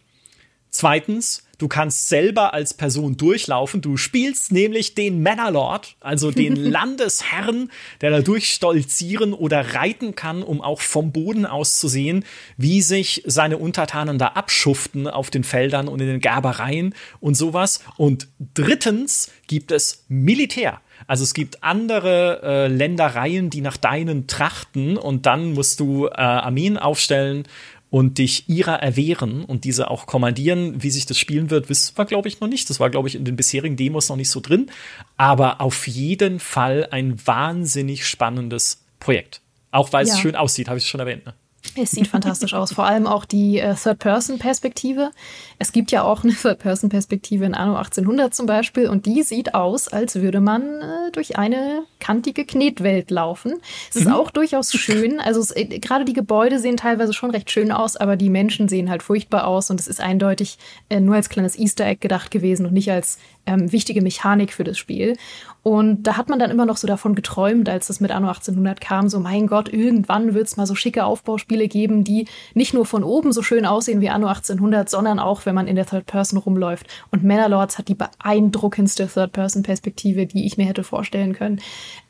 [0.69, 3.81] Zweitens, du kannst selber als Person durchlaufen.
[3.81, 7.71] Du spielst nämlich den Mannerlord, also den Landesherrn,
[8.01, 12.25] der da durchstolzieren oder reiten kann, um auch vom Boden aus zu sehen,
[12.57, 17.79] wie sich seine Untertanen da abschuften auf den Feldern und in den Gerbereien und sowas.
[17.97, 20.81] Und drittens gibt es Militär.
[21.07, 26.11] Also es gibt andere äh, Ländereien, die nach deinen trachten und dann musst du äh,
[26.13, 27.47] Armeen aufstellen
[27.95, 30.83] und dich ihrer erwehren und diese auch kommandieren.
[30.83, 32.69] Wie sich das spielen wird, wissen wir, glaube ich, noch nicht.
[32.69, 34.69] Das war, glaube ich, in den bisherigen Demos noch nicht so drin.
[35.15, 39.39] Aber auf jeden Fall ein wahnsinnig spannendes Projekt.
[39.71, 40.13] Auch weil ja.
[40.13, 41.25] es schön aussieht, habe ich schon erwähnt.
[41.25, 41.35] Ne?
[41.77, 42.73] Es sieht fantastisch aus.
[42.73, 45.11] Vor allem auch die äh, Third-Person-Perspektive.
[45.59, 49.87] Es gibt ja auch eine Third-Person-Perspektive in Anno 1800 zum Beispiel und die sieht aus,
[49.87, 53.55] als würde man äh, durch eine kantige Knetwelt laufen.
[53.89, 54.13] Es ist mhm.
[54.13, 55.19] auch durchaus schön.
[55.19, 58.67] Also es, äh, gerade die Gebäude sehen teilweise schon recht schön aus, aber die Menschen
[58.69, 60.57] sehen halt furchtbar aus und es ist eindeutig
[60.89, 64.63] äh, nur als kleines Easter Egg gedacht gewesen und nicht als ähm, wichtige Mechanik für
[64.63, 65.17] das Spiel.
[65.67, 68.79] Und da hat man dann immer noch so davon geträumt, als das mit Anno 1800
[68.79, 72.85] kam, so mein Gott, irgendwann wird es mal so schicke Aufbauspiele geben, die nicht nur
[72.85, 76.05] von oben so schön aussehen wie Anno 1800, sondern auch, wenn man in der Third
[76.05, 76.85] Person rumläuft.
[77.09, 81.59] Und Manor hat die beeindruckendste Third Person Perspektive, die ich mir hätte vorstellen können.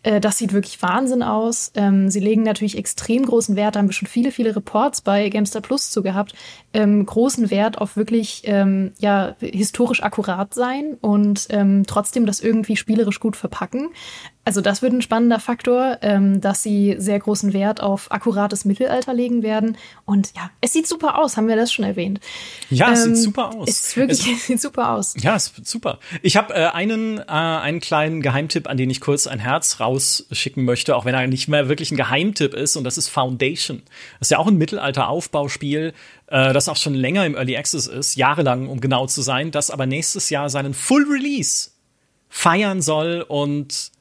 [0.06, 1.72] Äh, das sieht wirklich Wahnsinn aus.
[1.76, 5.28] Ähm, sie legen natürlich extrem großen Wert, da haben wir schon viele, viele Reports bei
[5.30, 6.34] Gamestar Plus zu gehabt,
[6.74, 12.78] ähm, großen Wert auf wirklich ähm, ja, historisch akkurat sein und ähm, trotzdem das irgendwie
[12.78, 13.90] spielerisch gut verpacken.
[14.48, 19.12] Also das wird ein spannender Faktor, ähm, dass sie sehr großen Wert auf akkurates Mittelalter
[19.12, 19.76] legen werden.
[20.06, 22.20] Und ja, es sieht super aus, haben wir das schon erwähnt.
[22.70, 23.68] Ja, es ähm, sieht super aus.
[23.68, 25.16] Es, ist wirklich, es, es sieht super aus.
[25.20, 25.98] Ja, es sieht super.
[26.22, 30.64] Ich habe äh, einen, äh, einen kleinen Geheimtipp, an den ich kurz ein Herz rausschicken
[30.64, 32.76] möchte, auch wenn er nicht mehr wirklich ein Geheimtipp ist.
[32.76, 33.82] Und das ist Foundation.
[34.20, 35.94] Das ist ja auch ein Mittelalter-Aufbauspiel,
[36.28, 39.72] äh, das auch schon länger im Early Access ist, jahrelang, um genau zu sein, das
[39.72, 41.72] aber nächstes Jahr seinen Full Release
[42.30, 43.95] feiern soll und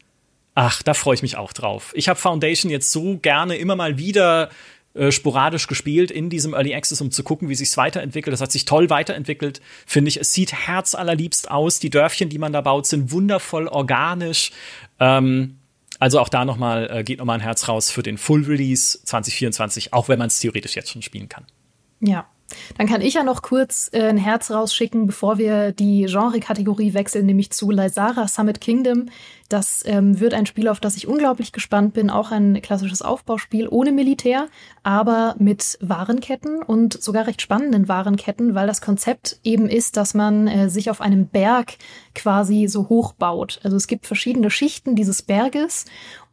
[0.55, 1.93] Ach, da freue ich mich auch drauf.
[1.95, 4.51] Ich habe Foundation jetzt so gerne immer mal wieder
[4.95, 8.33] äh, sporadisch gespielt in diesem Early Access, um zu gucken, wie sich's weiterentwickelt.
[8.33, 10.19] Das hat sich toll weiterentwickelt, finde ich.
[10.21, 11.81] Es sieht herzallerliebst aus.
[11.81, 14.53] Die Dörfchen, die man da baut, sind wundervoll organisch.
[15.01, 15.59] Ähm,
[15.99, 19.93] also auch da nochmal äh, geht nochmal ein Herz raus für den Full Release 2024,
[19.93, 21.45] auch wenn man es theoretisch jetzt schon spielen kann.
[22.01, 22.29] Ja,
[22.77, 27.27] dann kann ich ja noch kurz äh, ein Herz rausschicken, bevor wir die Genre-Kategorie wechseln,
[27.27, 29.07] nämlich zu Lysara Summit Kingdom.
[29.49, 32.11] Das ähm, wird ein Spiel, auf das ich unglaublich gespannt bin.
[32.11, 34.49] Auch ein klassisches Aufbauspiel ohne Militär,
[34.83, 40.49] aber mit Warenketten und sogar recht spannenden Warenketten, weil das Konzept eben ist, dass man
[40.49, 41.75] äh, sich auf einem Berg
[42.15, 43.61] quasi so hochbaut.
[43.63, 45.85] Also es gibt verschiedene Schichten dieses Berges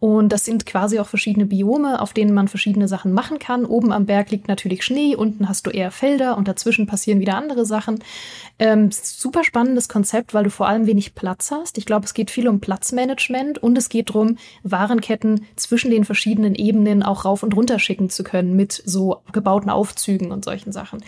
[0.01, 3.65] und das sind quasi auch verschiedene Biome, auf denen man verschiedene Sachen machen kann.
[3.65, 7.37] Oben am Berg liegt natürlich Schnee, unten hast du eher Felder und dazwischen passieren wieder
[7.37, 7.99] andere Sachen.
[8.57, 11.77] Ähm, super spannendes Konzept, weil du vor allem wenig Platz hast.
[11.77, 16.55] Ich glaube, es geht viel um Platzmanagement und es geht darum, Warenketten zwischen den verschiedenen
[16.55, 21.03] Ebenen auch rauf und runter schicken zu können mit so gebauten Aufzügen und solchen Sachen.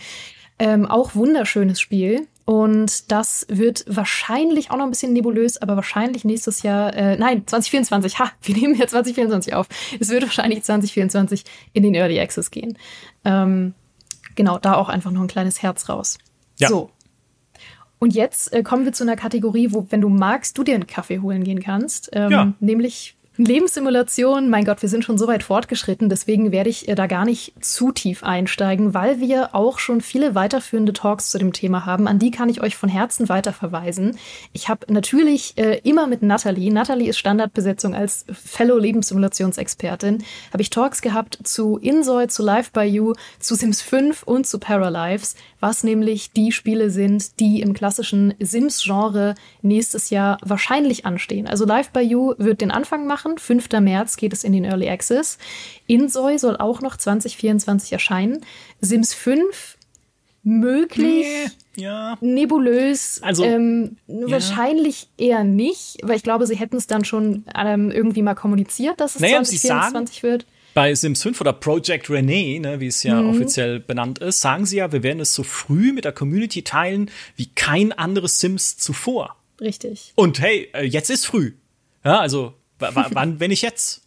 [0.60, 2.28] Ähm, auch wunderschönes Spiel.
[2.46, 7.46] Und das wird wahrscheinlich auch noch ein bisschen nebulös, aber wahrscheinlich nächstes Jahr, äh, nein,
[7.46, 9.66] 2024, ha, wir nehmen ja 2024 auf.
[9.98, 12.76] Es wird wahrscheinlich 2024 in den Early Access gehen.
[13.24, 13.74] Ähm,
[14.34, 16.18] genau, da auch einfach noch ein kleines Herz raus.
[16.58, 16.68] Ja.
[16.68, 16.90] So.
[17.98, 20.86] Und jetzt äh, kommen wir zu einer Kategorie, wo, wenn du magst, du dir einen
[20.86, 22.10] Kaffee holen gehen kannst.
[22.12, 22.52] Ähm, ja.
[22.60, 27.08] Nämlich Lebenssimulation, mein Gott, wir sind schon so weit fortgeschritten, deswegen werde ich äh, da
[27.08, 31.84] gar nicht zu tief einsteigen, weil wir auch schon viele weiterführende Talks zu dem Thema
[31.84, 32.06] haben.
[32.06, 34.16] An die kann ich euch von Herzen weiterverweisen.
[34.52, 40.70] Ich habe natürlich äh, immer mit Natalie, Natalie ist Standardbesetzung als Fellow Lebenssimulationsexpertin, habe ich
[40.70, 45.82] Talks gehabt zu Insoy, zu Live by You, zu Sims 5 und zu Paralives, was
[45.82, 51.48] nämlich die Spiele sind, die im klassischen Sims-Genre nächstes Jahr wahrscheinlich anstehen.
[51.48, 53.38] Also Live by You wird den Anfang machen machen.
[53.38, 53.68] 5.
[53.80, 55.38] März geht es in den Early Access.
[55.86, 58.44] Insoy soll auch noch 2024 erscheinen.
[58.80, 59.76] Sims 5
[60.42, 61.26] möglich.
[61.76, 62.18] Nee, ja.
[62.20, 63.20] Nebulös.
[63.22, 64.30] Also ähm, ja.
[64.30, 69.00] wahrscheinlich eher nicht, weil ich glaube, sie hätten es dann schon ähm, irgendwie mal kommuniziert,
[69.00, 70.46] dass es naja, 2024 wird.
[70.74, 73.30] Bei Sims 5 oder Project Renee, ne, wie es ja mhm.
[73.30, 77.10] offiziell benannt ist, sagen sie ja, wir werden es so früh mit der Community teilen
[77.36, 79.36] wie kein anderes Sims zuvor.
[79.60, 80.12] Richtig.
[80.16, 81.52] Und hey, äh, jetzt ist früh.
[82.04, 84.04] Ja, also wann, wenn ich jetzt?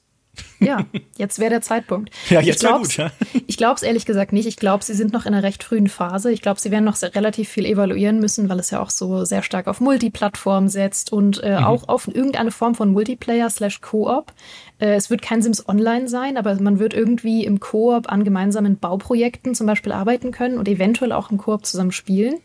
[0.60, 0.86] Ja,
[1.18, 2.12] jetzt wäre der Zeitpunkt.
[2.30, 2.98] Ja, jetzt wäre gut.
[2.98, 3.12] Ja?
[3.48, 4.48] Ich glaube es ehrlich gesagt nicht.
[4.48, 6.32] Ich glaube, sie sind noch in einer recht frühen Phase.
[6.32, 9.24] Ich glaube, sie werden noch sehr, relativ viel evaluieren müssen, weil es ja auch so
[9.24, 11.66] sehr stark auf Multiplattform setzt und äh, mhm.
[11.66, 14.34] auch auf irgendeine Form von Multiplayer slash Koop.
[14.80, 18.78] Äh, es wird kein Sims Online sein, aber man wird irgendwie im Koop an gemeinsamen
[18.78, 22.36] Bauprojekten zum Beispiel arbeiten können und eventuell auch im Koop zusammen spielen.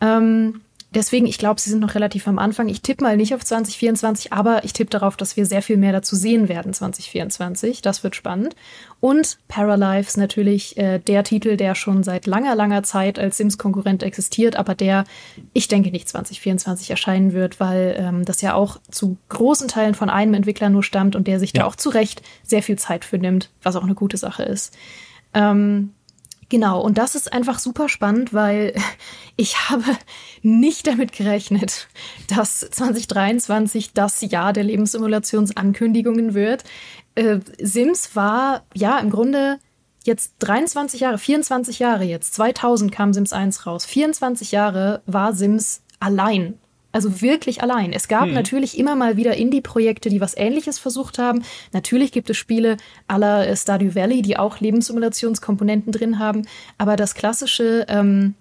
[0.00, 0.62] Ähm,
[0.94, 2.68] Deswegen, ich glaube, sie sind noch relativ am Anfang.
[2.68, 5.92] Ich tippe mal nicht auf 2024, aber ich tippe darauf, dass wir sehr viel mehr
[5.92, 7.82] dazu sehen werden 2024.
[7.82, 8.56] Das wird spannend.
[9.00, 14.56] Und Paralives natürlich äh, der Titel, der schon seit langer, langer Zeit als Sims-Konkurrent existiert,
[14.56, 15.04] aber der,
[15.52, 20.08] ich denke, nicht 2024 erscheinen wird, weil ähm, das ja auch zu großen Teilen von
[20.08, 21.62] einem Entwickler nur stammt und der sich ja.
[21.62, 24.74] da auch zu Recht sehr viel Zeit für nimmt, was auch eine gute Sache ist.
[25.34, 25.92] Ähm,
[26.50, 28.74] Genau, und das ist einfach super spannend, weil
[29.36, 29.84] ich habe
[30.42, 31.88] nicht damit gerechnet,
[32.28, 36.64] dass 2023 das Jahr der Lebenssimulationsankündigungen wird.
[37.14, 39.58] Äh, Sims war ja im Grunde
[40.04, 45.82] jetzt 23 Jahre, 24 Jahre jetzt, 2000 kam Sims 1 raus, 24 Jahre war Sims
[46.00, 46.58] allein
[46.98, 47.92] also wirklich allein.
[47.92, 48.34] Es gab hm.
[48.34, 51.44] natürlich immer mal wieder Indie-Projekte, die was Ähnliches versucht haben.
[51.72, 52.76] Natürlich gibt es Spiele
[53.06, 56.42] aller Stardew Valley, die auch Lebenssimulationskomponenten drin haben.
[56.76, 58.34] Aber das klassische, ähm,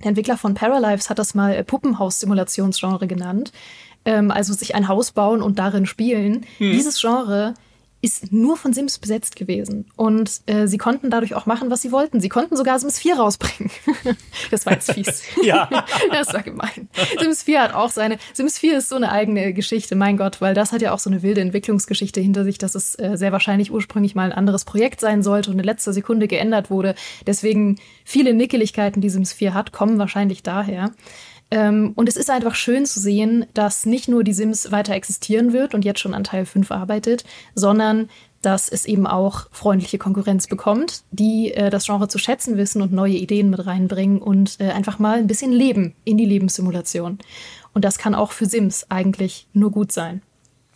[0.00, 3.52] der Entwickler von Paralives hat das mal äh, Puppenhaus-Simulationsgenre genannt.
[4.04, 6.46] Ähm, also sich ein Haus bauen und darin spielen.
[6.58, 6.72] Hm.
[6.72, 7.54] Dieses Genre
[8.02, 9.86] ist nur von Sims besetzt gewesen.
[9.96, 12.20] Und äh, sie konnten dadurch auch machen, was sie wollten.
[12.20, 13.70] Sie konnten sogar Sims 4 rausbringen.
[14.50, 15.22] das war jetzt fies.
[15.42, 15.68] ja.
[16.10, 16.88] das war gemein.
[17.18, 18.18] Sims 4 hat auch seine.
[18.32, 21.10] Sims 4 ist so eine eigene Geschichte, mein Gott, weil das hat ja auch so
[21.10, 25.00] eine wilde Entwicklungsgeschichte hinter sich, dass es äh, sehr wahrscheinlich ursprünglich mal ein anderes Projekt
[25.00, 26.94] sein sollte und in letzter Sekunde geändert wurde.
[27.26, 30.92] Deswegen viele Nickeligkeiten, die Sims 4 hat, kommen wahrscheinlich daher.
[31.50, 35.52] Ähm, und es ist einfach schön zu sehen, dass nicht nur die Sims weiter existieren
[35.52, 37.24] wird und jetzt schon an Teil 5 arbeitet,
[37.54, 38.08] sondern
[38.42, 42.92] dass es eben auch freundliche Konkurrenz bekommt, die äh, das Genre zu schätzen wissen und
[42.92, 47.18] neue Ideen mit reinbringen und äh, einfach mal ein bisschen Leben in die Lebenssimulation.
[47.74, 50.22] Und das kann auch für Sims eigentlich nur gut sein.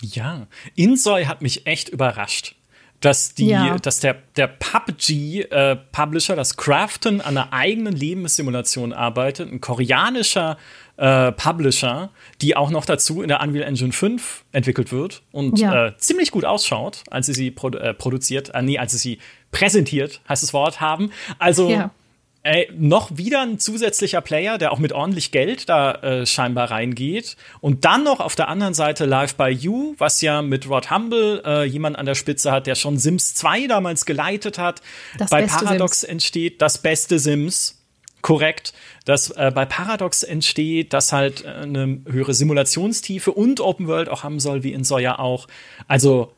[0.03, 2.57] Ja, Insoy hat mich echt überrascht
[3.05, 3.77] dass die, ja.
[3.77, 10.57] dass der, der PUBG-Publisher, äh, das Crafton, an einer eigenen Lebenssimulation arbeitet, ein koreanischer
[10.97, 12.11] äh, Publisher,
[12.41, 15.89] die auch noch dazu in der Unreal Engine 5 entwickelt wird und ja.
[15.89, 19.19] äh, ziemlich gut ausschaut, als sie sie produ äh, produziert, äh, nee, als sie sie
[19.51, 21.11] präsentiert, heißt das Wort, haben.
[21.39, 21.91] Also ja.
[22.47, 27.39] Ey, noch wieder ein zusätzlicher Player, der auch mit ordentlich Geld da äh, scheinbar reingeht.
[27.63, 31.43] Und dann noch auf der anderen Seite Live by You, was ja mit Rod Humble
[31.43, 34.83] äh, jemand an der Spitze hat, der schon Sims 2 damals geleitet hat.
[35.17, 36.11] Das bei Paradox Sims.
[36.11, 37.81] entsteht das beste Sims.
[38.21, 38.75] Korrekt,
[39.07, 44.23] dass äh, bei Paradox entsteht, dass halt äh, eine höhere Simulationstiefe und Open World auch
[44.23, 45.47] haben soll, wie in Soja auch.
[45.89, 46.34] Also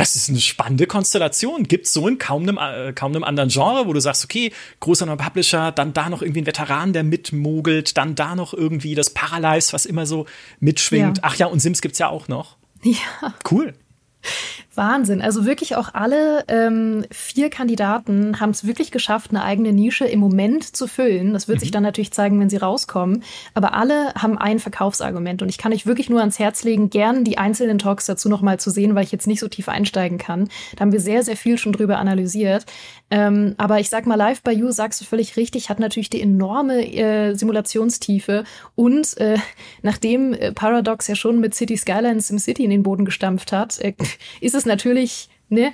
[0.00, 1.64] das ist eine spannende Konstellation.
[1.64, 4.50] Gibt es so in kaum einem, äh, kaum einem anderen Genre, wo du sagst, okay,
[4.80, 8.94] großer neuer Publisher, dann da noch irgendwie ein Veteran, der mitmogelt, dann da noch irgendwie
[8.94, 10.24] das Paralyze, was immer so
[10.58, 11.18] mitschwingt.
[11.18, 11.24] Ja.
[11.24, 12.56] Ach ja, und Sims gibt's ja auch noch.
[12.82, 13.34] Ja.
[13.50, 13.74] Cool.
[14.74, 15.20] Wahnsinn.
[15.20, 20.20] Also wirklich auch alle ähm, vier Kandidaten haben es wirklich geschafft, eine eigene Nische im
[20.20, 21.32] Moment zu füllen.
[21.32, 21.60] Das wird mhm.
[21.60, 23.24] sich dann natürlich zeigen, wenn sie rauskommen.
[23.54, 25.42] Aber alle haben ein Verkaufsargument.
[25.42, 28.60] Und ich kann euch wirklich nur ans Herz legen, gern die einzelnen Talks dazu nochmal
[28.60, 30.48] zu sehen, weil ich jetzt nicht so tief einsteigen kann.
[30.76, 32.66] Da haben wir sehr, sehr viel schon drüber analysiert.
[33.10, 36.22] Ähm, aber ich sag mal, Live by You, sagst du völlig richtig, hat natürlich die
[36.22, 38.44] enorme äh, Simulationstiefe.
[38.76, 39.36] Und äh,
[39.82, 43.78] nachdem äh, Paradox ja schon mit City Skylines im City in den Boden gestampft hat,
[43.80, 43.94] äh,
[44.40, 45.72] ist es natürlich, ne,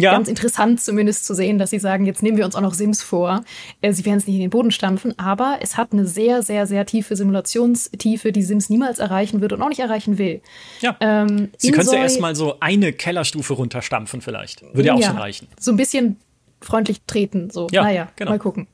[0.00, 0.12] ja.
[0.12, 3.02] ganz interessant zumindest zu sehen, dass sie sagen, jetzt nehmen wir uns auch noch Sims
[3.02, 3.44] vor.
[3.80, 6.66] Äh, sie werden es nicht in den Boden stampfen, aber es hat eine sehr, sehr,
[6.66, 10.40] sehr tiefe Simulationstiefe, die Sims niemals erreichen wird und auch nicht erreichen will.
[10.80, 10.96] Ja.
[11.00, 14.62] Ähm, sie können ja erstmal so eine Kellerstufe runterstampfen vielleicht.
[14.74, 15.48] Würde ja auch schon reichen.
[15.58, 16.16] So ein bisschen
[16.60, 17.68] freundlich treten, so.
[17.70, 18.32] Ja, naja, genau.
[18.32, 18.66] mal gucken.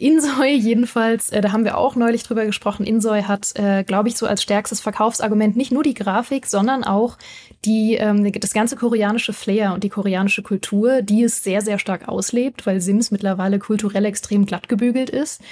[0.00, 4.16] Insoy jedenfalls, äh, da haben wir auch neulich drüber gesprochen, Insoy hat, äh, glaube ich,
[4.16, 7.18] so als stärkstes Verkaufsargument nicht nur die Grafik, sondern auch
[7.64, 12.06] die, ähm, das ganze koreanische Flair und die koreanische Kultur, die es sehr, sehr stark
[12.08, 15.42] auslebt, weil Sims mittlerweile kulturell extrem glatt gebügelt ist.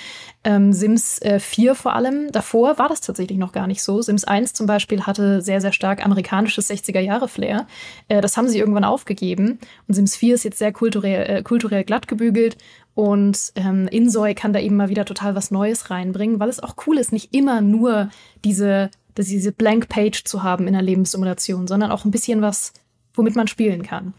[0.45, 4.01] Ähm, Sims äh, 4 vor allem, davor war das tatsächlich noch gar nicht so.
[4.01, 7.67] Sims 1 zum Beispiel hatte sehr, sehr stark amerikanisches 60er-Jahre-Flair.
[8.07, 9.59] Äh, das haben sie irgendwann aufgegeben.
[9.89, 12.57] Und Sims 4 ist jetzt sehr kulturell, äh, kulturell glatt gebügelt
[12.97, 16.77] und ähm, Insoy kann da eben mal wieder total was Neues reinbringen, weil es auch
[16.87, 18.09] cool ist, nicht immer nur
[18.43, 22.73] diese, diese Blank Page zu haben in der Lebenssimulation, sondern auch ein bisschen was,
[23.13, 24.15] womit man spielen kann.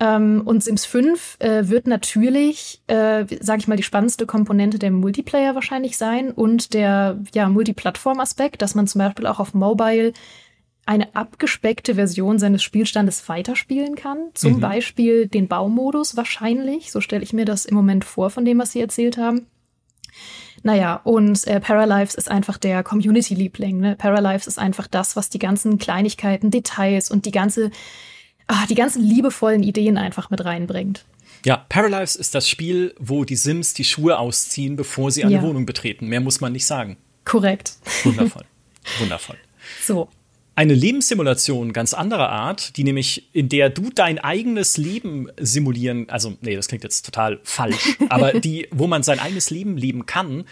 [0.00, 4.90] Ähm, und Sims 5 äh, wird natürlich, äh, sage ich mal, die spannendste Komponente der
[4.90, 10.12] Multiplayer wahrscheinlich sein und der ja, Multiplattform-Aspekt, dass man zum Beispiel auch auf Mobile
[10.90, 14.30] eine abgespeckte Version seines Spielstandes weiterspielen kann.
[14.34, 14.60] Zum mhm.
[14.60, 16.90] Beispiel den Baumodus wahrscheinlich.
[16.90, 19.46] So stelle ich mir das im Moment vor von dem, was Sie erzählt haben.
[20.64, 23.78] Naja, und äh, Paralives ist einfach der Community-Liebling.
[23.78, 23.94] Ne?
[23.94, 27.70] Paralives ist einfach das, was die ganzen Kleinigkeiten, Details und die ganze,
[28.48, 31.04] ah, die ganzen liebevollen Ideen einfach mit reinbringt.
[31.46, 35.42] Ja, Paralives ist das Spiel, wo die Sims die Schuhe ausziehen, bevor sie eine ja.
[35.42, 36.08] Wohnung betreten.
[36.08, 36.96] Mehr muss man nicht sagen.
[37.24, 37.74] Korrekt.
[38.02, 38.42] Wundervoll.
[38.98, 39.36] Wundervoll.
[39.86, 40.08] So,
[40.60, 46.36] eine Lebenssimulation ganz anderer Art, die nämlich, in der du dein eigenes Leben simulieren, also,
[46.42, 50.44] nee, das klingt jetzt total falsch, aber die, wo man sein eigenes Leben leben kann,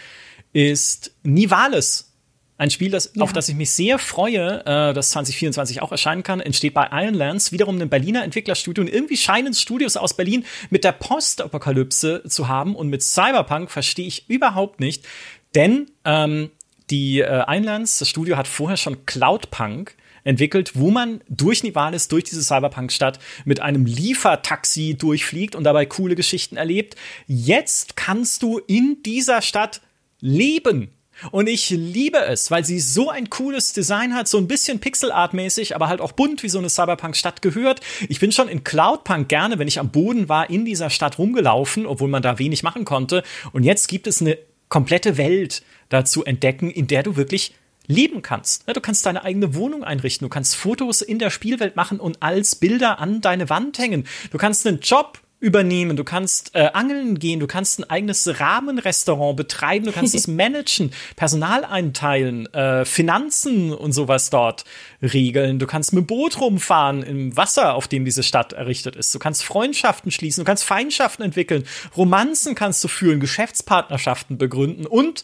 [0.51, 2.11] ist Nivales.
[2.57, 3.21] Ein Spiel, das, ja.
[3.21, 7.51] auf das ich mich sehr freue, äh, das 2024 auch erscheinen kann, entsteht bei Ironlands,
[7.51, 8.85] wiederum ein Berliner Entwicklerstudio.
[8.85, 12.75] Und irgendwie scheinen Studios aus Berlin mit der Postapokalypse zu haben.
[12.75, 15.05] Und mit Cyberpunk verstehe ich überhaupt nicht.
[15.53, 16.49] Denn ähm,
[16.89, 22.23] die äh, Ironlands, das Studio hat vorher schon Cloudpunk entwickelt, wo man durch Nivalis, durch
[22.23, 26.95] diese Cyberpunk-Stadt mit einem Liefertaxi durchfliegt und dabei coole Geschichten erlebt.
[27.27, 29.81] Jetzt kannst du in dieser Stadt
[30.21, 30.91] leben.
[31.31, 35.75] Und ich liebe es, weil sie so ein cooles Design hat, so ein bisschen Pixel-Art-mäßig,
[35.75, 37.81] aber halt auch bunt, wie so eine Cyberpunk-Stadt gehört.
[38.07, 41.85] Ich bin schon in Cloudpunk gerne, wenn ich am Boden war, in dieser Stadt rumgelaufen,
[41.85, 43.23] obwohl man da wenig machen konnte.
[43.51, 44.37] Und jetzt gibt es eine
[44.69, 47.53] komplette Welt dazu entdecken, in der du wirklich
[47.89, 48.63] leben kannst.
[48.73, 52.55] Du kannst deine eigene Wohnung einrichten, du kannst Fotos in der Spielwelt machen und als
[52.55, 54.05] Bilder an deine Wand hängen.
[54.31, 59.37] Du kannst einen Job übernehmen, du kannst äh, angeln gehen, du kannst ein eigenes Rahmenrestaurant
[59.37, 64.65] betreiben, du kannst es managen, Personal einteilen, äh, Finanzen und sowas dort
[65.01, 65.59] regeln.
[65.59, 69.15] Du kannst mit dem Boot rumfahren im Wasser, auf dem diese Stadt errichtet ist.
[69.15, 71.63] Du kannst Freundschaften schließen, du kannst Feindschaften entwickeln,
[71.95, 75.23] Romanzen kannst du führen, Geschäftspartnerschaften begründen und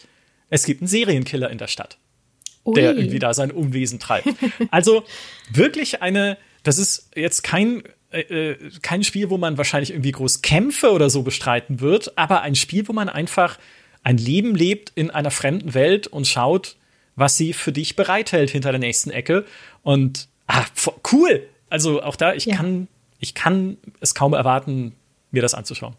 [0.50, 1.98] es gibt einen Serienkiller in der Stadt,
[2.66, 2.74] Ui.
[2.74, 4.28] der irgendwie da sein Unwesen treibt.
[4.72, 5.04] Also
[5.52, 10.42] wirklich eine, das ist jetzt kein äh, äh, kein Spiel, wo man wahrscheinlich irgendwie groß
[10.42, 13.58] Kämpfe oder so bestreiten wird, aber ein Spiel, wo man einfach
[14.04, 16.78] ein Leben lebt in einer fremden Welt und schaut,
[17.16, 19.46] was sie für dich bereithält hinter der nächsten Ecke.
[19.82, 20.64] Und ah,
[21.12, 21.48] cool.
[21.70, 22.56] Also auch da, ich ja.
[22.56, 22.88] kann,
[23.20, 24.96] ich kann es kaum erwarten,
[25.32, 25.96] mir das anzuschauen.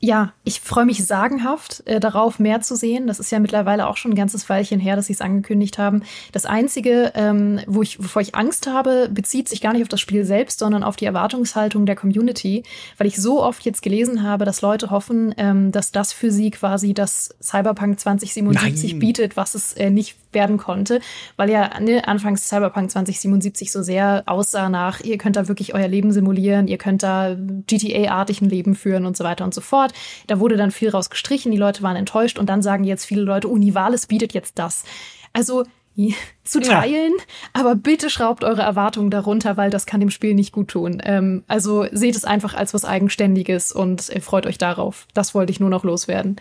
[0.00, 3.08] Ja, ich freue mich sagenhaft äh, darauf, mehr zu sehen.
[3.08, 6.04] Das ist ja mittlerweile auch schon ein ganzes Weilchen her, dass sie es angekündigt haben.
[6.30, 10.00] Das Einzige, ähm, wo ich, wovor ich Angst habe, bezieht sich gar nicht auf das
[10.00, 12.62] Spiel selbst, sondern auf die Erwartungshaltung der Community,
[12.96, 16.52] weil ich so oft jetzt gelesen habe, dass Leute hoffen, ähm, dass das für sie
[16.52, 18.98] quasi das Cyberpunk 2077 Nein.
[19.00, 21.00] bietet, was es äh, nicht werden konnte,
[21.36, 26.12] weil ja anfangs Cyberpunk 2077 so sehr aussah nach, ihr könnt da wirklich euer Leben
[26.12, 27.34] simulieren, ihr könnt da
[27.66, 29.92] GTA-artigen Leben führen und so weiter und so fort.
[30.26, 33.22] Da wurde dann viel raus gestrichen, die Leute waren enttäuscht und dann sagen jetzt viele
[33.22, 34.84] Leute, Univales bietet jetzt das.
[35.32, 35.64] Also
[36.44, 37.24] zu teilen, ja.
[37.52, 41.02] aber bitte schraubt eure Erwartungen darunter, weil das kann dem Spiel nicht gut tun.
[41.04, 45.06] Ähm, also seht es einfach als was Eigenständiges und freut euch darauf.
[45.12, 46.36] Das wollte ich nur noch loswerden.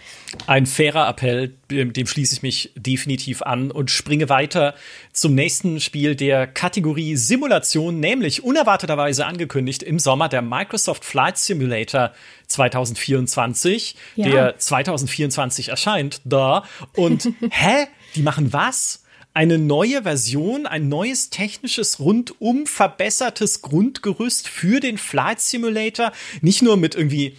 [0.46, 4.76] Ein fairer Appell, dem schließe ich mich definitiv an und springe weiter
[5.12, 12.12] zum nächsten Spiel der Kategorie Simulation, nämlich unerwarteterweise angekündigt im Sommer der Microsoft Flight Simulator
[12.48, 14.30] 2024, ja.
[14.30, 16.64] der 2024 erscheint, da.
[16.96, 17.88] Und hä?
[18.16, 19.04] Die machen was?
[19.38, 26.12] Eine neue Version, ein neues technisches, rundum verbessertes Grundgerüst für den Flight Simulator.
[26.42, 27.38] Nicht nur mit irgendwie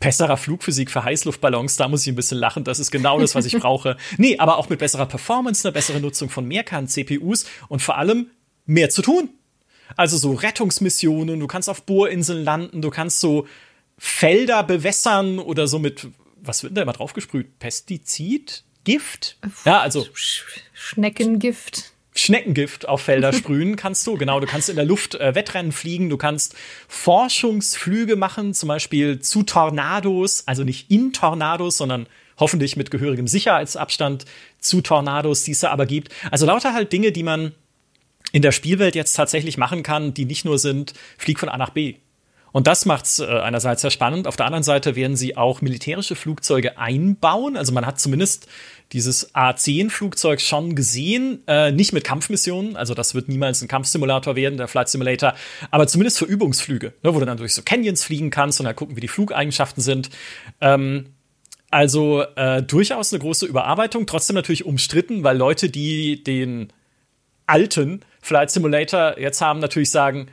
[0.00, 3.46] besserer Flugphysik für Heißluftballons, da muss ich ein bisschen lachen, das ist genau das, was
[3.46, 3.96] ich brauche.
[4.18, 8.32] Nee, aber auch mit besserer Performance, einer besseren Nutzung von Mehrkern-CPUs und vor allem
[8.64, 9.28] mehr zu tun.
[9.94, 13.46] Also so Rettungsmissionen, du kannst auf Bohrinseln landen, du kannst so
[13.98, 16.08] Felder bewässern oder so mit,
[16.42, 17.60] was wird denn da immer draufgesprüht?
[17.60, 18.64] Pestizid?
[18.86, 19.36] Gift?
[19.64, 20.06] Ja, also.
[20.72, 21.92] Schneckengift.
[22.14, 24.16] Schneckengift auf Felder sprühen kannst du.
[24.16, 26.54] Genau, du kannst in der Luft äh, Wettrennen fliegen, du kannst
[26.86, 32.06] Forschungsflüge machen, zum Beispiel zu Tornados, also nicht in Tornados, sondern
[32.38, 34.24] hoffentlich mit gehörigem Sicherheitsabstand
[34.60, 36.12] zu Tornados, die es da aber gibt.
[36.30, 37.52] Also lauter halt Dinge, die man
[38.30, 41.70] in der Spielwelt jetzt tatsächlich machen kann, die nicht nur sind, flieg von A nach
[41.70, 41.96] B.
[42.56, 44.26] Und das macht es äh, einerseits sehr spannend.
[44.26, 47.54] Auf der anderen Seite werden sie auch militärische Flugzeuge einbauen.
[47.54, 48.48] Also man hat zumindest
[48.92, 54.56] dieses A10-Flugzeug schon gesehen, äh, nicht mit Kampfmissionen, also das wird niemals ein Kampfsimulator werden,
[54.56, 55.34] der Flight Simulator,
[55.70, 58.76] aber zumindest für Übungsflüge, ne, wo du dann durch so Canyons fliegen kannst und dann
[58.76, 60.10] gucken, wie die Flugeigenschaften sind.
[60.60, 61.14] Ähm,
[61.70, 66.72] also äh, durchaus eine große Überarbeitung, trotzdem natürlich umstritten, weil Leute, die den
[67.46, 70.28] alten Flight Simulator jetzt haben, natürlich sagen,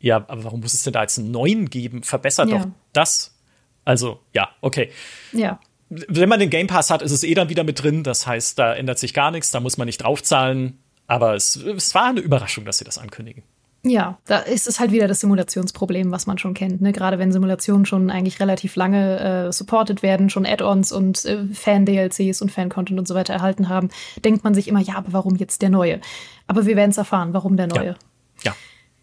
[0.00, 2.02] ja, aber warum muss es denn da jetzt einen neuen geben?
[2.02, 2.58] Verbessert ja.
[2.58, 3.38] doch das.
[3.84, 4.90] Also, ja, okay.
[5.32, 5.60] Ja
[6.08, 8.02] wenn man den Game Pass hat, ist es eh dann wieder mit drin.
[8.02, 10.78] Das heißt, da ändert sich gar nichts, da muss man nicht draufzahlen.
[11.06, 13.42] Aber es, es war eine Überraschung, dass sie das ankündigen.
[13.84, 16.80] Ja, da ist es halt wieder das Simulationsproblem, was man schon kennt.
[16.80, 16.92] Ne?
[16.92, 22.42] Gerade wenn Simulationen schon eigentlich relativ lange äh, supported werden, schon Add-ons und äh, Fan-DLCs
[22.42, 23.90] und Fan-Content und so weiter erhalten haben,
[24.24, 26.00] denkt man sich immer, ja, aber warum jetzt der neue?
[26.46, 27.96] Aber wir werden es erfahren, warum der neue.
[28.44, 28.56] Ja, ja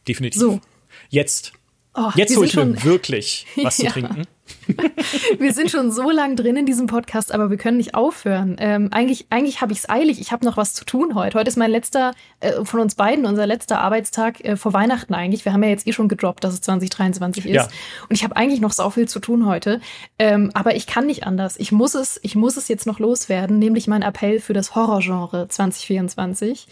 [0.07, 0.39] definitiv.
[0.39, 0.61] So.
[1.09, 1.53] Jetzt
[1.95, 3.87] Oh, Jetzt hole ich mir wirklich was ja.
[3.87, 4.23] zu trinken.
[5.39, 8.55] wir sind schon so lang drin in diesem Podcast, aber wir können nicht aufhören.
[8.59, 10.19] Ähm, eigentlich eigentlich habe ich es eilig.
[10.21, 11.37] Ich habe noch was zu tun heute.
[11.37, 15.45] Heute ist mein letzter, äh, von uns beiden, unser letzter Arbeitstag äh, vor Weihnachten eigentlich.
[15.45, 17.53] Wir haben ja jetzt eh schon gedroppt, dass es 2023 ist.
[17.53, 17.63] Ja.
[17.63, 19.81] Und ich habe eigentlich noch so viel zu tun heute.
[20.17, 21.57] Ähm, aber ich kann nicht anders.
[21.57, 25.47] Ich muss es, ich muss es jetzt noch loswerden, nämlich mein Appell für das Horrorgenre
[25.47, 26.67] 2024.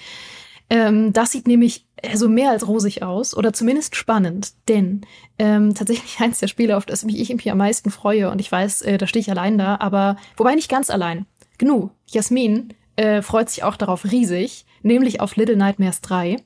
[0.70, 5.02] Ähm, das sieht nämlich also mehr als rosig aus oder zumindest spannend, denn
[5.40, 8.52] ähm, tatsächlich eins der Spiele, auf das mich ich irgendwie am meisten freue und ich
[8.52, 11.26] weiß, äh, da stehe ich allein da, aber wobei nicht ganz allein.
[11.58, 16.38] Gnu, Jasmin äh, freut sich auch darauf riesig, nämlich auf Little Nightmares 3.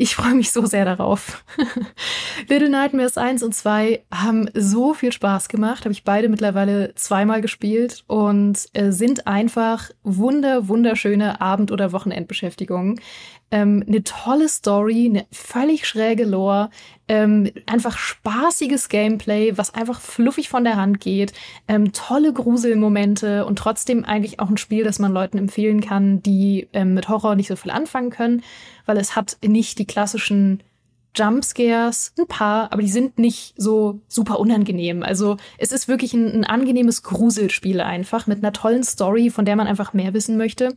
[0.00, 1.44] Ich freue mich so sehr darauf.
[2.48, 7.40] Little Nightmares 1 und 2 haben so viel Spaß gemacht, habe ich beide mittlerweile zweimal
[7.40, 13.00] gespielt und äh, sind einfach wunder, wunderschöne Abend- oder Wochenendbeschäftigungen.
[13.50, 16.70] Ähm, eine tolle Story, eine völlig schräge Lore,
[17.08, 21.32] ähm, einfach spaßiges Gameplay, was einfach fluffig von der Hand geht,
[21.66, 26.68] ähm, tolle Gruselmomente und trotzdem eigentlich auch ein Spiel, das man Leuten empfehlen kann, die
[26.74, 28.42] ähm, mit Horror nicht so viel anfangen können,
[28.84, 30.62] weil es hat nicht die klassischen
[31.18, 35.02] Jumpscares, ein paar, aber die sind nicht so super unangenehm.
[35.02, 39.56] Also es ist wirklich ein, ein angenehmes Gruselspiel einfach mit einer tollen Story, von der
[39.56, 40.76] man einfach mehr wissen möchte.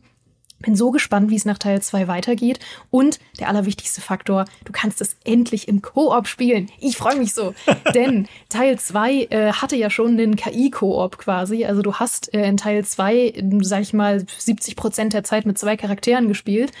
[0.62, 2.58] Bin so gespannt, wie es nach Teil 2 weitergeht.
[2.90, 6.70] Und der allerwichtigste Faktor, du kannst es endlich im Koop spielen.
[6.80, 7.54] Ich freue mich so.
[7.94, 11.64] Denn Teil 2 äh, hatte ja schon einen KI-Koop quasi.
[11.64, 15.58] Also du hast äh, in Teil 2, sag ich mal, 70 Prozent der Zeit mit
[15.58, 16.72] zwei Charakteren gespielt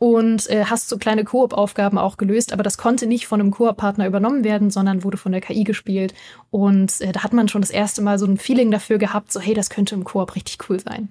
[0.00, 4.06] und äh, hast so kleine Koop-Aufgaben auch gelöst, aber das konnte nicht von einem Koop-Partner
[4.06, 6.14] übernommen werden, sondern wurde von der KI gespielt.
[6.50, 9.40] Und äh, da hat man schon das erste Mal so ein Feeling dafür gehabt, so
[9.40, 11.10] hey, das könnte im Koop richtig cool sein.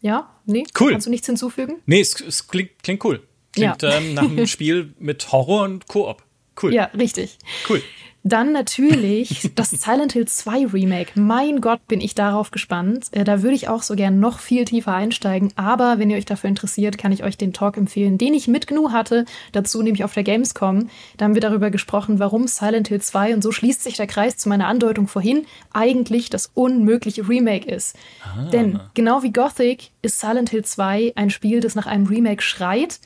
[0.00, 0.34] Ja?
[0.46, 0.64] Nee?
[0.78, 0.92] Cool.
[0.92, 1.82] Kannst du nichts hinzufügen?
[1.86, 3.22] Nee, es, es klingt, klingt cool.
[3.52, 3.96] Klingt ja.
[3.96, 6.22] ähm, nach einem Spiel mit Horror und Koop.
[6.60, 6.74] Cool.
[6.74, 7.38] Ja, richtig.
[7.68, 7.82] Cool.
[8.28, 11.18] Dann natürlich das Silent Hill 2 Remake.
[11.18, 13.06] Mein Gott, bin ich darauf gespannt.
[13.12, 15.50] Äh, da würde ich auch so gern noch viel tiefer einsteigen.
[15.56, 18.66] Aber wenn ihr euch dafür interessiert, kann ich euch den Talk empfehlen, den ich mit
[18.66, 19.24] GNU hatte.
[19.52, 20.90] Dazu nämlich auf der Gamescom.
[21.16, 24.36] Da haben wir darüber gesprochen, warum Silent Hill 2, und so schließt sich der Kreis
[24.36, 27.96] zu meiner Andeutung vorhin, eigentlich das unmögliche Remake ist.
[28.22, 28.50] Ah.
[28.50, 33.00] Denn genau wie Gothic ist Silent Hill 2 ein Spiel, das nach einem Remake schreit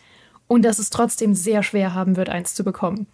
[0.48, 3.06] und das es trotzdem sehr schwer haben wird, eins zu bekommen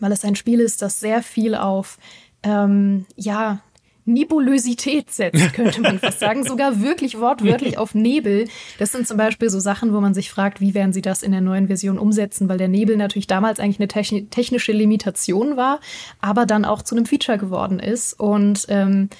[0.00, 1.98] weil es ein Spiel ist, das sehr viel auf,
[2.42, 3.60] ähm, ja,
[4.06, 6.44] Nebulosität setzt, könnte man fast sagen.
[6.44, 8.46] Sogar wirklich wortwörtlich auf Nebel.
[8.78, 11.32] Das sind zum Beispiel so Sachen, wo man sich fragt, wie werden sie das in
[11.32, 15.80] der neuen Version umsetzen, weil der Nebel natürlich damals eigentlich eine technische Limitation war,
[16.20, 18.18] aber dann auch zu einem Feature geworden ist.
[18.18, 19.10] Und ähm,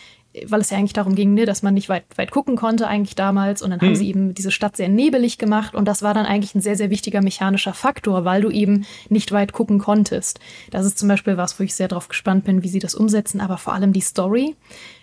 [0.47, 3.15] weil es ja eigentlich darum ging, ne, dass man nicht weit, weit gucken konnte eigentlich
[3.15, 3.63] damals.
[3.63, 3.89] Und dann hm.
[3.89, 5.75] haben sie eben diese Stadt sehr nebelig gemacht.
[5.75, 9.33] Und das war dann eigentlich ein sehr, sehr wichtiger mechanischer Faktor, weil du eben nicht
[9.33, 10.41] weit gucken konntest.
[10.71, 13.41] Das ist zum Beispiel was, wo ich sehr drauf gespannt bin, wie sie das umsetzen,
[13.41, 14.57] aber vor allem die Story.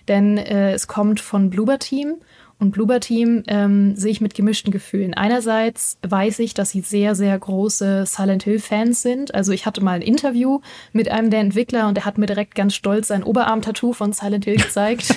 [0.08, 2.16] Denn äh, es kommt von Bloober Team
[2.64, 5.14] und Bloober Team ähm, sehe ich mit gemischten Gefühlen.
[5.14, 9.36] Einerseits weiß ich, dass sie sehr, sehr große Silent Hill-Fans sind.
[9.36, 10.62] Also ich hatte mal ein Interview
[10.94, 14.46] mit einem der Entwickler und er hat mir direkt ganz stolz sein Oberarm-Tattoo von Silent
[14.46, 15.14] Hill gezeigt.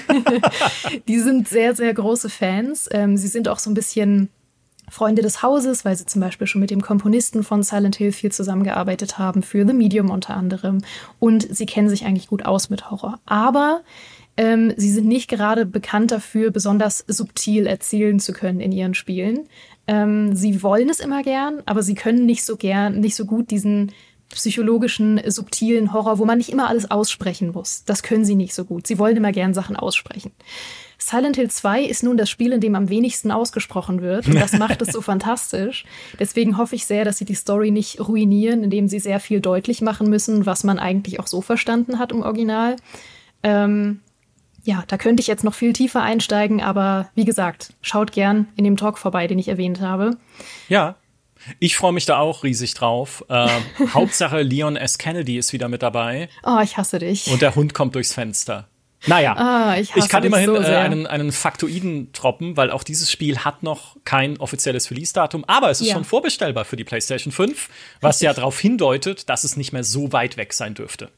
[1.09, 2.89] die sind sehr, sehr große Fans.
[2.91, 4.29] Ähm, sie sind auch so ein bisschen
[4.89, 8.33] Freunde des Hauses, weil sie zum Beispiel schon mit dem Komponisten von Silent Hill viel
[8.33, 10.83] zusammengearbeitet haben, für The Medium unter anderem.
[11.21, 13.21] Und sie kennen sich eigentlich gut aus mit Horror.
[13.25, 13.83] Aber
[14.37, 19.49] ähm, sie sind nicht gerade bekannt dafür, besonders subtil erzählen zu können in ihren Spielen.
[19.87, 23.51] Ähm, sie wollen es immer gern, aber sie können nicht so gern, nicht so gut
[23.51, 23.93] diesen
[24.29, 27.85] psychologischen, subtilen Horror, wo man nicht immer alles aussprechen muss.
[27.85, 28.87] Das können sie nicht so gut.
[28.87, 30.33] Sie wollen immer gern Sachen aussprechen.
[30.99, 34.27] Silent Hill 2 ist nun das Spiel, in dem am wenigsten ausgesprochen wird.
[34.27, 35.85] Und das macht es so fantastisch.
[36.19, 39.83] Deswegen hoffe ich sehr, dass sie die Story nicht ruinieren, indem sie sehr viel deutlich
[39.83, 42.77] machen müssen, was man eigentlich auch so verstanden hat im Original.
[43.43, 44.01] Ähm,
[44.67, 48.65] ja, da könnte ich jetzt noch viel tiefer einsteigen, aber wie gesagt, schaut gern in
[48.65, 50.17] dem Talk vorbei, den ich erwähnt habe.
[50.69, 50.97] Ja,
[51.61, 53.25] ich freue mich da auch riesig drauf.
[53.29, 53.49] Äh,
[53.95, 54.99] Hauptsache Leon S.
[54.99, 56.29] Kennedy ist wieder mit dabei.
[56.43, 57.29] Oh, ich hasse dich.
[57.29, 58.67] Und der Hund kommt durchs Fenster.
[59.07, 63.11] Naja, ah, ich, ich, kann immerhin so äh, einen, einen Faktoiden droppen, weil auch dieses
[63.11, 65.95] Spiel hat noch kein offizielles Release-Datum, aber es ist ja.
[65.95, 67.69] schon vorbestellbar für die PlayStation 5,
[68.01, 68.25] was Richtig.
[68.25, 71.11] ja darauf hindeutet, dass es nicht mehr so weit weg sein dürfte.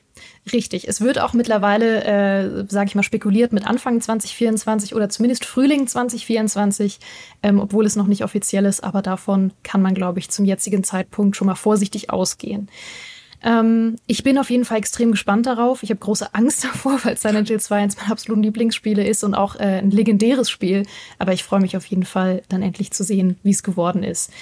[0.53, 0.89] Richtig.
[0.89, 5.86] Es wird auch mittlerweile, äh, sage ich mal, spekuliert mit Anfang 2024 oder zumindest Frühling
[5.86, 6.99] 2024,
[7.43, 8.82] ähm, obwohl es noch nicht offiziell ist.
[8.82, 12.69] Aber davon kann man, glaube ich, zum jetzigen Zeitpunkt schon mal vorsichtig ausgehen.
[13.43, 15.82] Ähm, ich bin auf jeden Fall extrem gespannt darauf.
[15.82, 19.35] Ich habe große Angst davor, weil Silent Hill 2 eins meiner absoluten Lieblingsspiele ist und
[19.35, 20.85] auch äh, ein legendäres Spiel.
[21.19, 24.32] Aber ich freue mich auf jeden Fall, dann endlich zu sehen, wie es geworden ist.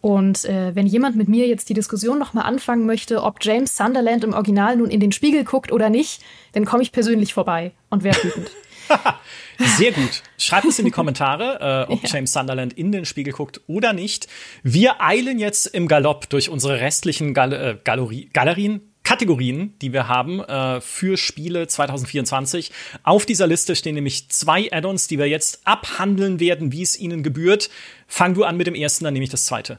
[0.00, 4.22] Und äh, wenn jemand mit mir jetzt die Diskussion nochmal anfangen möchte, ob James Sunderland
[4.22, 6.22] im Original nun in den Spiegel guckt oder nicht,
[6.52, 8.50] dann komme ich persönlich vorbei und wäre wütend.
[9.58, 10.22] Sehr gut.
[10.38, 12.08] Schreibt es in die Kommentare, äh, ob ja.
[12.10, 14.28] James Sunderland in den Spiegel guckt oder nicht.
[14.62, 20.06] Wir eilen jetzt im Galopp durch unsere restlichen Gal äh, Galerie Galerien, Kategorien, die wir
[20.06, 22.70] haben äh, für Spiele 2024.
[23.02, 27.22] Auf dieser Liste stehen nämlich zwei Add-ons, die wir jetzt abhandeln werden, wie es ihnen
[27.22, 27.70] gebührt.
[28.06, 29.78] Fang du an mit dem ersten, dann nehme ich das zweite.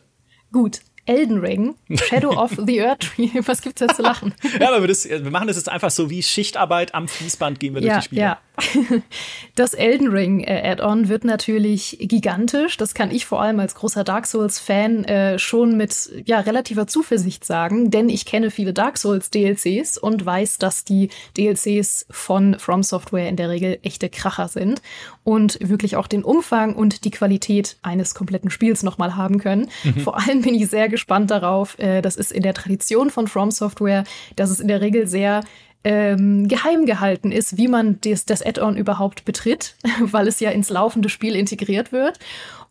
[0.51, 0.81] Gut.
[1.09, 3.29] Elden Ring, Shadow of the Earth Tree.
[3.45, 4.35] Was gibt's da zu lachen?
[4.59, 7.73] ja, aber wir, das, wir, machen das jetzt einfach so wie Schichtarbeit am Fließband gehen
[7.73, 8.21] wir ja, durch die Spiele.
[8.21, 8.39] Ja.
[9.55, 12.77] Das Elden Ring äh, Add-on wird natürlich gigantisch.
[12.77, 17.43] Das kann ich vor allem als großer Dark Souls-Fan äh, schon mit ja, relativer Zuversicht
[17.43, 22.83] sagen, denn ich kenne viele Dark Souls DLCs und weiß, dass die DLCs von From
[22.83, 24.81] Software in der Regel echte Kracher sind
[25.23, 29.69] und wirklich auch den Umfang und die Qualität eines kompletten Spiels nochmal haben können.
[29.83, 30.01] Mhm.
[30.01, 31.77] Vor allem bin ich sehr gespannt darauf.
[31.79, 34.03] Äh, das ist in der Tradition von From Software,
[34.35, 35.41] dass es in der Regel sehr
[35.83, 40.69] ähm, geheim gehalten ist, wie man das, das Add-on überhaupt betritt, weil es ja ins
[40.69, 42.19] laufende Spiel integriert wird.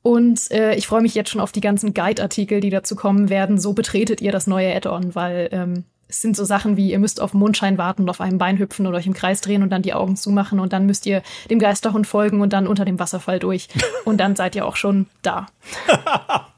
[0.03, 3.59] Und äh, ich freue mich jetzt schon auf die ganzen Guide-Artikel, die dazu kommen werden.
[3.59, 7.21] So betretet ihr das neue Add-on, weil ähm, es sind so Sachen wie, ihr müsst
[7.21, 9.83] auf Mondschein warten und auf einem Bein hüpfen oder euch im Kreis drehen und dann
[9.83, 13.39] die Augen zumachen und dann müsst ihr dem Geisterhund folgen und dann unter dem Wasserfall
[13.39, 13.69] durch.
[14.05, 15.49] Und dann seid ihr auch schon da.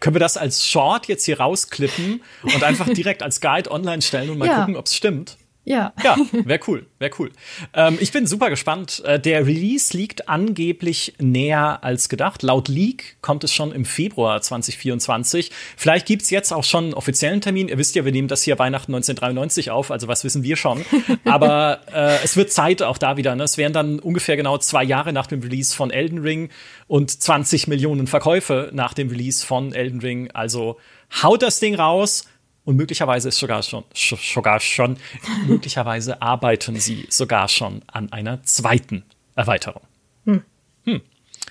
[0.00, 4.30] Können wir das als Short jetzt hier rausklippen und einfach direkt als Guide online stellen
[4.30, 4.60] und mal ja.
[4.60, 5.36] gucken, ob es stimmt?
[5.68, 5.92] Ja.
[6.04, 7.32] Ja, wäre cool, wäre cool.
[7.74, 9.02] Ähm, ich bin super gespannt.
[9.04, 12.44] Äh, der Release liegt angeblich näher als gedacht.
[12.44, 15.50] Laut Leak kommt es schon im Februar 2024.
[15.76, 17.66] Vielleicht gibt's jetzt auch schon einen offiziellen Termin.
[17.66, 20.84] Ihr wisst ja, wir nehmen das hier Weihnachten 1993 auf, also was wissen wir schon.
[21.24, 23.34] Aber äh, es wird Zeit auch da wieder.
[23.34, 23.42] Ne?
[23.42, 26.48] Es wären dann ungefähr genau zwei Jahre nach dem Release von Elden Ring
[26.86, 30.30] und 20 Millionen Verkäufe nach dem Release von Elden Ring.
[30.30, 30.78] Also
[31.22, 32.24] haut das Ding raus
[32.66, 34.98] und möglicherweise ist sogar schon, sogar schon,
[35.46, 39.04] möglicherweise arbeiten sie sogar schon an einer zweiten
[39.36, 39.82] Erweiterung.
[40.26, 40.42] Hm.
[40.84, 41.00] Hm.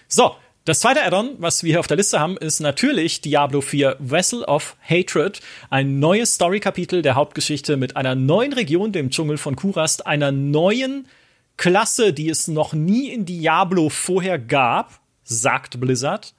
[0.08, 0.36] So,
[0.66, 4.44] das zweite Add-on, was wir hier auf der Liste haben, ist natürlich Diablo 4 Vessel
[4.44, 5.40] of Hatred.
[5.70, 11.08] Ein neues Story-Kapitel der Hauptgeschichte mit einer neuen Region, dem Dschungel von Kurast, einer neuen
[11.56, 16.34] Klasse, die es noch nie in Diablo vorher gab, sagt Blizzard.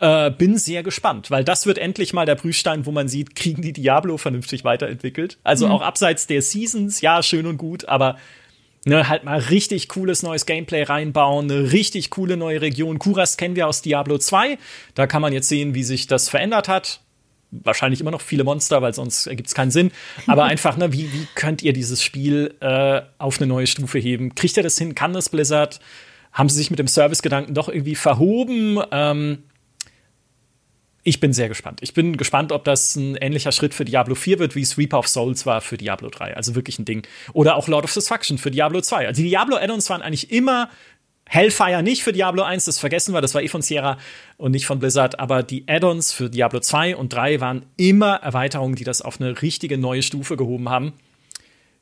[0.00, 3.60] Äh, bin sehr gespannt, weil das wird endlich mal der Prüfstein, wo man sieht, kriegen
[3.60, 5.36] die Diablo vernünftig weiterentwickelt.
[5.44, 5.72] Also mhm.
[5.72, 8.16] auch abseits der Seasons, ja, schön und gut, aber
[8.86, 12.98] ne, halt mal richtig cooles neues Gameplay reinbauen, eine richtig coole neue Region.
[12.98, 14.56] Kuras kennen wir aus Diablo 2.
[14.94, 17.00] Da kann man jetzt sehen, wie sich das verändert hat.
[17.50, 19.90] Wahrscheinlich immer noch viele Monster, weil sonst ergibt es keinen Sinn.
[20.26, 24.34] Aber einfach, ne, wie, wie könnt ihr dieses Spiel äh, auf eine neue Stufe heben?
[24.34, 24.94] Kriegt ihr das hin?
[24.94, 25.78] Kann das Blizzard?
[26.32, 28.80] Haben sie sich mit dem Service-Gedanken doch irgendwie verhoben?
[28.92, 29.42] Ähm,
[31.02, 31.80] ich bin sehr gespannt.
[31.82, 34.98] Ich bin gespannt, ob das ein ähnlicher Schritt für Diablo 4 wird, wie es Reaper
[34.98, 36.36] of Souls war für Diablo 3.
[36.36, 37.06] Also wirklich ein Ding.
[37.32, 39.06] Oder auch Lord of Destruction für Diablo 2.
[39.06, 40.68] Also die Diablo Add-ons waren eigentlich immer
[41.32, 43.98] Hellfire nicht für Diablo 1, das vergessen wir, das war eh von Sierra
[44.36, 48.74] und nicht von Blizzard, aber die Add-ons für Diablo 2 und 3 waren immer Erweiterungen,
[48.74, 50.92] die das auf eine richtige neue Stufe gehoben haben.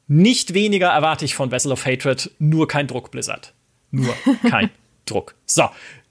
[0.07, 3.55] Nicht weniger erwarte ich von Vessel of Hatred, nur kein Druck, Blizzard.
[3.91, 4.15] Nur
[4.51, 4.69] kein
[5.07, 5.35] Druck.
[5.47, 5.71] So,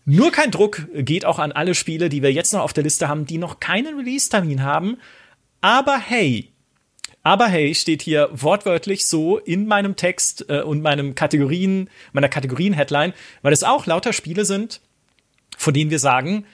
[0.09, 3.09] Nur kein Druck geht auch an alle Spiele, die wir jetzt noch auf der Liste
[3.09, 4.95] haben, die noch keinen Release-Termin haben.
[5.59, 6.53] Aber hey,
[7.23, 13.11] aber hey, steht hier wortwörtlich so in meinem Text äh, und meinem Kategorien, meiner Kategorien-Headline,
[13.41, 14.79] weil es auch lauter Spiele sind,
[15.57, 16.45] von denen wir sagen,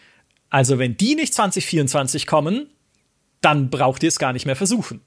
[0.49, 2.71] also wenn die nicht 2024 kommen,
[3.41, 5.01] dann braucht ihr es gar nicht mehr versuchen.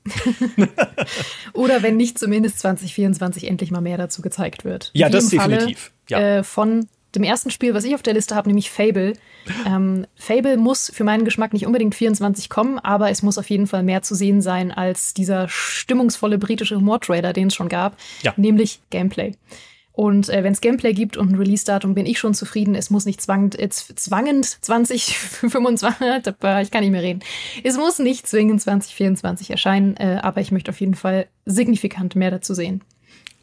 [1.53, 4.93] Oder wenn nicht zumindest 2024 endlich mal mehr dazu gezeigt wird.
[4.95, 5.91] Ja, das definitiv.
[6.09, 6.39] Falle, ja.
[6.39, 6.87] Äh, von
[7.17, 9.15] dem ersten Spiel, was ich auf der Liste habe, nämlich Fable.
[9.67, 13.67] Ähm, Fable muss für meinen Geschmack nicht unbedingt 24 kommen, aber es muss auf jeden
[13.67, 18.35] Fall mehr zu sehen sein als dieser stimmungsvolle britische Humor-Trailer, den es schon gab, ja.
[18.37, 19.33] nämlich Gameplay.
[19.97, 22.75] Und äh, wenn es Gameplay gibt und ein Release-Datum, bin ich schon zufrieden.
[22.75, 25.17] Es muss nicht zwangend, äh, zwangend 2025,
[26.63, 27.21] ich kann nicht mehr reden.
[27.65, 32.31] Es muss nicht zwingend 2024 erscheinen, äh, aber ich möchte auf jeden Fall signifikant mehr
[32.31, 32.83] dazu sehen.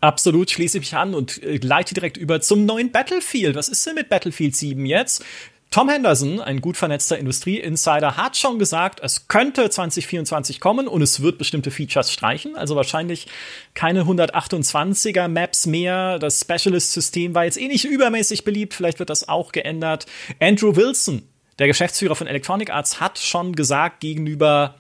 [0.04, 3.56] Absolut, schließe ich mich an und äh, leite direkt über zum neuen Battlefield.
[3.56, 5.24] Was ist denn mit Battlefield 7 jetzt?
[5.72, 11.22] Tom Henderson, ein gut vernetzter Industrie-Insider, hat schon gesagt, es könnte 2024 kommen und es
[11.22, 12.58] wird bestimmte Features streichen.
[12.58, 13.28] Also wahrscheinlich
[13.76, 16.20] keine 128er Maps mehr.
[16.20, 18.74] Das Specialist-System war jetzt eh nicht übermäßig beliebt.
[18.74, 20.06] Vielleicht wird das auch geändert.
[20.42, 21.22] Andrew Wilson,
[21.60, 24.76] der Geschäftsführer von Electronic Arts, hat schon gesagt gegenüber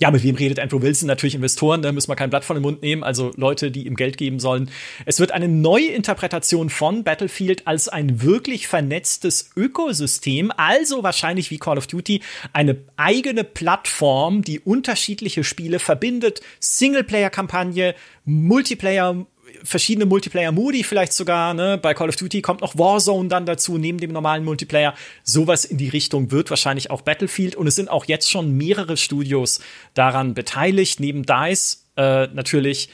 [0.00, 1.06] ja, mit wem redet Andrew Wilson?
[1.06, 3.94] Natürlich Investoren, da müssen wir kein Blatt von den Mund nehmen, also Leute, die ihm
[3.94, 4.70] Geld geben sollen.
[5.06, 11.58] Es wird eine neue Interpretation von Battlefield als ein wirklich vernetztes Ökosystem, also wahrscheinlich wie
[11.58, 12.22] Call of Duty
[12.52, 17.94] eine eigene Plattform, die unterschiedliche Spiele verbindet, Singleplayer-Kampagne,
[18.24, 19.26] Multiplayer,
[19.64, 21.54] verschiedene Multiplayer-Modi vielleicht sogar.
[21.54, 21.78] Ne?
[21.78, 24.94] Bei Call of Duty kommt noch Warzone dann dazu, neben dem normalen Multiplayer.
[25.24, 27.56] Sowas in die Richtung wird wahrscheinlich auch Battlefield.
[27.56, 29.60] Und es sind auch jetzt schon mehrere Studios
[29.94, 32.90] daran beteiligt, neben DICE äh, natürlich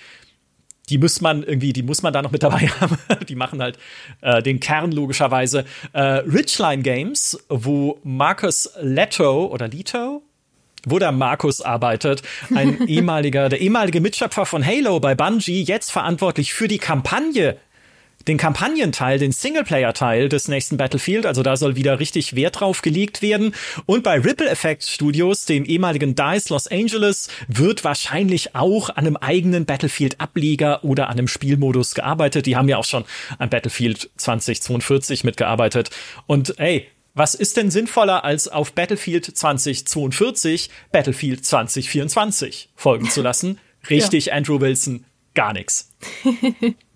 [0.91, 2.99] die muss man irgendwie, die muss man da noch mit dabei haben.
[3.29, 3.79] die machen halt
[4.21, 5.65] äh, den Kern logischerweise.
[5.93, 10.23] Äh, Richline Games, wo Marcus Leto oder Leto,
[10.87, 12.23] wo der Markus arbeitet,
[12.55, 17.57] ein ehemaliger, der ehemalige Mitschöpfer von Halo bei Bungie, jetzt verantwortlich für die Kampagne
[18.29, 21.27] den Kampagnenteil, den Singleplayer-Teil des nächsten Battlefield.
[21.27, 23.55] Also da soll wieder richtig Wert drauf gelegt werden.
[23.87, 29.17] Und bei Ripple Effect Studios, dem ehemaligen DICE Los Angeles, wird wahrscheinlich auch an einem
[29.17, 32.47] eigenen Battlefield-Ableger oder an einem Spielmodus gearbeitet.
[32.47, 33.05] Die haben ja auch schon
[33.39, 35.91] an Battlefield 2042 mitgearbeitet.
[36.27, 43.59] Und ey, was ist denn sinnvoller, als auf Battlefield 2042 Battlefield 2024 folgen zu lassen?
[43.89, 44.35] Richtig, ja.
[44.35, 45.05] Andrew Wilson,
[45.35, 45.93] gar nichts.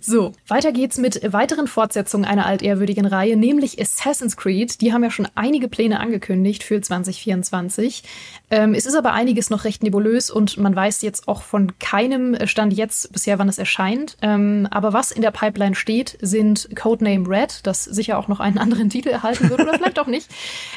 [0.00, 4.80] So, weiter geht's mit weiteren Fortsetzungen einer altehrwürdigen Reihe, nämlich Assassin's Creed.
[4.80, 8.02] Die haben ja schon einige Pläne angekündigt für 2024.
[8.50, 12.36] Ähm, es ist aber einiges noch recht nebulös und man weiß jetzt auch von keinem
[12.46, 14.16] Stand jetzt bisher, wann es erscheint.
[14.22, 18.58] Ähm, aber was in der Pipeline steht, sind Codename Red, das sicher auch noch einen
[18.58, 20.28] anderen Titel erhalten wird oder vielleicht auch nicht.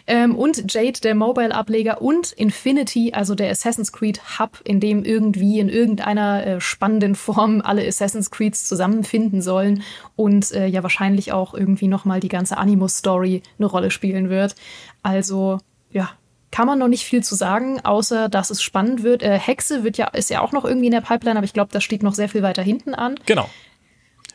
[0.06, 5.60] Ähm, und Jade, der Mobile-Ableger und Infinity, also der Assassin's Creed Hub, in dem irgendwie
[5.60, 9.84] in irgendeiner äh, spannenden Form alle Assassin's Creed Kids zusammenfinden sollen
[10.16, 14.56] und äh, ja wahrscheinlich auch irgendwie nochmal die ganze Animus-Story eine Rolle spielen wird.
[15.04, 15.60] Also,
[15.92, 16.10] ja,
[16.52, 19.22] kann man noch nicht viel zu sagen, außer dass es spannend wird.
[19.22, 21.72] Äh, Hexe wird ja, ist ja auch noch irgendwie in der Pipeline, aber ich glaube,
[21.72, 23.16] das steht noch sehr viel weiter hinten an.
[23.26, 23.50] Genau.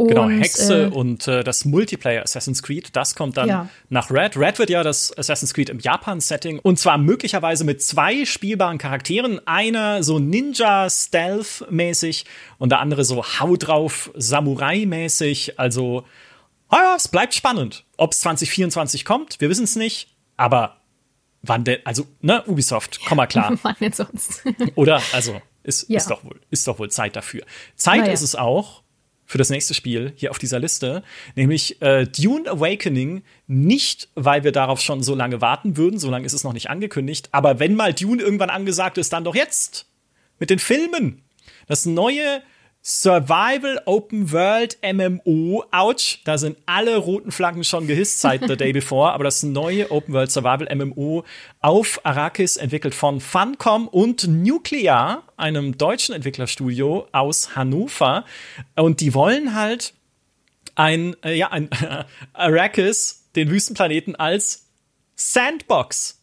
[0.08, 3.68] Genau, und, genau, Hexe äh, und äh, das Multiplayer Assassin's Creed, das kommt dann ja.
[3.88, 4.36] nach Red.
[4.36, 9.40] Red wird ja das Assassin's Creed im Japan-Setting und zwar möglicherweise mit zwei spielbaren Charakteren.
[9.46, 12.24] Einer so Ninja-Stealth-mäßig
[12.58, 15.58] und der andere so Hau drauf Samurai-mäßig.
[15.58, 16.04] Also,
[16.72, 17.84] ja, es bleibt spannend.
[17.96, 20.78] Ob es 2024 kommt, wir wissen es nicht, aber
[21.42, 23.58] wann denn, also, ne, Ubisoft, komm mal klar.
[23.62, 24.42] wann denn sonst?
[24.74, 25.98] Oder, also, ist, ja.
[25.98, 27.42] ist, doch wohl, ist doch wohl Zeit dafür.
[27.76, 28.12] Zeit ja.
[28.12, 28.81] ist es auch,
[29.32, 31.02] für das nächste Spiel hier auf dieser Liste,
[31.36, 33.22] nämlich äh, Dune Awakening.
[33.46, 36.68] Nicht, weil wir darauf schon so lange warten würden, so lange ist es noch nicht
[36.68, 39.86] angekündigt, aber wenn mal Dune irgendwann angesagt ist, dann doch jetzt
[40.38, 41.22] mit den Filmen.
[41.66, 42.42] Das neue
[42.84, 45.64] Survival Open World MMO.
[45.70, 49.12] Ouch, da sind alle roten Flaggen schon gehisst seit The Day Before.
[49.12, 51.24] Aber das neue Open World Survival MMO
[51.60, 58.24] auf Arrakis, entwickelt von Funcom und Nuclear, einem deutschen Entwicklerstudio aus Hannover.
[58.74, 59.94] Und die wollen halt
[60.74, 61.70] ein, äh, ja, ein
[62.32, 64.66] Arrakis, den Wüstenplaneten als
[65.14, 66.21] Sandbox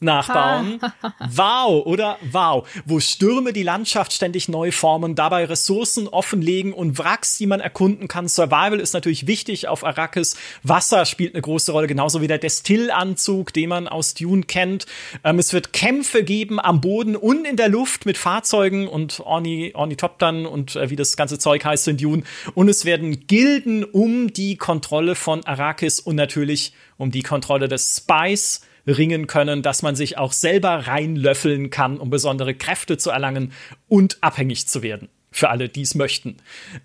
[0.00, 0.80] nachbauen.
[1.30, 2.68] wow, oder wow.
[2.84, 8.08] Wo Stürme die Landschaft ständig neu formen, dabei Ressourcen offenlegen und Wracks, die man erkunden
[8.08, 8.28] kann.
[8.28, 10.36] Survival ist natürlich wichtig auf Arrakis.
[10.62, 14.86] Wasser spielt eine große Rolle, genauso wie der Destillanzug, den man aus Dune kennt.
[15.24, 19.72] Ähm, es wird Kämpfe geben am Boden und in der Luft mit Fahrzeugen und Orni
[19.74, 22.22] Ornithoptern und äh, wie das ganze Zeug heißt in Dune.
[22.54, 27.96] Und es werden Gilden um die Kontrolle von Arrakis und natürlich um die Kontrolle des
[27.96, 33.52] Spice ringen können, dass man sich auch selber reinlöffeln kann, um besondere Kräfte zu erlangen
[33.88, 35.08] und abhängig zu werden.
[35.30, 36.38] Für alle, die es möchten.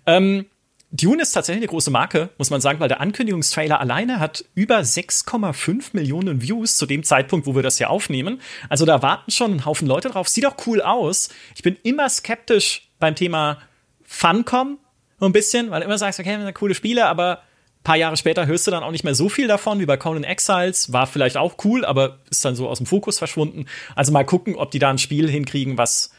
[0.06, 0.46] Ähm,
[0.90, 4.78] Dune ist tatsächlich eine große Marke, muss man sagen, weil der Ankündigungstrailer alleine hat über
[4.78, 8.40] 6,5 Millionen Views zu dem Zeitpunkt, wo wir das hier aufnehmen.
[8.68, 10.28] Also da warten schon ein Haufen Leute drauf.
[10.28, 11.30] Sieht auch cool aus.
[11.56, 13.58] Ich bin immer skeptisch beim Thema
[14.04, 14.78] Funcom,
[15.18, 17.42] so ein bisschen, weil du immer sagst, okay, coole Spiele, aber
[17.84, 20.24] paar Jahre später hörst du dann auch nicht mehr so viel davon wie bei Conan
[20.24, 20.92] Exiles.
[20.92, 23.66] War vielleicht auch cool, aber ist dann so aus dem Fokus verschwunden.
[23.94, 26.10] Also mal gucken, ob die da ein Spiel hinkriegen, was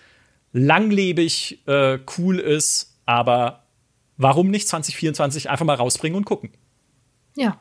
[0.54, 3.64] langlebig äh, cool ist, aber
[4.16, 6.52] warum nicht 2024 einfach mal rausbringen und gucken?
[7.36, 7.60] Ja,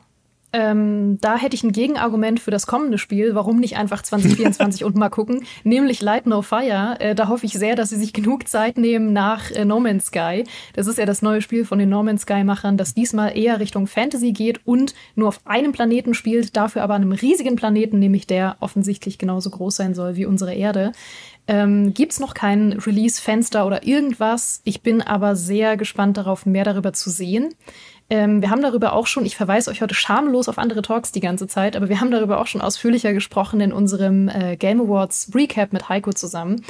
[0.55, 3.35] ähm, da hätte ich ein Gegenargument für das kommende Spiel.
[3.35, 5.45] Warum nicht einfach 2024 und mal gucken?
[5.65, 6.95] Nämlich Light No Fire.
[6.99, 10.05] Äh, da hoffe ich sehr, dass sie sich genug Zeit nehmen nach äh, No Man's
[10.05, 10.45] Sky.
[10.71, 13.85] Das ist ja das neue Spiel von den No Man's Sky-Machern, das diesmal eher Richtung
[13.85, 18.25] Fantasy geht und nur auf einem Planeten spielt, dafür aber an einem riesigen Planeten, nämlich
[18.25, 20.93] der offensichtlich genauso groß sein soll wie unsere Erde.
[21.47, 24.61] Ähm, Gibt noch kein Release-Fenster oder irgendwas.
[24.63, 27.53] Ich bin aber sehr gespannt darauf, mehr darüber zu sehen.
[28.09, 31.21] Ähm, wir haben darüber auch schon, ich verweise euch heute schamlos auf andere Talks die
[31.21, 35.31] ganze Zeit, aber wir haben darüber auch schon ausführlicher gesprochen in unserem äh, Game Awards
[35.33, 36.63] Recap mit Heiko zusammen.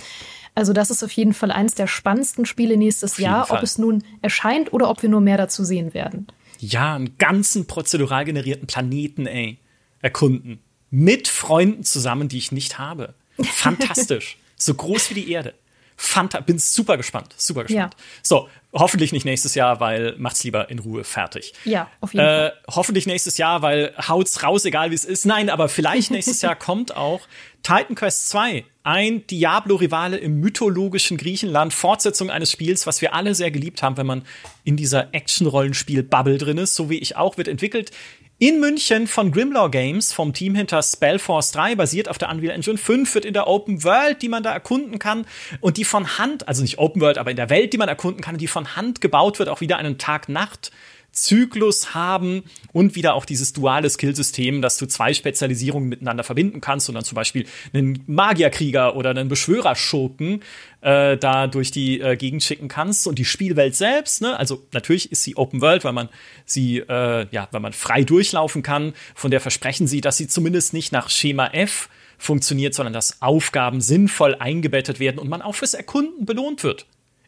[0.56, 3.58] Also das ist auf jeden Fall eins der spannendsten Spiele nächstes Jahr, Fall.
[3.58, 6.28] ob es nun erscheint oder ob wir nur mehr dazu sehen werden.
[6.60, 9.60] Ja, einen ganzen prozedural generierten Planeten, ey,
[10.02, 10.60] erkunden.
[10.90, 13.16] Mit Freunden zusammen, die ich nicht habe.
[13.44, 14.38] Fantastisch.
[14.56, 15.54] so groß wie die Erde.
[15.98, 17.94] Fanta bin super gespannt, super gespannt.
[17.94, 18.04] Ja.
[18.22, 21.54] So, hoffentlich nicht nächstes Jahr, weil macht's lieber in Ruhe fertig.
[21.64, 22.54] Ja, auf jeden äh, Fall.
[22.68, 25.26] Hoffentlich nächstes Jahr, weil haut's raus, egal wie es ist.
[25.26, 27.22] Nein, aber vielleicht nächstes Jahr kommt auch
[27.64, 33.50] Titan Quest 2, ein Diablo-Rivale im mythologischen Griechenland, Fortsetzung eines Spiels, was wir alle sehr
[33.50, 34.22] geliebt haben, wenn man
[34.64, 37.92] in dieser Action-Rollenspiel-Bubble drin ist, so wie ich auch, wird entwickelt
[38.38, 42.78] in München von Grimlaw Games, vom Team hinter Spellforce 3, basiert auf der Unreal Engine
[42.78, 45.26] 5, wird in der Open World, die man da erkunden kann
[45.62, 48.22] und die von Hand, also nicht Open World, aber in der Welt, die man erkunden
[48.22, 50.72] kann, die von Hand gebaut wird, auch wieder einen Tag-Nacht
[51.16, 52.44] Zyklus haben
[52.74, 57.06] und wieder auch dieses duale Skillsystem, dass du zwei Spezialisierungen miteinander verbinden kannst und dann
[57.06, 60.44] zum Beispiel einen Magierkrieger oder einen Beschwörerschurken
[60.82, 65.12] äh, da durch die äh, Gegend schicken kannst und die Spielwelt selbst, ne, also natürlich
[65.12, 66.10] ist sie Open World, weil man
[66.46, 70.74] sie, äh, ja, weil man frei durchlaufen kann, von der versprechen sie, dass sie zumindest
[70.74, 75.74] nicht nach Schema F funktioniert, sondern dass Aufgaben sinnvoll eingebettet werden und man auch fürs
[75.74, 76.86] Erkunden belohnt wird.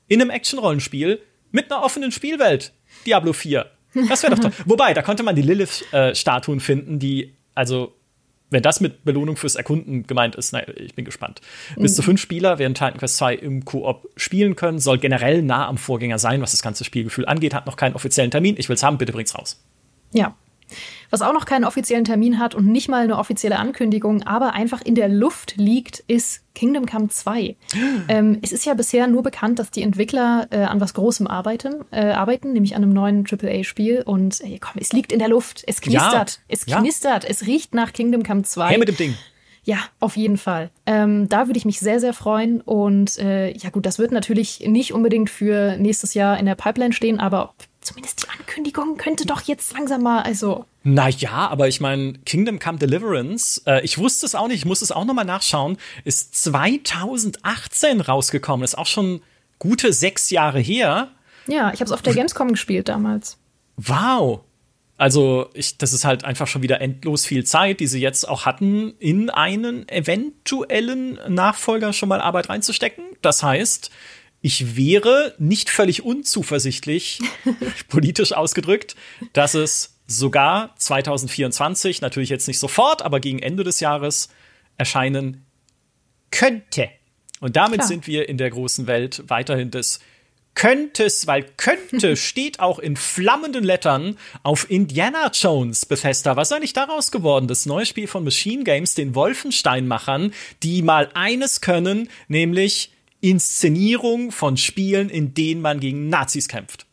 [0.07, 2.73] In einem Action-Rollenspiel mit einer offenen Spielwelt.
[3.05, 3.69] Diablo 4.
[4.09, 4.51] Das wäre doch toll.
[4.65, 7.93] Wobei, da konnte man die Lilith-Statuen finden, die, also,
[8.49, 11.41] wenn das mit Belohnung fürs Erkunden gemeint ist, naja, ich bin gespannt.
[11.75, 11.81] Mhm.
[11.81, 15.67] Bis zu fünf Spieler werden Titan Quest 2 im Koop spielen können, soll generell nah
[15.67, 18.55] am Vorgänger sein, was das ganze Spielgefühl angeht, hat noch keinen offiziellen Termin.
[18.57, 19.61] Ich will's haben, bitte bringt's raus.
[20.13, 20.35] Ja,
[21.09, 24.81] was auch noch keinen offiziellen Termin hat und nicht mal eine offizielle Ankündigung, aber einfach
[24.81, 27.55] in der Luft liegt, ist Kingdom Come 2.
[28.07, 31.85] ähm, es ist ja bisher nur bekannt, dass die Entwickler äh, an was Großem arbeiten,
[31.91, 34.03] äh, arbeiten, nämlich an einem neuen AAA-Spiel.
[34.03, 36.43] Und ey, komm, es liegt in der Luft, es knistert, ja.
[36.47, 37.29] es knistert, ja.
[37.29, 38.69] es riecht nach Kingdom Come 2.
[38.69, 39.15] Hey mit dem Ding.
[39.67, 40.69] Ja, auf jeden Fall.
[40.85, 42.61] Ähm, da würde ich mich sehr, sehr freuen.
[42.61, 46.93] Und äh, ja gut, das wird natürlich nicht unbedingt für nächstes Jahr in der Pipeline
[46.93, 47.53] stehen, aber
[47.87, 50.65] zumindest die Ankündigung könnte doch jetzt langsam mal, also.
[50.83, 54.81] Naja, aber ich meine, Kingdom Come Deliverance, äh, ich wusste es auch nicht, ich muss
[54.81, 58.63] es auch nochmal nachschauen, ist 2018 rausgekommen.
[58.63, 59.21] Ist auch schon
[59.59, 61.09] gute sechs Jahre her.
[61.47, 63.37] Ja, ich habe es auf der Gamescom gespielt damals.
[63.77, 64.41] Wow.
[64.97, 68.45] Also, ich, das ist halt einfach schon wieder endlos viel Zeit, die sie jetzt auch
[68.45, 73.05] hatten, in einen eventuellen Nachfolger schon mal Arbeit reinzustecken.
[73.21, 73.91] Das heißt,
[74.47, 77.19] ich wäre nicht völlig unzuversichtlich,
[77.89, 78.95] politisch ausgedrückt,
[79.33, 84.29] dass es sogar 2024, natürlich jetzt nicht sofort, aber gegen Ende des Jahres
[84.77, 85.45] erscheinen
[86.31, 86.87] könnte.
[87.41, 87.87] Und damit Klar.
[87.89, 89.99] sind wir in der großen Welt weiterhin des
[90.55, 96.37] Könntest, weil könnte steht auch in flammenden Lettern auf Indiana Jones Bethesda.
[96.37, 97.49] Was ist eigentlich daraus geworden?
[97.49, 100.33] Das neue Spiel von Machine Games, den Wolfenstein-Machern,
[100.63, 102.91] die mal eines können, nämlich
[103.29, 106.85] Inszenierung von Spielen, in denen man gegen Nazis kämpft.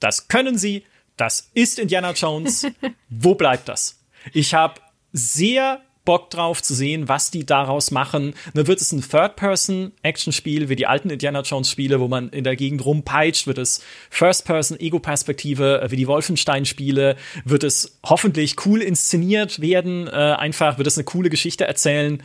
[0.00, 0.84] Das können sie,
[1.16, 2.66] das ist Indiana Jones.
[3.08, 4.00] Wo bleibt das?
[4.32, 4.80] Ich habe
[5.12, 8.34] sehr Bock drauf zu sehen, was die daraus machen.
[8.54, 12.84] Ne, wird es ein Third-Person-Action-Spiel wie die alten Indiana Jones-Spiele, wo man in der Gegend
[12.84, 13.46] rumpeitscht?
[13.46, 17.16] Wird es First-Person-Ego-Perspektive wie die Wolfenstein-Spiele?
[17.44, 20.08] Wird es hoffentlich cool inszeniert werden?
[20.08, 22.22] Äh, einfach wird es eine coole Geschichte erzählen?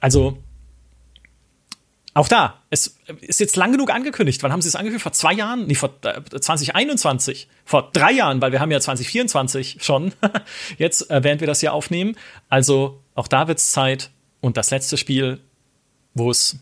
[0.00, 0.38] Also
[2.12, 4.42] auch da, es ist jetzt lang genug angekündigt.
[4.42, 5.02] Wann haben sie es angekündigt?
[5.02, 5.66] Vor zwei Jahren?
[5.66, 7.48] Nee, vor äh, 2021.
[7.64, 10.12] Vor drei Jahren, weil wir haben ja 2024 schon.
[10.78, 12.16] jetzt, äh, während wir das hier aufnehmen.
[12.48, 14.10] Also auch da wird es Zeit.
[14.40, 15.40] Und das letzte Spiel,
[16.14, 16.56] wo es,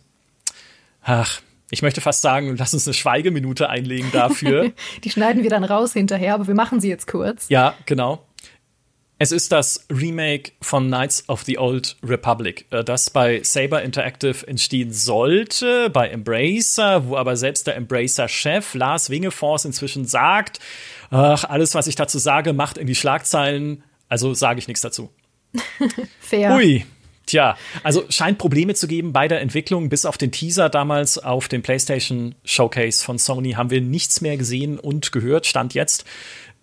[1.02, 4.72] ach, ich möchte fast sagen, lass uns eine Schweigeminute einlegen dafür.
[5.04, 7.48] Die schneiden wir dann raus hinterher, aber wir machen sie jetzt kurz.
[7.48, 8.24] Ja, genau.
[9.20, 14.46] Es ist das Remake von Knights of the Old Republic, äh, das bei Saber Interactive
[14.46, 20.60] entstehen sollte, bei Embracer, wo aber selbst der Embracer-Chef Lars Wingefors inzwischen sagt,
[21.10, 25.10] ach, alles, was ich dazu sage, macht irgendwie Schlagzeilen, also sage ich nichts dazu.
[26.20, 26.54] Fair.
[26.54, 26.86] Ui.
[27.26, 29.90] Tja, also scheint Probleme zu geben bei der Entwicklung.
[29.90, 34.38] Bis auf den Teaser damals auf dem PlayStation Showcase von Sony haben wir nichts mehr
[34.38, 35.44] gesehen und gehört.
[35.44, 36.06] Stand jetzt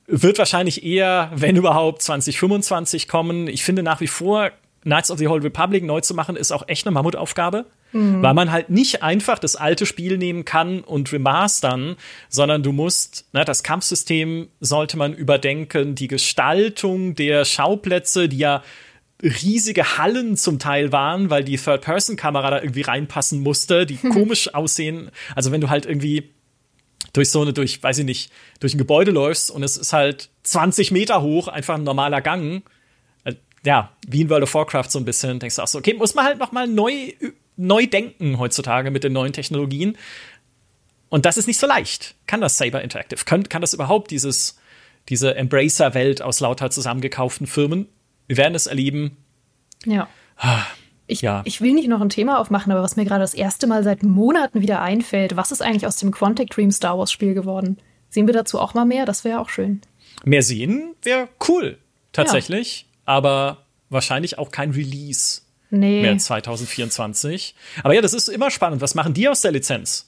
[0.07, 3.47] wird wahrscheinlich eher, wenn überhaupt, 2025 kommen.
[3.47, 4.51] Ich finde nach wie vor,
[4.85, 8.21] Knights of the Old Republic neu zu machen, ist auch echt eine Mammutaufgabe, mhm.
[8.21, 11.95] weil man halt nicht einfach das alte Spiel nehmen kann und remastern,
[12.29, 18.61] sondern du musst, ne, das Kampfsystem sollte man überdenken, die Gestaltung der Schauplätze, die ja
[19.23, 25.09] riesige Hallen zum Teil waren, weil die Third-Person-Kamera da irgendwie reinpassen musste, die komisch aussehen.
[25.35, 26.34] Also wenn du halt irgendwie
[27.13, 30.29] durch so eine, durch, weiß ich nicht, durch ein Gebäude läufst und es ist halt
[30.43, 32.63] 20 Meter hoch, einfach ein normaler Gang.
[33.23, 35.93] Äh, ja, wie in World of Warcraft so ein bisschen, denkst du auch so, okay,
[35.93, 37.13] muss man halt noch mal neu,
[37.57, 39.97] neu denken heutzutage mit den neuen Technologien.
[41.09, 42.15] Und das ist nicht so leicht.
[42.27, 43.23] Kann das Saber Interactive?
[43.25, 44.57] Kann, kann das überhaupt dieses,
[45.09, 47.87] diese Embracer-Welt aus lauter zusammengekauften Firmen?
[48.27, 49.17] Wir werden es erleben.
[49.85, 50.09] Ja.
[51.07, 51.41] Ich, ja.
[51.45, 54.03] ich will nicht noch ein Thema aufmachen, aber was mir gerade das erste Mal seit
[54.03, 57.77] Monaten wieder einfällt, was ist eigentlich aus dem Quantic Dream Star Wars Spiel geworden?
[58.09, 59.05] Sehen wir dazu auch mal mehr?
[59.05, 59.81] Das wäre auch schön.
[60.23, 61.77] Mehr sehen wäre cool,
[62.11, 62.81] tatsächlich.
[62.81, 62.87] Ja.
[63.05, 66.01] Aber wahrscheinlich auch kein Release nee.
[66.01, 67.55] mehr 2024.
[67.83, 68.81] Aber ja, das ist immer spannend.
[68.81, 70.04] Was machen die aus der Lizenz?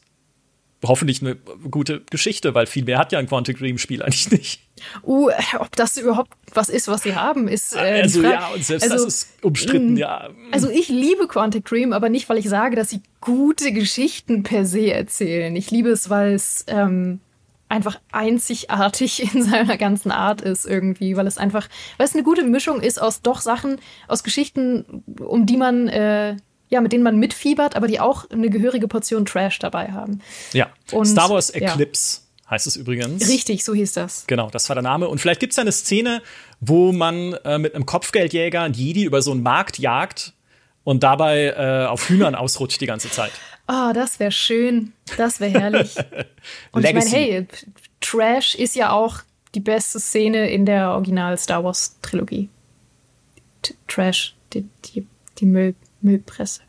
[0.85, 4.61] Hoffentlich eine gute Geschichte, weil viel mehr hat ja ein Quantic Dream Spiel eigentlich nicht.
[5.03, 8.83] Uh, ob das überhaupt was ist, was sie haben, ist äh, also ja und selbst
[8.83, 10.29] also, das ist umstritten, mm, ja.
[10.51, 14.65] Also ich liebe Quantic Dream, aber nicht, weil ich sage, dass sie gute Geschichten per
[14.65, 15.55] se erzählen.
[15.55, 17.19] Ich liebe es, weil es ähm,
[17.69, 21.67] einfach einzigartig in seiner ganzen Art ist irgendwie, weil es einfach,
[21.97, 26.37] weil es eine gute Mischung ist aus doch Sachen, aus Geschichten, um die man äh,
[26.69, 30.22] ja, mit denen man mitfiebert, aber die auch eine gehörige Portion Trash dabei haben.
[30.53, 30.69] Ja.
[30.91, 32.22] Und, Star Wars Eclipse.
[32.22, 32.27] Ja.
[32.49, 33.27] Heißt es übrigens.
[33.27, 34.23] Richtig, so hieß das.
[34.27, 35.10] Genau, das war der Name.
[35.10, 36.22] Und vielleicht gibt es eine Szene,
[36.61, 40.34] wo man äh, mit einem Kopfgeldjäger ein Jedi über so einen Markt jagt
[40.85, 43.31] und dabei äh, auf Hühnern ausrutscht die ganze Zeit.
[43.68, 44.94] Oh, das wäre schön.
[45.18, 45.95] Das wäre herrlich.
[46.72, 47.48] und ich meine, hey,
[47.99, 49.19] Trash ist ja auch
[49.53, 52.48] die beste Szene in der Original Star Wars Trilogie.
[53.89, 55.06] Trash, die, die,
[55.39, 55.76] die Müll,
[56.07, 56.61] Müllpresse.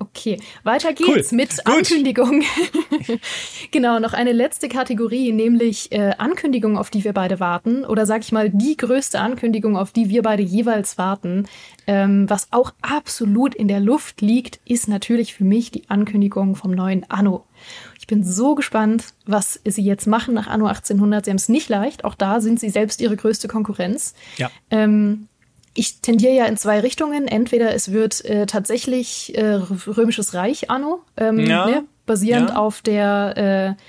[0.00, 1.36] Okay, weiter geht's cool.
[1.36, 1.66] mit Gut.
[1.66, 2.42] Ankündigung.
[3.70, 7.84] genau, noch eine letzte Kategorie, nämlich äh, Ankündigungen, auf die wir beide warten.
[7.84, 11.46] Oder sag ich mal, die größte Ankündigung, auf die wir beide jeweils warten.
[11.86, 16.70] Ähm, was auch absolut in der Luft liegt, ist natürlich für mich die Ankündigung vom
[16.70, 17.44] neuen Anno.
[17.98, 21.26] Ich bin so gespannt, was sie jetzt machen nach Anno 1800.
[21.26, 22.04] Sie haben es nicht leicht.
[22.04, 24.14] Auch da sind sie selbst ihre größte Konkurrenz.
[24.38, 24.50] Ja.
[24.70, 25.28] Ähm,
[25.80, 27.26] ich tendiere ja in zwei Richtungen.
[27.26, 31.66] Entweder es wird äh, tatsächlich äh, Römisches Reich Anno, ähm, ja.
[31.66, 32.56] ne, basierend ja.
[32.56, 33.82] auf der äh,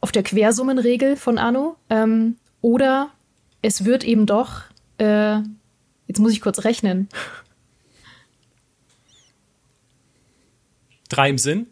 [0.00, 3.10] auf der Quersummenregel von Anno, ähm, oder
[3.60, 4.62] es wird eben doch.
[4.96, 5.40] Äh,
[6.06, 7.10] jetzt muss ich kurz rechnen.
[11.10, 11.66] Drei im Sinn?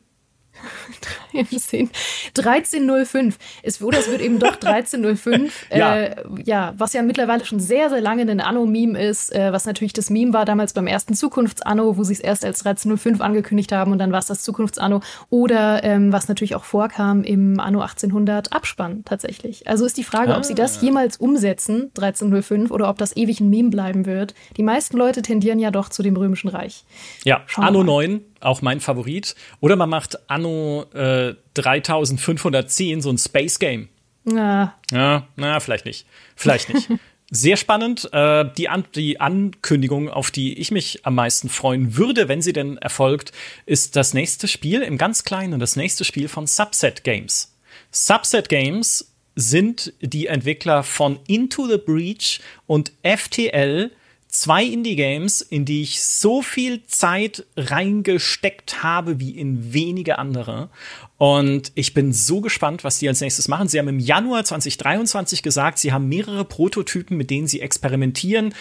[1.35, 3.39] 1305.
[3.62, 5.66] Es, oder es wird eben doch 1305.
[5.74, 5.97] ja.
[5.97, 9.93] Äh, ja, was ja mittlerweile schon sehr, sehr lange ein Anno-Meme ist, äh, was natürlich
[9.93, 13.93] das Meme war damals beim ersten Zukunfts-Anno, wo sie es erst als 1305 angekündigt haben
[13.93, 15.01] und dann war es das Zukunfts-Anno.
[15.28, 19.69] Oder ähm, was natürlich auch vorkam im Anno 1800 Abspann tatsächlich.
[19.69, 20.39] Also ist die Frage, ah.
[20.39, 20.85] ob sie das ah.
[20.85, 24.35] jemals umsetzen, 1305, oder ob das ewig ein Meme bleiben wird.
[24.57, 26.85] Die meisten Leute tendieren ja doch zu dem Römischen Reich.
[27.24, 29.35] Ja, Schauen Anno 9 auch mein Favorit.
[29.61, 31.19] Oder man macht Anno äh,
[31.55, 33.88] 3510, so ein Space Game.
[34.24, 34.76] Ja.
[34.90, 36.06] Ja, na, vielleicht nicht.
[36.36, 36.88] Vielleicht nicht.
[37.30, 38.09] Sehr spannend.
[38.12, 42.52] Äh, die, An die Ankündigung, auf die ich mich am meisten freuen würde, wenn sie
[42.52, 43.32] denn erfolgt,
[43.66, 47.56] ist das nächste Spiel im ganz kleinen, das nächste Spiel von Subset Games.
[47.92, 53.92] Subset Games sind die Entwickler von Into the Breach und FTL,
[54.31, 60.70] zwei Indie-Games, in die ich so viel Zeit reingesteckt habe wie in wenige andere.
[61.19, 63.69] Und ich bin so gespannt, was die als nächstes machen.
[63.69, 68.55] Sie haben im Januar 2023 gesagt, sie haben mehrere Prototypen, mit denen sie experimentieren.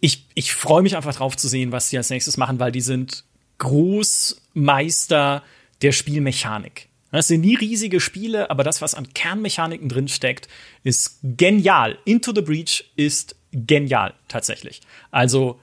[0.00, 2.80] Ich, ich freue mich einfach drauf zu sehen, was die als nächstes machen, weil die
[2.80, 3.24] sind
[3.58, 5.42] Großmeister
[5.82, 6.88] der Spielmechanik.
[7.12, 10.48] Das sind nie riesige Spiele, aber das, was an Kernmechaniken drin steckt,
[10.84, 11.98] ist genial.
[12.04, 14.80] Into the Breach ist genial, tatsächlich.
[15.10, 15.58] Also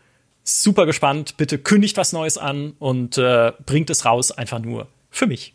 [0.47, 1.37] super gespannt.
[1.37, 5.53] Bitte kündigt was Neues an und äh, bringt es raus, einfach nur für mich.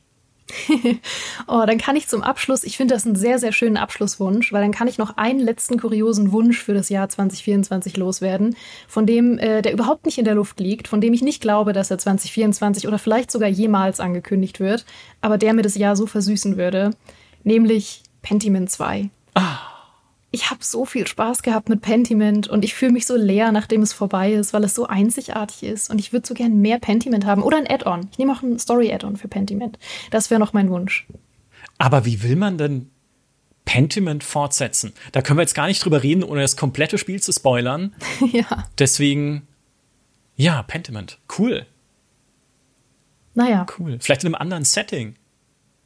[1.46, 4.60] oh, dann kann ich zum Abschluss, ich finde das einen sehr, sehr schönen Abschlusswunsch, weil
[4.60, 8.56] dann kann ich noch einen letzten kuriosen Wunsch für das Jahr 2024 loswerden,
[8.86, 11.72] von dem, äh, der überhaupt nicht in der Luft liegt, von dem ich nicht glaube,
[11.72, 14.84] dass er 2024 oder vielleicht sogar jemals angekündigt wird,
[15.20, 16.90] aber der mir das Jahr so versüßen würde,
[17.44, 19.08] nämlich Pentiment 2.
[19.34, 19.72] Ah
[20.34, 23.82] ich habe so viel Spaß gehabt mit Pentiment und ich fühle mich so leer, nachdem
[23.82, 25.90] es vorbei ist, weil es so einzigartig ist.
[25.90, 28.08] Und ich würde so gern mehr Pentiment haben oder ein Add-on.
[28.10, 29.78] Ich nehme auch ein Story-Add-on für Pentiment.
[30.10, 31.06] Das wäre noch mein Wunsch.
[31.76, 32.90] Aber wie will man denn
[33.66, 34.94] Pentiment fortsetzen?
[35.12, 37.94] Da können wir jetzt gar nicht drüber reden, ohne das komplette Spiel zu spoilern.
[38.32, 38.64] ja.
[38.78, 39.46] Deswegen,
[40.34, 41.18] ja, Pentiment.
[41.38, 41.66] Cool.
[43.34, 43.66] Naja.
[43.78, 43.98] Cool.
[44.00, 45.14] Vielleicht in einem anderen Setting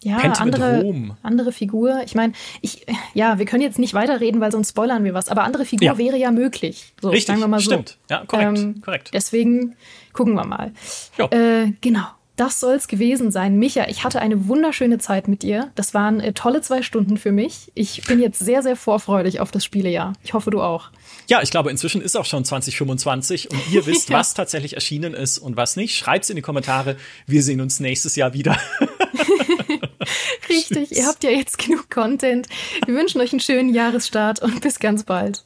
[0.06, 2.02] ja, andere, andere Figur.
[2.04, 5.44] Ich meine, ich, ja, wir können jetzt nicht weiterreden, weil sonst spoilern wir was, aber
[5.44, 5.98] andere Figur ja.
[5.98, 6.92] wäre ja möglich.
[7.00, 7.70] So, Richtig, sagen wir mal so.
[7.70, 7.98] stimmt.
[8.08, 9.10] Ja, korrekt, ähm, korrekt.
[9.12, 9.74] Deswegen
[10.12, 10.72] gucken wir mal.
[11.30, 12.06] Äh, genau.
[12.36, 13.56] Das soll's gewesen sein.
[13.58, 15.70] Micha, ich hatte eine wunderschöne Zeit mit dir.
[15.74, 17.72] Das waren äh, tolle zwei Stunden für mich.
[17.74, 20.12] Ich bin jetzt sehr, sehr vorfreudig auf das Spielejahr.
[20.22, 20.90] Ich hoffe, du auch.
[21.28, 24.18] Ja, ich glaube, inzwischen ist auch schon 2025 und ihr wisst, ja.
[24.18, 25.96] was tatsächlich erschienen ist und was nicht.
[25.96, 26.96] Schreibt's in die Kommentare.
[27.26, 28.58] Wir sehen uns nächstes Jahr wieder.
[30.48, 32.48] Richtig, ihr habt ja jetzt genug Content.
[32.86, 35.44] Wir wünschen euch einen schönen Jahresstart und bis ganz bald.